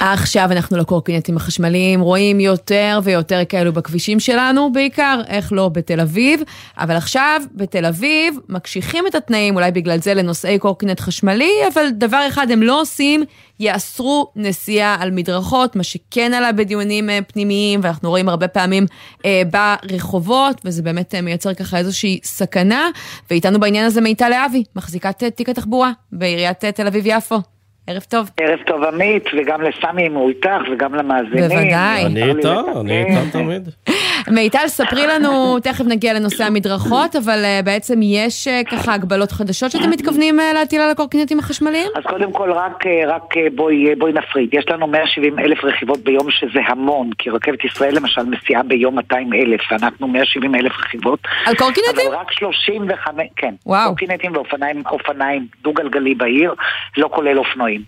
עכשיו 0.00 0.48
אנחנו 0.52 0.76
לקורקינטים 0.76 1.36
החשמליים 1.36 2.00
רואים 2.00 2.40
יותר 2.40 3.00
ויותר 3.02 3.40
כאלו 3.48 3.72
בכבישים 3.72 4.20
שלנו, 4.20 4.72
בעיקר, 4.72 5.20
איך 5.28 5.52
לא, 5.52 5.68
בתל 5.68 6.00
אביב. 6.00 6.40
אבל 6.78 6.96
עכשיו, 6.96 7.40
בתל 7.54 7.86
אביב, 7.86 8.34
מקשיחים 8.48 9.06
את 9.06 9.14
התנאים, 9.14 9.54
אולי 9.56 9.70
בגלל 9.70 10.00
זה, 10.00 10.14
לנוסעי 10.14 10.58
קורקינט 10.58 11.00
חשמלי, 11.00 11.52
אבל 11.74 11.90
דבר 11.90 12.24
אחד 12.28 12.50
הם 12.50 12.62
לא 12.62 12.80
עושים, 12.80 13.24
יאסרו 13.60 14.32
נסיעה 14.36 14.96
על 15.00 15.10
מדרכות, 15.10 15.76
מה 15.76 15.82
שכן 15.82 16.34
עלה 16.34 16.52
בדיונים 16.52 17.10
אה, 17.10 17.18
פנימיים, 17.28 17.80
ואנחנו 17.82 18.10
רואים 18.10 18.28
הרבה 18.28 18.48
פעמים 18.48 18.86
אה, 19.24 19.42
ברחובות, 19.50 20.60
וזה 20.64 20.82
באמת 20.82 21.14
אה, 21.14 21.20
מייצר 21.20 21.54
ככה 21.54 21.78
איזושהי 21.78 22.20
סכנה. 22.24 22.88
ואיתנו 23.30 23.60
בעניין 23.60 23.86
הזה 23.86 24.00
מיטל 24.00 24.28
להבי, 24.28 24.64
מחזיקת 24.76 25.22
אה, 25.22 25.30
תיק 25.30 25.48
התחבורה 25.48 25.92
בעיריית 26.12 26.64
תל 26.64 26.86
אביב-יפו. 26.86 27.55
ערב 27.86 28.02
טוב. 28.08 28.30
ערב 28.40 28.58
טוב 28.66 28.84
עמית, 28.84 29.24
וגם 29.38 29.62
לסמי 29.62 30.06
אם 30.06 30.14
הוא 30.14 30.28
איתך, 30.28 30.48
וגם 30.72 30.94
למאזינים. 30.94 31.48
בוודאי. 31.48 32.06
אני 32.06 32.22
איתה, 32.22 32.60
אני 32.80 33.04
איתה 33.04 33.20
תמיד. 33.32 33.68
מיטל, 34.30 34.68
ספרי 34.68 35.06
לנו, 35.06 35.60
תכף 35.60 35.84
נגיע 35.84 36.14
לנושא 36.14 36.44
המדרכות, 36.44 37.16
אבל 37.16 37.44
uh, 37.44 37.64
בעצם 37.64 38.00
יש 38.02 38.48
uh, 38.48 38.70
ככה 38.70 38.94
הגבלות 38.94 39.32
חדשות 39.32 39.70
שאתם 39.70 39.90
מתכוונים 39.90 40.40
uh, 40.40 40.42
להטיל 40.54 40.80
על 40.80 40.90
הקורקינטים 40.90 41.38
החשמליים? 41.38 41.90
אז 41.96 42.04
קודם 42.04 42.32
כל, 42.32 42.52
רק, 42.52 42.84
רק 43.06 43.34
בואי, 43.54 43.94
בואי 43.94 44.12
נפריד. 44.12 44.48
יש 44.52 44.64
לנו 44.68 44.86
170 44.86 45.38
אלף 45.38 45.64
רכיבות 45.64 46.00
ביום, 46.00 46.30
שזה 46.30 46.60
המון, 46.66 47.10
כי 47.18 47.30
רכבת 47.30 47.64
ישראל 47.64 47.96
למשל 47.96 48.22
מסיעה 48.22 48.62
ביום 48.62 48.94
200 48.94 49.32
אלף, 49.32 49.60
ואנחנו 49.70 50.08
170 50.08 50.54
אלף 50.54 50.72
רכיבות. 50.78 51.18
על 51.46 51.54
קורקינטים? 51.54 52.06
אבל 52.08 52.16
רק 52.16 52.32
35, 52.32 53.26
כן. 53.36 53.54
וואו. 53.66 53.88
קורקינטים 53.88 54.32
ואופניים 54.36 54.82
אופניים 54.90 55.46
דו-גלגלי 55.62 56.14
בעיר, 56.14 56.54
לא 56.96 57.08
כולל 57.12 57.38
אופנועים. 57.38 57.82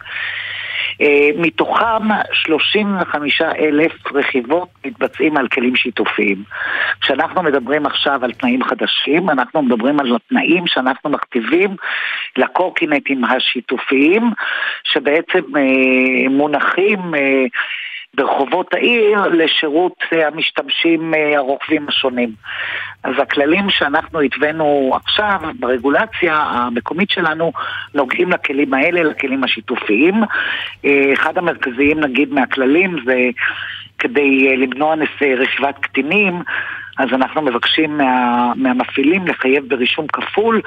אה, 1.01 1.31
מתוכם 1.37 2.09
35 2.33 3.43
אלף 3.43 3.93
רכיבות 4.15 4.69
מתבצעים 4.87 5.37
על 5.37 5.49
כלים 5.49 5.77
שיתופיים. 5.77 6.43
כשאנחנו 7.01 7.43
מדברים 7.43 7.87
עכשיו 7.87 8.21
על 8.25 8.33
תנאים 8.33 8.65
חדשים, 8.65 9.31
אנחנו 9.31 9.63
מדברים 9.63 10.01
על 10.01 10.17
התנאים 10.17 10.67
שאנחנו 10.67 11.11
מכתיבים 11.11 11.77
לקורקינטים 12.37 13.25
השיתופיים, 13.25 14.31
שבעצם 14.85 15.57
אה, 15.57 16.29
מונחים 16.31 17.15
אה, 17.15 17.45
ברחובות 18.15 18.75
העיר 18.75 19.23
לשירות 19.27 19.93
אה, 20.13 20.27
המשתמשים 20.27 21.15
אה, 21.15 21.37
הרוכבים 21.37 21.89
השונים. 21.89 22.33
אז 23.05 23.13
הכללים 23.19 23.71
שאנחנו 23.71 24.21
התווינו 24.21 24.93
עכשיו 24.95 25.41
ברגולציה 25.59 26.37
המקומית 26.37 27.11
שלנו 27.11 27.53
נוגעים 27.95 28.31
לכלים 28.31 28.75
האלה, 28.75 29.03
לכלים 29.03 29.45
השיתופיים. 29.45 30.15
אה, 30.85 31.13
אחד 31.13 31.39
המרכזיים 31.39 32.01
נגיד 32.01 32.33
מהכללים 32.33 32.97
זה 33.05 33.17
כדי 33.99 34.57
למנוע 34.57 34.95
רכיבת 35.39 35.79
קטינים, 35.81 36.43
אז 36.99 37.09
אנחנו 37.13 37.43
מבקשים 37.43 37.99
מה, 37.99 38.53
מהמפעילים 38.57 39.27
לחייב 39.27 39.69
ברישום 39.69 40.07
כפול, 40.07 40.61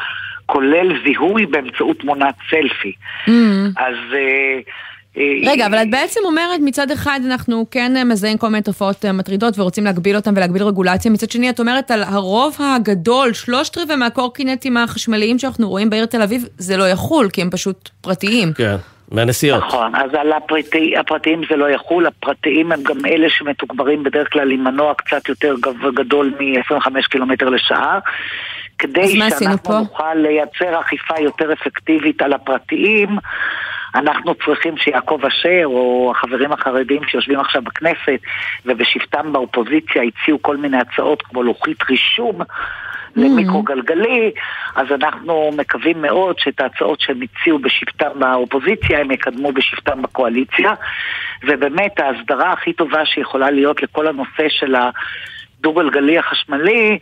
כולל 0.45 1.03
זיהוי 1.03 1.45
באמצעות 1.45 1.99
תמונת 1.99 2.35
סלפי. 2.49 2.93
Mm. 3.27 3.31
אז... 3.77 3.95
רגע, 5.17 5.65
אבל 5.65 5.81
את 5.81 5.89
בעצם 5.89 6.19
אומרת, 6.25 6.59
מצד 6.63 6.91
אחד 6.91 7.19
אנחנו 7.25 7.65
כן 7.71 8.07
מזהים 8.07 8.37
כל 8.37 8.47
מיני 8.47 8.61
תופעות 8.61 9.05
מטרידות 9.05 9.59
ורוצים 9.59 9.85
להגביל 9.85 10.15
אותן 10.15 10.37
ולהגביל 10.37 10.63
רגולציה, 10.63 11.11
מצד 11.11 11.31
שני 11.31 11.49
את 11.49 11.59
אומרת 11.59 11.91
על 11.91 12.03
הרוב 12.03 12.57
הגדול, 12.59 13.33
שלושת 13.33 13.77
רבעי 13.77 13.95
מהקורקינטים 13.95 14.77
החשמליים 14.77 15.39
שאנחנו 15.39 15.69
רואים 15.69 15.89
בעיר 15.89 16.05
תל 16.05 16.21
אביב, 16.21 16.45
זה 16.57 16.77
לא 16.77 16.89
יחול, 16.89 17.29
כי 17.29 17.41
הם 17.41 17.49
פשוט 17.49 17.89
פרטיים. 18.01 18.53
כן. 18.53 18.75
מהנסיעות. 19.11 19.63
נכון, 19.63 19.95
אז 19.95 20.13
על 20.13 20.33
הפרטי, 20.33 20.97
הפרטיים 20.97 21.41
זה 21.49 21.55
לא 21.55 21.69
יחול, 21.69 22.05
הפרטיים 22.05 22.71
הם 22.71 22.83
גם 22.83 23.05
אלה 23.05 23.29
שמתוגברים 23.29 24.03
בדרך 24.03 24.27
כלל 24.33 24.51
עם 24.51 24.63
מנוע 24.63 24.93
קצת 24.93 25.29
יותר 25.29 25.55
גדול 25.95 26.33
מ-25 26.39 27.09
קילומטר 27.09 27.49
לשעה. 27.49 27.99
כדי 28.79 29.19
שאנחנו 29.39 29.79
נוכל 29.79 30.13
לייצר 30.15 30.81
אכיפה 30.81 31.13
יותר 31.19 31.53
אפקטיבית 31.53 32.21
על 32.21 32.33
הפרטיים, 32.33 33.09
אנחנו 33.95 34.35
צריכים 34.45 34.77
שיעקב 34.77 35.19
אשר 35.27 35.61
או 35.65 36.13
החברים 36.15 36.51
החרדים 36.51 37.01
שיושבים 37.07 37.39
עכשיו 37.39 37.61
בכנסת 37.61 38.19
ובשבתם 38.65 39.33
באופוזיציה 39.33 40.01
הציעו 40.03 40.41
כל 40.41 40.57
מיני 40.57 40.77
הצעות 40.77 41.21
כמו 41.21 41.43
לוחית 41.43 41.83
רישום 41.89 42.41
למיקרוגלגלי, 43.15 44.31
אז 44.75 44.87
אנחנו 44.91 45.51
מקווים 45.57 46.01
מאוד 46.01 46.39
שאת 46.39 46.61
ההצעות 46.61 47.01
שהם 47.01 47.19
הציעו 47.21 47.59
בשבתם 47.59 48.19
באופוזיציה 48.19 48.99
הם 48.99 49.11
יקדמו 49.11 49.51
בשבתם 49.51 50.01
בקואליציה. 50.01 50.73
ובאמת 51.43 51.99
ההסדרה 51.99 52.53
הכי 52.53 52.73
טובה 52.73 53.05
שיכולה 53.05 53.51
להיות 53.51 53.83
לכל 53.83 54.07
הנושא 54.07 54.49
של 54.49 54.75
ה... 54.75 54.89
דו-גלגלי 55.61 56.17
החשמלי 56.17 56.97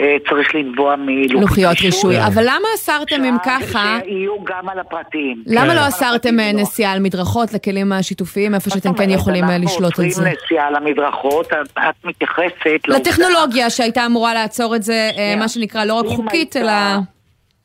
אה, 0.00 0.16
צריך 0.28 0.54
לנבוע 0.54 0.94
מלוחיות 0.98 1.80
רישוי. 1.80 2.26
אבל 2.26 2.42
למה 2.42 2.68
אסרתם 2.74 3.24
אם 3.24 3.36
ככה... 3.44 3.98
שיהיו 4.04 4.44
גם 4.44 4.68
על 4.68 4.78
הפרטיים. 4.78 5.42
למה 5.46 5.68
כן. 5.68 5.76
לא 5.76 5.88
אסרתם 5.88 6.40
אה, 6.40 6.52
נסיעה 6.52 6.92
על 6.92 7.00
מדרכות 7.00 7.52
לכלים 7.52 7.92
השיתופיים, 7.92 8.54
איפה 8.54 8.70
שאתם 8.70 8.94
כן 8.94 9.10
יכולים 9.10 9.44
אה, 9.44 9.58
לשלוט 9.58 9.98
על 9.98 10.10
זה? 10.10 10.22
אנחנו 10.22 10.30
עוצרים 10.30 10.34
נסיעה 10.44 10.66
על 10.66 10.76
המדרכות, 10.76 11.52
את 11.52 12.04
מתייחסת... 12.04 12.88
לטכנולוגיה 12.88 13.70
שהייתה 13.70 14.06
אמורה 14.06 14.34
לעצור 14.34 14.76
את 14.76 14.82
זה, 14.82 15.10
מה 15.36 15.48
שנקרא, 15.48 15.84
לא 15.84 15.94
רק 15.94 16.06
חוקית, 16.06 16.56
אלא... 16.56 16.72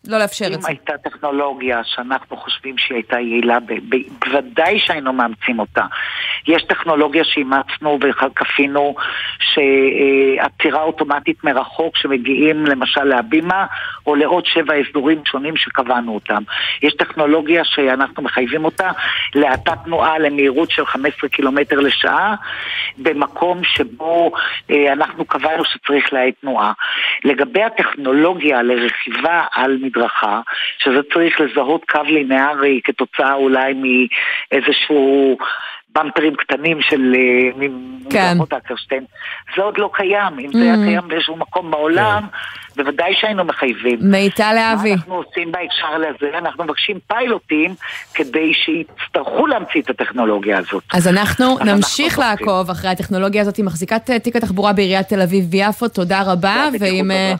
לא 0.08 0.18
לאפשר 0.18 0.46
את 0.46 0.52
זה. 0.52 0.58
אם 0.58 0.66
הייתה 0.66 0.98
טכנולוגיה 0.98 1.82
שאנחנו 1.84 2.38
חושבים 2.38 2.78
שהיא 2.78 2.96
הייתה 2.96 3.20
יעילה, 3.20 3.58
בוודאי 4.26 4.80
שהיינו 4.80 5.14
מאמצים 5.14 5.60
אותה. 5.60 5.86
יש 6.48 6.64
טכנולוגיה 6.64 7.24
שאימצנו 7.24 8.00
וכפינו, 8.02 8.96
שעצירה 9.40 10.82
אוטומטית 10.82 11.44
מרחוק 11.44 11.98
שמגיעים 11.98 12.66
למשל 12.66 13.04
להבימה, 13.04 13.66
או 14.08 14.16
לעוד 14.16 14.46
שבע 14.46 14.74
אזורים 14.76 15.22
שונים 15.26 15.58
שקבענו 15.58 16.14
אותם. 16.14 16.44
יש 16.82 16.94
טכנולוגיה 16.94 17.62
שאנחנו 17.64 18.24
מחייבים 18.24 18.66
אותה 18.66 18.92
להאטת 19.36 19.78
תנועה 19.84 20.20
למהירות 20.20 20.72
של 20.72 20.86
15 20.86 21.30
קילומטר 21.30 21.80
לשעה, 21.80 22.36
במקום 22.98 23.64
שבו 23.64 24.32
אה, 24.72 24.94
אנחנו 24.94 25.26
קבענו 25.26 25.64
שצריך 25.66 26.14
להאט 26.14 26.34
תנועה. 26.42 26.74
לגבי 27.24 27.64
הטכנולוגיה 27.64 28.62
לרכיבה 28.62 29.44
על 29.52 29.78
מדרכה, 29.96 30.42
שזה 30.78 31.00
צריך 31.14 31.42
לזהות 31.42 31.86
קו 31.90 32.02
לינארי 32.06 32.82
כתוצאה 32.84 33.34
אולי 33.34 33.74
מאיזשהו... 33.74 35.38
במפרים 35.96 36.36
קטנים 36.36 36.82
של 36.82 37.16
אה, 37.16 37.68
כן. 38.10 38.32
מדרכות 38.32 38.54
אקרשטיין, 38.54 39.04
זה 39.56 39.64
עוד 39.64 39.78
לא 39.78 39.90
קיים. 39.94 40.40
אם 40.40 40.52
זה 40.54 40.62
היה 40.62 40.76
Mm-hmm. 40.76 40.88
קיים 40.88 41.08
באיזשהו 41.08 41.36
מקום 41.36 41.72
בעולם, 41.72 42.28
בוודאי 42.76 43.14
שהיינו 43.16 43.44
מחייבים. 43.44 44.00
מיטל 44.02 44.54
להבי. 44.54 44.90
מה 44.90 44.96
אנחנו 44.96 45.16
עושים 45.16 45.52
בהקשר 45.52 45.98
לזה? 45.98 46.38
אנחנו 46.38 46.64
מבקשים 46.64 47.00
פיילוטים 47.08 47.76
כדי 48.14 48.52
שיצטרכו 48.54 49.48
להמציא 49.48 49.82
את 49.82 49.90
הטכנולוגיה 49.90 50.58
הזאת. 50.58 50.84
אז 50.94 51.08
אנחנו 51.08 51.58
נמשיך 51.66 52.20
לעקוב 52.20 52.70
אחרי 52.70 52.90
הטכנולוגיה 52.90 53.42
הזאת, 53.42 53.56
היא 53.56 53.66
מחזיקת 53.66 54.10
אה, 54.10 54.20
תיק 54.20 54.36
התחבורה 54.36 54.74
בעיריית 54.74 55.08
תל 55.08 55.22
אביב 55.22 55.46
ויפו, 55.52 55.88
תודה 55.88 56.22
רבה. 56.22 56.70
ואם 56.80 57.12
אה. 57.12 57.34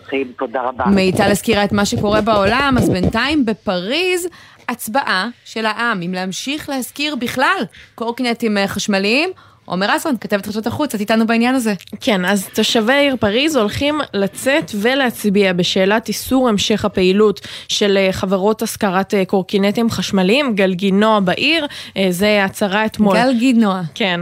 מיטל 0.86 1.32
הזכירה 1.32 1.64
את 1.64 1.72
מה 1.72 1.86
שקורה 1.86 2.22
בעולם, 2.22 2.76
אז 2.78 2.90
בינתיים 2.90 3.46
בפריז... 3.46 4.28
הצבעה 4.70 5.28
של 5.46 5.66
העם, 5.66 6.02
אם 6.02 6.14
להמשיך 6.14 6.70
להזכיר 6.70 7.16
בכלל 7.16 7.64
קורקינטים 7.96 8.58
אה, 8.58 8.68
חשמליים. 8.68 9.30
עומר 9.66 9.96
אסרן, 9.96 10.18
כתבת 10.22 10.46
חדשות 10.46 10.68
החוץ, 10.68 10.96
את 10.96 11.00
איתנו 11.00 11.28
בעניין 11.28 11.56
הזה. 11.56 11.74
כן, 12.02 12.26
אז 12.26 12.48
תושבי 12.54 12.94
העיר 12.94 13.16
פריז 13.20 13.56
הולכים 13.56 14.02
לצאת 14.14 14.72
ולהצביע 14.82 15.54
בשאלת 15.54 16.08
איסור 16.08 16.50
המשך 16.50 16.86
הפעילות 16.86 17.42
של 17.68 17.98
אה, 17.98 18.12
חברות 18.12 18.62
השכרת 18.62 19.14
אה, 19.14 19.26
קורקינטים 19.26 19.90
חשמליים, 19.90 20.56
גלגינוע 20.56 21.20
בעיר, 21.20 21.68
זה 22.10 22.46
הצהרה 22.46 22.86
אתמול. 22.86 23.18
גלגינוע. 23.18 23.82
כן, 23.96 24.22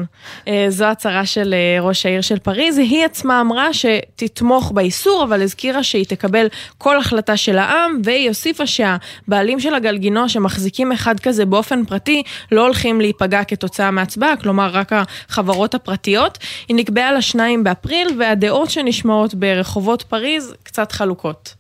זו 0.70 0.86
הצהרה 0.86 1.26
של 1.26 1.56
ראש 1.82 2.06
העיר 2.06 2.22
של 2.22 2.40
פריז, 2.40 2.78
היא 2.78 3.06
עצמה 3.06 3.42
אמרה 3.42 3.68
שתתמוך 3.74 4.72
באיסור, 4.72 5.24
אבל 5.24 5.42
הזכירה 5.42 5.84
שהיא 5.84 6.06
תקבל 6.06 6.48
כל 6.78 6.98
החלטה 6.98 7.38
של 7.38 7.58
העם, 7.58 8.02
והיא 8.04 8.28
הוסיפה 8.28 8.64
שהבעלים 8.68 9.60
של 9.60 9.76
הגלגינוע 9.76 10.30
שמחזיקים 10.30 10.92
אחד 10.92 11.20
כזה 11.20 11.46
באופן 11.46 11.86
פרטי, 11.86 12.24
לא 12.52 12.62
הולכים 12.62 13.02
להיפגע 13.02 13.44
כתוצאה 13.44 13.92
מהצבעה, 13.92 14.36
כלומר 14.36 14.70
רק 14.74 14.94
החברות 15.34 15.74
הפרטיות. 15.76 16.38
היא 16.68 16.76
נקבעה 16.76 17.14
לשניים 17.14 17.64
באפריל, 17.64 18.08
והדעות 18.20 18.70
שנשמעות 18.70 19.34
ברחובות 19.36 20.02
פריז 20.02 20.54
קצת 20.64 20.92
חלוקות. 20.92 21.56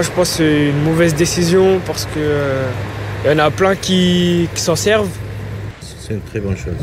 Je 0.00 0.04
pense 0.04 0.30
que 0.30 0.36
c'est 0.38 0.68
une 0.72 0.82
mauvaise 0.88 1.14
décision 1.14 1.66
parce 1.86 2.04
que 2.12 2.18
euh, 2.18 3.26
y 3.26 3.30
en 3.34 3.38
a 3.38 3.50
plein 3.60 3.74
qui, 3.84 4.48
qui 4.54 4.60
s'en 4.60 4.74
servent. 4.74 5.16
C'est 6.00 6.14
une 6.14 6.26
très 6.30 6.40
bonne 6.40 6.56
chose. 6.56 6.82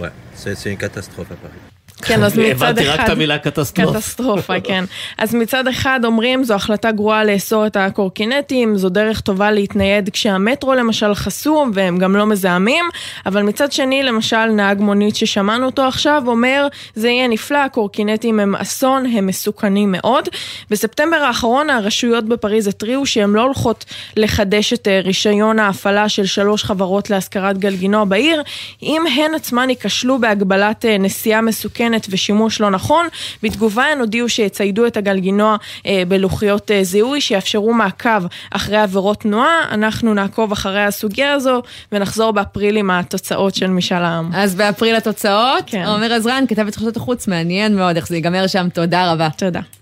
Ouais, 0.00 0.12
c'est 0.34 0.70
une 0.70 0.80
catastrophe 0.84 1.30
à 1.30 1.38
Paris. 1.44 1.67
כן, 2.02 2.22
אז 2.22 2.38
מצד 2.38 2.50
אחד... 2.52 2.64
הבנתי 2.64 2.88
רק 2.88 3.00
את 3.00 3.08
המילה 3.08 3.38
קטסטרופה. 3.38 3.92
קטסטרופה, 3.92 4.60
כן. 4.60 4.84
אז 5.18 5.34
מצד 5.34 5.68
אחד 5.68 6.00
אומרים, 6.04 6.44
זו 6.44 6.54
החלטה 6.54 6.92
גרועה 6.92 7.24
לאסור 7.24 7.66
את 7.66 7.76
הקורקינטים, 7.76 8.76
זו 8.76 8.88
דרך 8.88 9.20
טובה 9.20 9.50
להתנייד 9.50 10.08
כשהמטרו 10.08 10.74
למשל 10.74 11.14
חסום 11.14 11.70
והם 11.74 11.98
גם 11.98 12.16
לא 12.16 12.26
מזהמים, 12.26 12.84
אבל 13.26 13.42
מצד 13.42 13.72
שני, 13.72 14.02
למשל, 14.02 14.46
נהג 14.46 14.80
מונית 14.80 15.16
ששמענו 15.16 15.66
אותו 15.66 15.82
עכשיו 15.82 16.22
אומר, 16.26 16.66
זה 16.94 17.08
יהיה 17.08 17.28
נפלא, 17.28 17.58
הקורקינטים 17.58 18.40
הם 18.40 18.54
אסון, 18.54 19.06
הם 19.06 19.26
מסוכנים 19.26 19.92
מאוד. 19.92 20.28
בספטמבר 20.70 21.16
האחרון 21.16 21.70
הרשויות 21.70 22.24
בפריז 22.24 22.66
התריעו 22.66 23.06
שהן 23.06 23.30
לא 23.30 23.42
הולכות 23.42 23.84
לחדש 24.16 24.72
את 24.72 24.88
אה, 24.88 25.00
רישיון 25.04 25.58
ההפעלה 25.58 26.08
של 26.08 26.26
שלוש 26.26 26.64
חברות 26.64 27.10
להשכרת 27.10 27.58
גלגינוע 27.58 28.04
בעיר, 28.04 28.42
אם 28.82 29.02
הן 29.16 29.34
עצמן 29.34 29.70
ייכשלו 29.70 30.18
בהגבלת 30.18 30.84
אה, 30.84 30.98
נסיעה 30.98 31.40
מסוכנת 31.40 31.87
ושימוש 32.10 32.60
לא 32.60 32.70
נכון. 32.70 33.06
בתגובה 33.42 33.84
הן 33.84 33.98
הודיעו 34.00 34.28
שיציידו 34.28 34.86
את 34.86 34.96
הגלגינוע 34.96 35.56
אה, 35.86 36.02
בלוחיות 36.08 36.70
אה, 36.70 36.84
זיהוי 36.84 37.20
שיאפשרו 37.20 37.74
מעקב 37.74 38.26
אחרי 38.50 38.76
עבירות 38.76 39.20
תנועה. 39.20 39.64
אנחנו 39.70 40.14
נעקוב 40.14 40.52
אחרי 40.52 40.84
הסוגיה 40.84 41.32
הזו 41.32 41.62
ונחזור 41.92 42.32
באפריל 42.32 42.76
עם 42.76 42.90
התוצאות 42.90 43.54
של 43.54 43.66
משאל 43.66 44.02
העם. 44.02 44.30
אז 44.34 44.54
באפריל 44.54 44.96
התוצאות, 44.96 45.64
כן. 45.66 45.84
עומר 45.86 46.12
עזרן, 46.12 46.44
כתבת 46.48 46.76
חדשות 46.76 46.96
החוץ, 46.96 47.28
מעניין 47.28 47.76
מאוד 47.76 47.96
איך 47.96 48.08
זה 48.08 48.16
ייגמר 48.16 48.46
שם, 48.46 48.68
תודה 48.68 49.12
רבה. 49.12 49.28
תודה. 49.36 49.77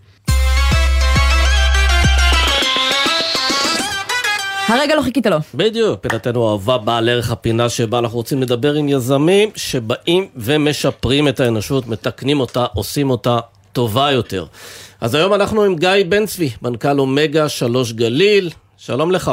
הרגע 4.68 4.96
לא 4.96 5.02
חיכית 5.02 5.26
לו. 5.26 5.36
בדיוק, 5.54 6.00
פינתנו 6.00 6.48
אהובה 6.48 6.78
באה 6.78 7.00
לערך 7.00 7.30
הפינה 7.30 7.68
שבה 7.68 7.98
אנחנו 7.98 8.16
רוצים 8.16 8.42
לדבר 8.42 8.74
עם 8.74 8.88
יזמים 8.88 9.48
שבאים 9.56 10.28
ומשפרים 10.36 11.28
את 11.28 11.40
האנושות, 11.40 11.86
מתקנים 11.86 12.40
אותה, 12.40 12.66
עושים 12.74 13.10
אותה 13.10 13.38
טובה 13.72 14.10
יותר. 14.10 14.44
אז 15.00 15.14
היום 15.14 15.34
אנחנו 15.34 15.62
עם 15.62 15.76
גיא 15.76 15.90
בן 16.08 16.26
צבי, 16.26 16.50
מנכ"ל 16.62 17.00
אומגה 17.00 17.48
3 17.48 17.92
גליל, 17.92 18.50
שלום 18.76 19.10
לך. 19.10 19.32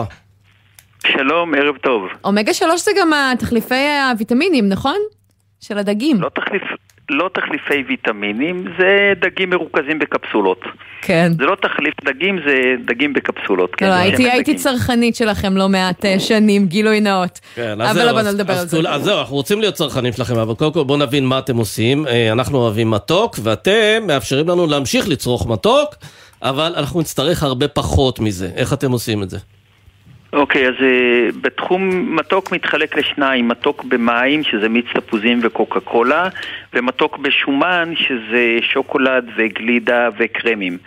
שלום, 1.07 1.55
ערב 1.55 1.77
טוב. 1.77 2.01
אומגה 2.23 2.53
3 2.53 2.85
זה 2.85 2.91
גם 2.99 3.11
תחליפי 3.39 3.87
הוויטמינים, 4.11 4.69
נכון? 4.69 4.97
של 5.59 5.77
הדגים. 5.77 6.21
לא, 6.21 6.29
תחליף, 6.29 6.63
לא 7.09 7.29
תחליפי 7.33 7.83
ויטמינים, 7.89 8.65
זה 8.79 8.87
דגים 9.21 9.49
מרוכזים 9.49 9.99
בקפסולות. 9.99 10.59
כן. 11.01 11.31
זה 11.37 11.45
לא 11.45 11.55
תחליף 11.61 11.93
דגים, 12.05 12.39
זה 12.47 12.55
דגים 12.85 13.13
בקפסולות. 13.13 13.75
כן, 13.75 13.87
לא, 13.87 13.93
הייתי, 13.93 14.29
הייתי. 14.31 14.55
צרכנית 14.55 15.15
שלכם 15.15 15.57
לא 15.57 15.69
מעט 15.69 16.05
אה, 16.05 16.19
שנים, 16.19 16.65
גילוי 16.65 16.99
נאות. 17.01 17.39
כן, 17.55 17.81
אז 17.81 17.91
אבל 17.91 17.93
זהו, 17.99 18.05
לא 18.07 18.13
באנו 18.13 18.27
אז- 18.29 18.35
לדבר 18.35 18.53
אז 18.53 18.73
על 18.75 18.81
זה. 18.81 18.89
אז 18.89 19.03
זהו, 19.03 19.19
אנחנו 19.19 19.35
רוצים 19.35 19.59
להיות 19.59 19.73
צרכנים 19.75 20.13
שלכם, 20.13 20.35
אבל 20.35 20.53
קודם 20.55 20.73
כל 20.73 20.83
בואו 20.83 20.97
נבין 20.99 21.25
מה 21.25 21.39
אתם 21.39 21.57
עושים. 21.57 22.07
אה, 22.07 22.31
אנחנו 22.31 22.57
אוהבים 22.57 22.91
מתוק, 22.91 23.35
ואתם 23.43 24.03
מאפשרים 24.07 24.49
לנו 24.49 24.67
להמשיך 24.67 25.07
לצרוך 25.09 25.47
מתוק, 25.47 25.95
אבל 26.41 26.73
אנחנו 26.77 26.99
נצטרך 26.99 27.43
הרבה 27.43 27.67
פחות 27.67 28.19
מזה. 28.19 28.49
איך 28.55 28.73
אתם 28.73 28.91
עושים 28.91 29.23
את 29.23 29.29
זה? 29.29 29.37
אוקיי, 30.33 30.67
אז 30.67 30.73
אה, 30.81 31.27
בתחום 31.41 32.15
מתוק 32.15 32.51
מתחלק 32.51 32.97
לשניים, 32.97 33.47
מתוק 33.47 33.83
במים, 33.83 34.43
שזה 34.43 34.69
מיץ 34.69 34.85
תפוזים 34.93 35.39
וקוקה 35.43 35.79
קולה, 35.79 36.27
ומתוק 36.73 37.17
בשומן, 37.17 37.93
שזה 37.95 38.57
שוקולד 38.61 39.29
וגלידה 39.35 40.09
וקרמים. 40.17 40.77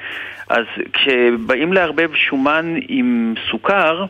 אז 0.49 0.65
כשבאים 0.93 1.73
לערבב 1.73 2.15
שומן 2.15 2.75
עם 2.89 3.35
סוכר, 3.51 4.05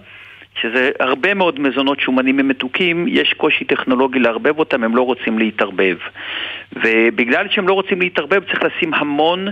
שזה 0.62 0.90
הרבה 1.00 1.34
מאוד 1.34 1.60
מזונות 1.60 2.00
שומנים 2.00 2.36
ומתוקים, 2.38 3.06
יש 3.08 3.32
קושי 3.32 3.64
טכנולוגי 3.64 4.18
לערבב 4.18 4.58
אותם, 4.58 4.84
הם 4.84 4.96
לא 4.96 5.02
רוצים 5.02 5.38
להתערבב. 5.38 5.96
ובגלל 6.72 7.46
שהם 7.50 7.68
לא 7.68 7.72
רוצים 7.72 8.00
להתערבב 8.00 8.44
צריך 8.44 8.62
לשים 8.62 8.94
המון 8.94 9.48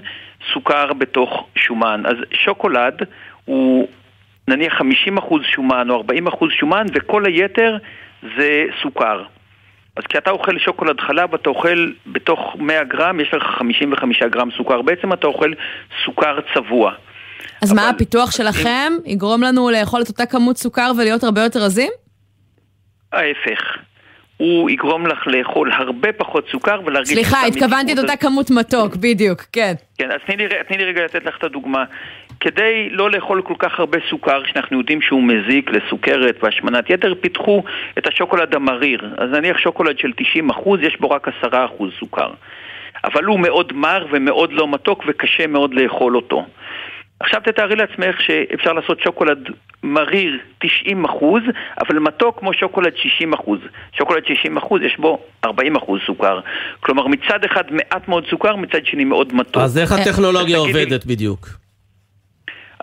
סוכר 0.53 0.93
בתוך 0.93 1.47
שומן. 1.57 2.03
אז 2.05 2.17
שוקולד 2.33 3.03
הוא 3.45 3.89
נניח 4.49 4.81
50% 5.19 5.35
שומן 5.43 5.91
או 5.91 6.03
40% 6.03 6.45
שומן 6.59 6.87
וכל 6.95 7.27
היתר 7.27 7.77
זה 8.37 8.65
סוכר. 8.83 9.25
אז 9.97 10.05
כשאתה 10.09 10.31
אוכל 10.31 10.59
שוקולד 10.59 11.01
חלב, 11.01 11.35
אתה 11.35 11.51
אוכל 11.51 11.93
בתוך 12.07 12.57
100 12.59 12.85
גרם, 12.85 13.21
יש 13.21 13.35
לך 13.35 13.43
55 13.59 14.23
גרם 14.23 14.49
סוכר. 14.57 14.83
בעצם 14.83 15.13
אתה 15.13 15.27
אוכל 15.27 15.53
סוכר 16.05 16.39
צבוע. 16.55 16.93
אז 17.63 17.73
מה, 17.73 17.89
הפיתוח 17.89 18.31
שלכם 18.31 18.93
יגרום 19.05 19.43
לנו 19.43 19.71
לאכול 19.71 20.03
את 20.03 20.09
אותה 20.09 20.27
כמות 20.27 20.57
סוכר 20.57 20.93
ולהיות 20.99 21.25
הרבה 21.25 21.43
יותר 21.43 21.61
רזים? 21.61 21.91
ההפך. 23.13 23.61
הוא 24.37 24.71
יגרום 24.71 25.07
לך 25.07 25.27
לאכול 25.27 25.73
הרבה 25.73 26.13
פחות 26.13 26.49
סוכר 26.53 26.81
ולהרגיש... 26.87 27.13
סליחה, 27.13 27.47
התכוונתי 27.47 27.93
את. 27.93 27.99
אותה 27.99 28.17
כמות 28.17 28.51
מתוק, 28.51 28.97
בדיוק, 28.97 29.43
כן. 29.53 29.75
כן, 29.99 30.11
אז 30.11 30.19
תני 30.27 30.37
לי, 30.37 30.49
תני 30.69 30.77
לי 30.79 30.85
רגע 30.85 31.05
לתת 31.05 31.25
לך 31.25 31.37
את 31.39 31.45
הדוגמה. 31.45 31.85
כדי 32.41 32.89
לא 32.91 33.11
לאכול 33.11 33.43
כל 33.43 33.55
כך 33.59 33.79
הרבה 33.81 33.99
סוכר, 34.11 34.43
שאנחנו 34.45 34.79
יודעים 34.79 35.01
שהוא 35.03 35.23
מזיק 35.23 35.71
לסוכרת 35.71 36.37
והשמנת 36.43 36.91
יתר, 36.91 37.15
פיתחו 37.21 37.63
את 37.99 38.07
השוקולד 38.07 38.55
המריר. 38.55 39.15
אז 39.19 39.31
נניח 39.31 39.59
שוקולד 39.59 39.99
של 39.99 40.11
90%, 40.51 40.53
יש 40.83 40.97
בו 41.01 41.11
רק 41.11 41.29
10% 41.29 41.31
סוכר. 42.01 42.31
אבל 43.05 43.25
הוא 43.25 43.41
מאוד 43.41 43.73
מר 43.73 44.07
ומאוד 44.13 44.53
לא 44.53 44.69
מתוק 44.69 45.05
וקשה 45.09 45.47
מאוד 45.47 45.75
לאכול 45.75 46.17
אותו. 46.17 46.47
עכשיו 47.21 47.41
תתארי 47.45 47.77
לעצמך 47.77 48.21
שאפשר 48.21 48.73
לעשות 48.73 49.01
שוקולד 49.01 49.49
מריר 49.83 50.39
90 50.59 51.05
אבל 51.81 51.99
מתוק 51.99 52.39
כמו 52.39 52.55
שוקולד 52.55 52.97
60 52.97 53.33
שוקולד 53.99 54.27
60 54.27 54.55
יש 54.83 54.97
בו 54.99 55.19
40 55.45 55.73
סוכר. 56.07 56.41
כלומר 56.81 57.07
מצד 57.07 57.45
אחד 57.45 57.65
מעט 57.71 58.09
מאוד 58.09 58.25
סוכר, 58.31 58.57
מצד 58.57 58.87
שני 58.87 59.05
מאוד 59.05 59.35
מתוק. 59.35 59.63
אז 59.63 59.79
איך 59.79 59.93
הטכנולוגיה 59.93 60.57
אז 60.59 60.63
תגידי- 60.63 60.81
עובדת 60.83 61.07
בדיוק? 61.07 61.64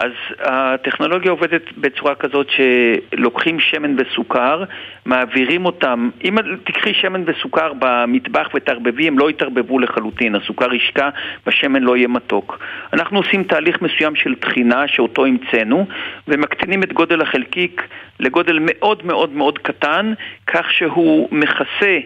אז 0.02 0.12
הטכנולוגיה 0.40 1.32
עובדת 1.32 1.62
בצורה 1.78 2.16
כזאת 2.16 2.48
שלוקחים 2.50 3.60
שמן 3.60 3.96
וסוכר, 3.98 4.64
מעבירים 5.06 5.66
אותם, 5.66 6.10
אם 6.24 6.36
תקחי 6.64 6.94
שמן 6.94 7.24
וסוכר 7.26 7.74
במטבח 7.80 8.48
ותערבבי, 8.56 9.08
הם 9.08 9.20
לא 9.20 9.30
יתערבבו 9.30 9.80
לחלוטין, 9.80 10.36
הסוכר 10.36 10.74
ישקע 10.74 11.10
והשמן 11.46 11.84
לא 11.84 11.98
יהיה 11.98 12.08
מתוק. 12.08 12.60
אנחנו 12.94 13.18
עושים 13.18 13.44
תהליך 13.44 13.82
מסוים 13.82 14.16
של 14.16 14.36
טחינה 14.36 14.88
שאותו 14.88 15.26
המצאנו, 15.26 15.86
ומקטינים 16.28 16.84
את 16.84 16.94
גודל 16.94 17.22
החלקיק 17.22 17.88
לגודל 18.20 18.58
מאוד 18.62 19.06
מאוד 19.06 19.32
מאוד 19.32 19.60
קטן, 19.60 20.14
כך 20.48 20.72
שהוא 20.72 21.28
מכסה 21.32 22.00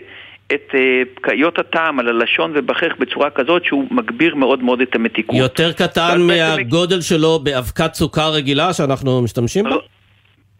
את 0.54 0.76
אה, 0.76 0.80
פקעיות 1.16 1.60
הטעם 1.60 2.00
על 2.00 2.08
הלשון 2.08 2.52
ובחך 2.56 2.92
בצורה 3.00 3.30
כזאת 3.30 3.66
שהוא 3.66 3.86
מגביר 3.92 4.36
מאוד 4.36 4.64
מאוד 4.64 4.82
את 4.82 4.96
המתיקות. 4.96 5.36
יותר 5.36 5.72
קטן 5.74 6.22
מהגודל 6.22 7.02
שלו 7.02 7.40
באבקת 7.40 7.94
סוכר 7.94 8.30
רגילה 8.32 8.74
שאנחנו 8.74 9.22
משתמשים 9.22 9.64
בה? 9.64 9.76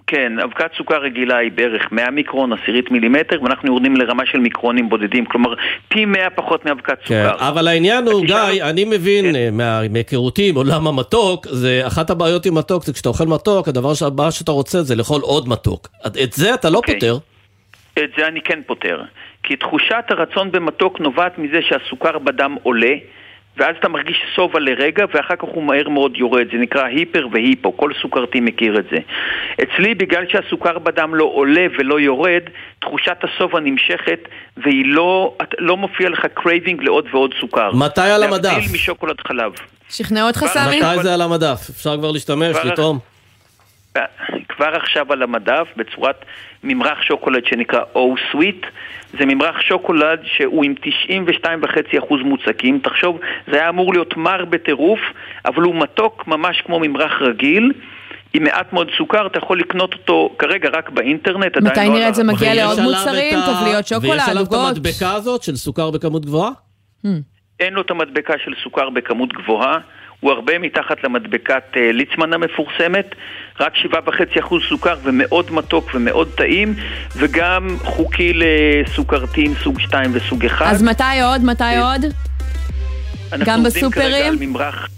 כן, 0.08 0.40
אבקת 0.44 0.72
סוכר 0.78 0.98
רגילה 1.02 1.38
היא 1.38 1.52
בערך 1.52 1.82
100 1.92 2.12
מיקרון, 2.12 2.54
עשירית 2.54 2.92
מילימטר, 2.92 3.42
ואנחנו 3.44 3.68
יורדים 3.70 3.96
לרמה 3.96 4.24
של 4.26 4.38
מיקרונים 4.38 4.90
בודדים, 4.90 5.26
כלומר 5.26 5.54
פי 5.90 6.06
100 6.06 6.30
פחות 6.30 6.66
מאבקת 6.66 6.98
כן, 7.06 7.28
סוכר. 7.34 7.50
אבל 7.50 7.68
העניין 7.68 8.08
הוא, 8.08 8.26
גיא, 8.26 8.64
אני 8.64 8.86
מבין 8.86 9.36
אה, 9.36 9.50
מה- 9.52 9.82
מהיכרותי 9.90 10.50
עם 10.50 10.56
עולם 10.56 10.88
המתוק, 10.88 11.48
זה 11.48 11.82
אחת 11.88 12.10
הבעיות 12.10 12.46
עם 12.46 12.56
מתוק, 12.56 12.84
זה 12.84 12.94
כשאתה 12.94 13.10
אוכל 13.10 13.26
מתוק, 13.28 13.68
הדבר 13.68 13.92
הבא 14.08 14.32
שאתה 14.32 14.52
רוצה 14.52 14.82
זה 14.84 14.96
לאכול 14.96 15.22
עוד 15.22 15.50
מתוק. 15.50 15.88
את 16.24 16.34
זה 16.34 16.54
אתה 16.54 16.70
לא 16.70 16.78
אוקיי. 16.78 16.94
פותר. 16.96 17.18
את 18.00 18.10
זה 18.18 18.28
אני 18.28 18.42
כן 18.42 18.60
פותר. 18.68 19.02
כי 19.48 19.56
תחושת 19.56 20.06
הרצון 20.10 20.52
במתוק 20.52 21.00
נובעת 21.00 21.38
מזה 21.38 21.60
שהסוכר 21.70 22.18
בדם 22.18 22.56
עולה, 22.64 22.94
ואז 23.58 23.76
אתה 23.80 23.90
מרגיש 23.90 24.18
שובע 24.36 24.60
לרגע, 24.60 25.06
ואחר 25.14 25.36
כך 25.36 25.44
הוא 25.44 25.64
מהר 25.64 25.90
מאוד 25.90 26.18
יורד. 26.18 26.48
זה 26.52 26.58
נקרא 26.58 26.84
היפר 26.84 27.28
והיפו, 27.32 27.78
כל 27.78 27.92
סוכרתי 28.02 28.40
מכיר 28.40 28.80
את 28.80 28.86
זה. 28.92 28.98
אצלי, 29.64 29.96
בגלל 29.96 30.26
שהסוכר 30.30 30.80
בדם 30.80 31.16
לא 31.16 31.24
עולה 31.24 31.66
ולא 31.80 32.00
יורד, 32.00 32.42
תחושת 32.80 33.18
השובע 33.24 33.60
נמשכת, 33.60 34.20
והיא 34.58 34.84
לא, 34.86 35.38
לא 35.60 35.78
מופיע 35.78 36.10
לך 36.10 36.26
craving 36.34 36.84
לעוד 36.84 37.06
ועוד 37.12 37.34
סוכר. 37.42 37.72
מתי 37.74 38.02
על 38.02 38.24
המדף? 38.24 38.52
להבדיל 38.52 38.70
משוקולד 38.74 39.16
חלב. 39.28 39.52
שכנעו 39.90 40.28
אותך 40.28 40.46
סמי? 40.46 40.78
מתי 40.78 41.04
זה 41.04 41.14
על 41.14 41.22
המדף? 41.22 41.70
אפשר 41.70 41.98
כבר 41.98 42.12
להשתמש, 42.12 42.58
כבר- 42.58 42.72
לטעום? 42.72 43.00
כבר 44.56 44.76
עכשיו 44.76 45.14
על 45.14 45.24
המדף 45.24 45.68
בצורת 45.78 46.26
ממרח 46.64 47.02
שוקולד 47.02 47.46
שנקרא 47.46 47.80
O 47.94 48.34
Sweet 48.34 48.66
זה 49.20 49.26
ממרח 49.26 49.62
שוקולד 49.62 50.20
שהוא 50.24 50.64
עם 50.64 50.74
92.5% 52.04 52.16
מוצקים 52.24 52.80
תחשוב, 52.80 53.20
זה 53.48 53.56
היה 53.56 53.70
אמור 53.70 53.94
להיות 53.94 54.18
מר 54.18 54.46
בטירוף 54.46 55.00
אבל 55.46 55.64
הוא 55.64 55.76
מתוק 55.76 56.28
ממש 56.28 56.62
כמו 56.66 56.80
ממרח 56.80 57.22
רגיל 57.22 57.72
עם 58.34 58.44
מעט 58.44 58.74
מאוד 58.74 58.90
סוכר, 58.98 59.28
אתה 59.28 59.38
יכול 59.38 59.60
לקנות 59.60 59.94
אותו 59.94 60.36
כרגע 60.40 60.70
רק 60.74 60.90
באינטרנט 60.90 61.58
עדיין 61.58 61.72
מתי 61.72 61.88
לא 61.88 61.94
נראה 61.94 62.10
את 62.10 62.16
זה 62.16 62.24
מגיע 62.24 62.54
לעוד 62.54 62.80
מוצרים? 62.80 63.38
טבליות 63.46 63.88
שוקולד, 63.88 64.12
ויש 64.12 64.30
עליו 64.30 64.44
את 64.44 64.54
עוגות? 64.54 64.68
המדבקה 64.68 65.14
הזאת 65.14 65.44
של 65.44 65.56
סוכר 65.56 65.92
בכמות 65.92 66.26
גבוהה? 66.26 66.50
אין 67.60 67.74
לו 67.74 67.82
את 67.82 67.92
המדבקה 67.92 68.34
של 68.46 68.52
סוכר 68.64 68.90
בכמות 68.90 69.34
גבוהה, 69.34 69.78
הוא 70.20 70.32
הרבה 70.32 70.60
מתחת 70.60 71.04
למדבקת 71.04 71.64
אה, 71.78 71.92
ליצמן 71.92 72.34
המפורסמת, 72.34 73.16
רק 73.60 73.74
7.5% 73.76 74.56
סוכר 74.70 74.96
ומאוד 75.04 75.52
מתוק 75.52 75.92
ומאוד 75.94 76.32
טעים, 76.38 76.76
וגם 77.16 77.68
חוקי 77.84 78.34
לסוכרתיים 78.36 79.54
סוג 79.64 79.80
2 79.80 80.12
וסוג 80.14 80.46
1. 80.46 80.66
אז 80.66 80.84
מתי 80.84 81.04
עוד? 81.24 81.44
מתי 81.44 81.78
עוד? 81.78 82.06
אנחנו 83.32 83.46
גם 83.46 83.66
עובדים 83.66 83.92
כרגע 83.92 84.08
בסופרים? 84.08 84.34
על 84.34 84.38
ממרח... 84.40 84.90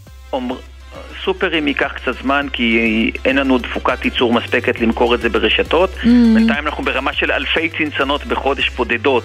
סופרים 1.23 1.67
ייקח 1.67 1.91
קצת 1.93 2.21
זמן 2.21 2.47
כי 2.53 3.11
אין 3.25 3.35
לנו 3.35 3.59
תפוקת 3.59 4.05
ייצור 4.05 4.33
מספקת 4.33 4.79
למכור 4.79 5.15
את 5.15 5.21
זה 5.21 5.29
ברשתות. 5.29 5.89
Mm. 5.95 6.07
בינתיים 6.33 6.67
אנחנו 6.67 6.83
ברמה 6.83 7.13
של 7.13 7.31
אלפי 7.31 7.69
צנצנות 7.77 8.25
בחודש 8.25 8.69
בודדות 8.69 9.23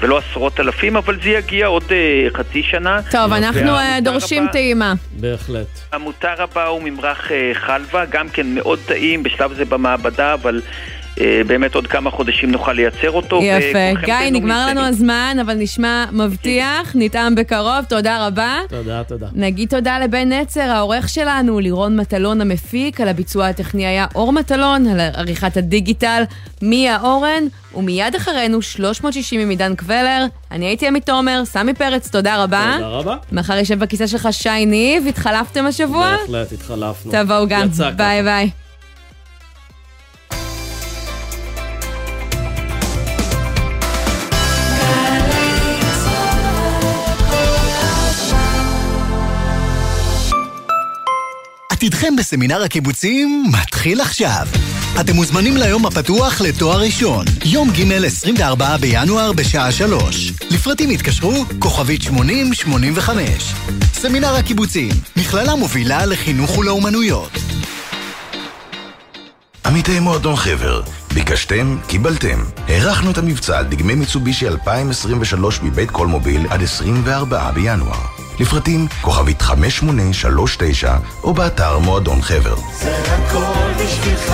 ולא 0.00 0.18
עשרות 0.18 0.60
אלפים, 0.60 0.96
אבל 0.96 1.18
זה 1.22 1.30
יגיע 1.30 1.66
עוד 1.66 1.84
אה, 1.90 2.26
חצי 2.34 2.62
שנה. 2.62 3.00
טוב, 3.10 3.32
אנחנו 3.32 3.70
אה, 3.70 3.98
דורשים 4.02 4.46
טעימה. 4.52 4.94
בהחלט. 5.10 5.66
המוצר 5.92 6.42
הבא 6.42 6.66
הוא 6.66 6.82
ממרח 6.82 7.32
אה, 7.32 7.50
חלבה, 7.54 8.04
גם 8.04 8.28
כן 8.28 8.46
מאוד 8.54 8.78
טעים, 8.86 9.22
בשלב 9.22 9.52
זה 9.52 9.64
במעבדה, 9.64 10.34
אבל 10.34 10.60
באמת 11.46 11.74
עוד 11.74 11.86
כמה 11.86 12.10
חודשים 12.10 12.50
נוכל 12.50 12.72
לייצר 12.72 13.10
אותו. 13.10 13.40
יפה. 13.42 14.00
גיא, 14.04 14.14
נגמר. 14.32 14.66
לנו 14.70 14.80
הזמן, 14.80 15.36
אבל 15.40 15.54
נשמע 15.54 16.04
מבטיח, 16.12 16.92
נטעם 16.94 17.34
בקרוב, 17.34 17.84
תודה 17.88 18.26
רבה. 18.26 18.58
תודה, 18.68 19.02
תודה. 19.04 19.26
נגיד 19.32 19.68
תודה 19.68 19.98
לבן 19.98 20.32
נצר, 20.32 20.60
העורך 20.60 21.08
שלנו, 21.08 21.60
לירון 21.60 21.96
מטלון 21.96 22.40
המפיק, 22.40 23.00
על 23.00 23.08
הביצוע 23.08 23.46
הטכני 23.46 23.86
היה 23.86 24.06
אור 24.14 24.32
מטלון, 24.32 24.86
על 24.86 25.00
עריכת 25.14 25.56
הדיגיטל, 25.56 26.22
מיה 26.62 26.98
אורן, 27.00 27.42
ומיד 27.74 28.14
אחרינו 28.14 28.62
360 28.62 29.40
עם 29.40 29.50
עידן 29.50 29.74
קבלר. 29.74 30.26
אני 30.50 30.66
הייתי 30.66 30.86
עמית 30.88 31.06
תומר, 31.06 31.42
סמי 31.44 31.74
פרץ, 31.74 32.10
תודה 32.10 32.42
רבה. 32.42 32.72
תודה 32.74 32.88
רבה. 32.88 33.16
מחר 33.32 33.56
יושב 33.56 33.78
בכיסא 33.78 34.06
שלך 34.06 34.28
שי 34.30 34.66
ניב, 34.66 35.06
התחלפתם 35.06 35.66
השבוע? 35.66 36.16
בהחלט, 36.16 36.52
התחלפנו. 36.52 37.12
תבואו 37.12 37.48
גם. 37.48 37.68
ביי 37.96 38.22
ביי. 38.22 38.63
עתידכם 51.84 52.16
בסמינר 52.16 52.62
הקיבוצים 52.62 53.44
מתחיל 53.52 54.00
עכשיו. 54.00 54.46
אתם 55.00 55.14
מוזמנים 55.14 55.56
ליום 55.56 55.86
הפתוח 55.86 56.40
לתואר 56.40 56.80
ראשון, 56.80 57.24
יום 57.44 57.70
ג' 57.70 58.04
24 58.04 58.76
בינואר 58.76 59.32
בשעה 59.32 59.72
3. 59.72 60.32
לפרטים 60.50 60.90
התקשרו, 60.90 61.44
כוכבית 61.58 62.02
8085. 62.02 63.54
סמינר 63.92 64.34
הקיבוצים, 64.34 64.90
מכללה 65.16 65.54
מובילה 65.54 66.06
לחינוך 66.06 66.58
ולאומנויות. 66.58 67.30
עמיתי 69.66 70.00
מועדון 70.00 70.36
חבר, 70.36 70.82
ביקשתם, 71.14 71.78
קיבלתם. 71.86 72.44
הארכנו 72.68 73.10
את 73.10 73.18
המבצע 73.18 73.58
על 73.58 73.64
דגמי 73.64 73.94
מיצובישי 73.94 74.48
2023 74.48 75.60
מבית 75.62 75.90
קולמוביל 75.90 76.46
עד 76.50 76.62
24 76.62 77.50
בינואר. 77.50 78.13
לפרטים 78.40 78.86
כוכבית 79.00 79.42
5839 79.42 80.96
או 81.22 81.34
באתר 81.34 81.78
מועדון 81.78 82.22
חבר. 82.22 82.54
זה 82.72 82.96
הכל 82.96 83.84
בשבילך, 83.84 84.32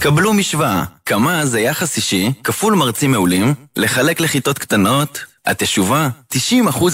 קבלו 0.00 0.32
משוואה, 0.32 0.84
כמה 1.06 1.46
זה 1.46 1.60
יחס 1.60 1.96
אישי, 1.96 2.32
כפול 2.44 2.74
מרצים 2.74 3.10
מעולים, 3.10 3.54
לחלק 3.76 4.20
לכיתות 4.20 4.58
קטנות, 4.58 5.24
התשובה, 5.46 6.08
90% 6.34 6.36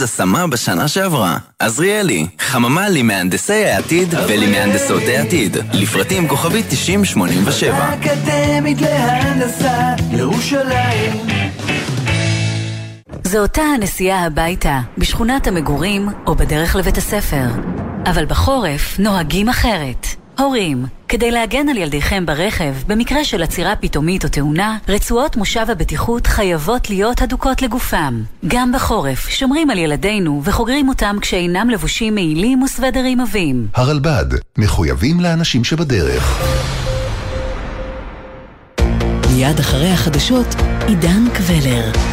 השמה 0.04 0.46
בשנה 0.46 0.88
שעברה. 0.88 1.38
עזריאלי, 1.59 2.26
חממה 2.38 2.88
למהנדסי 2.88 3.64
העתיד 3.64 4.14
ולמהנדסות 4.28 5.02
העתיד. 5.07 5.57
לפרטים 5.72 6.28
כוכבית 6.28 6.66
9087. 6.68 7.94
אקדמית 7.94 8.80
להנדסה, 8.80 9.94
ירושלים. 10.11 11.75
זו 13.26 13.38
אותה 13.38 13.62
הנסיעה 13.62 14.26
הביתה, 14.26 14.80
בשכונת 14.98 15.46
המגורים 15.46 16.08
או 16.26 16.34
בדרך 16.34 16.76
לבית 16.76 16.96
הספר. 16.96 17.46
אבל 18.04 18.26
בחורף 18.26 18.98
נוהגים 18.98 19.48
אחרת. 19.48 20.06
הורים, 20.38 20.86
כדי 21.08 21.30
להגן 21.30 21.68
על 21.68 21.76
ילדיכם 21.76 22.26
ברכב, 22.26 22.74
במקרה 22.86 23.24
של 23.24 23.42
עצירה 23.42 23.76
פתאומית 23.76 24.24
או 24.24 24.28
תאונה, 24.28 24.78
רצועות 24.88 25.36
מושב 25.36 25.66
הבטיחות 25.68 26.26
חייבות 26.26 26.90
להיות 26.90 27.22
הדוקות 27.22 27.62
לגופם. 27.62 28.22
גם 28.46 28.72
בחורף 28.72 29.28
שומרים 29.28 29.70
על 29.70 29.78
ילדינו 29.78 30.42
וחוגרים 30.44 30.88
אותם 30.88 31.16
כשאינם 31.20 31.70
לבושים 31.70 32.14
מעילים 32.14 32.62
וסוודרים 32.62 33.20
עבים. 33.20 33.66
הרלב"ד, 33.74 34.26
מחויבים 34.58 35.20
לאנשים 35.20 35.64
שבדרך. 35.64 36.42
מיד 39.30 39.58
אחרי 39.58 39.90
החדשות, 39.90 40.54
עידן 40.86 41.24
קבלר. 41.34 42.06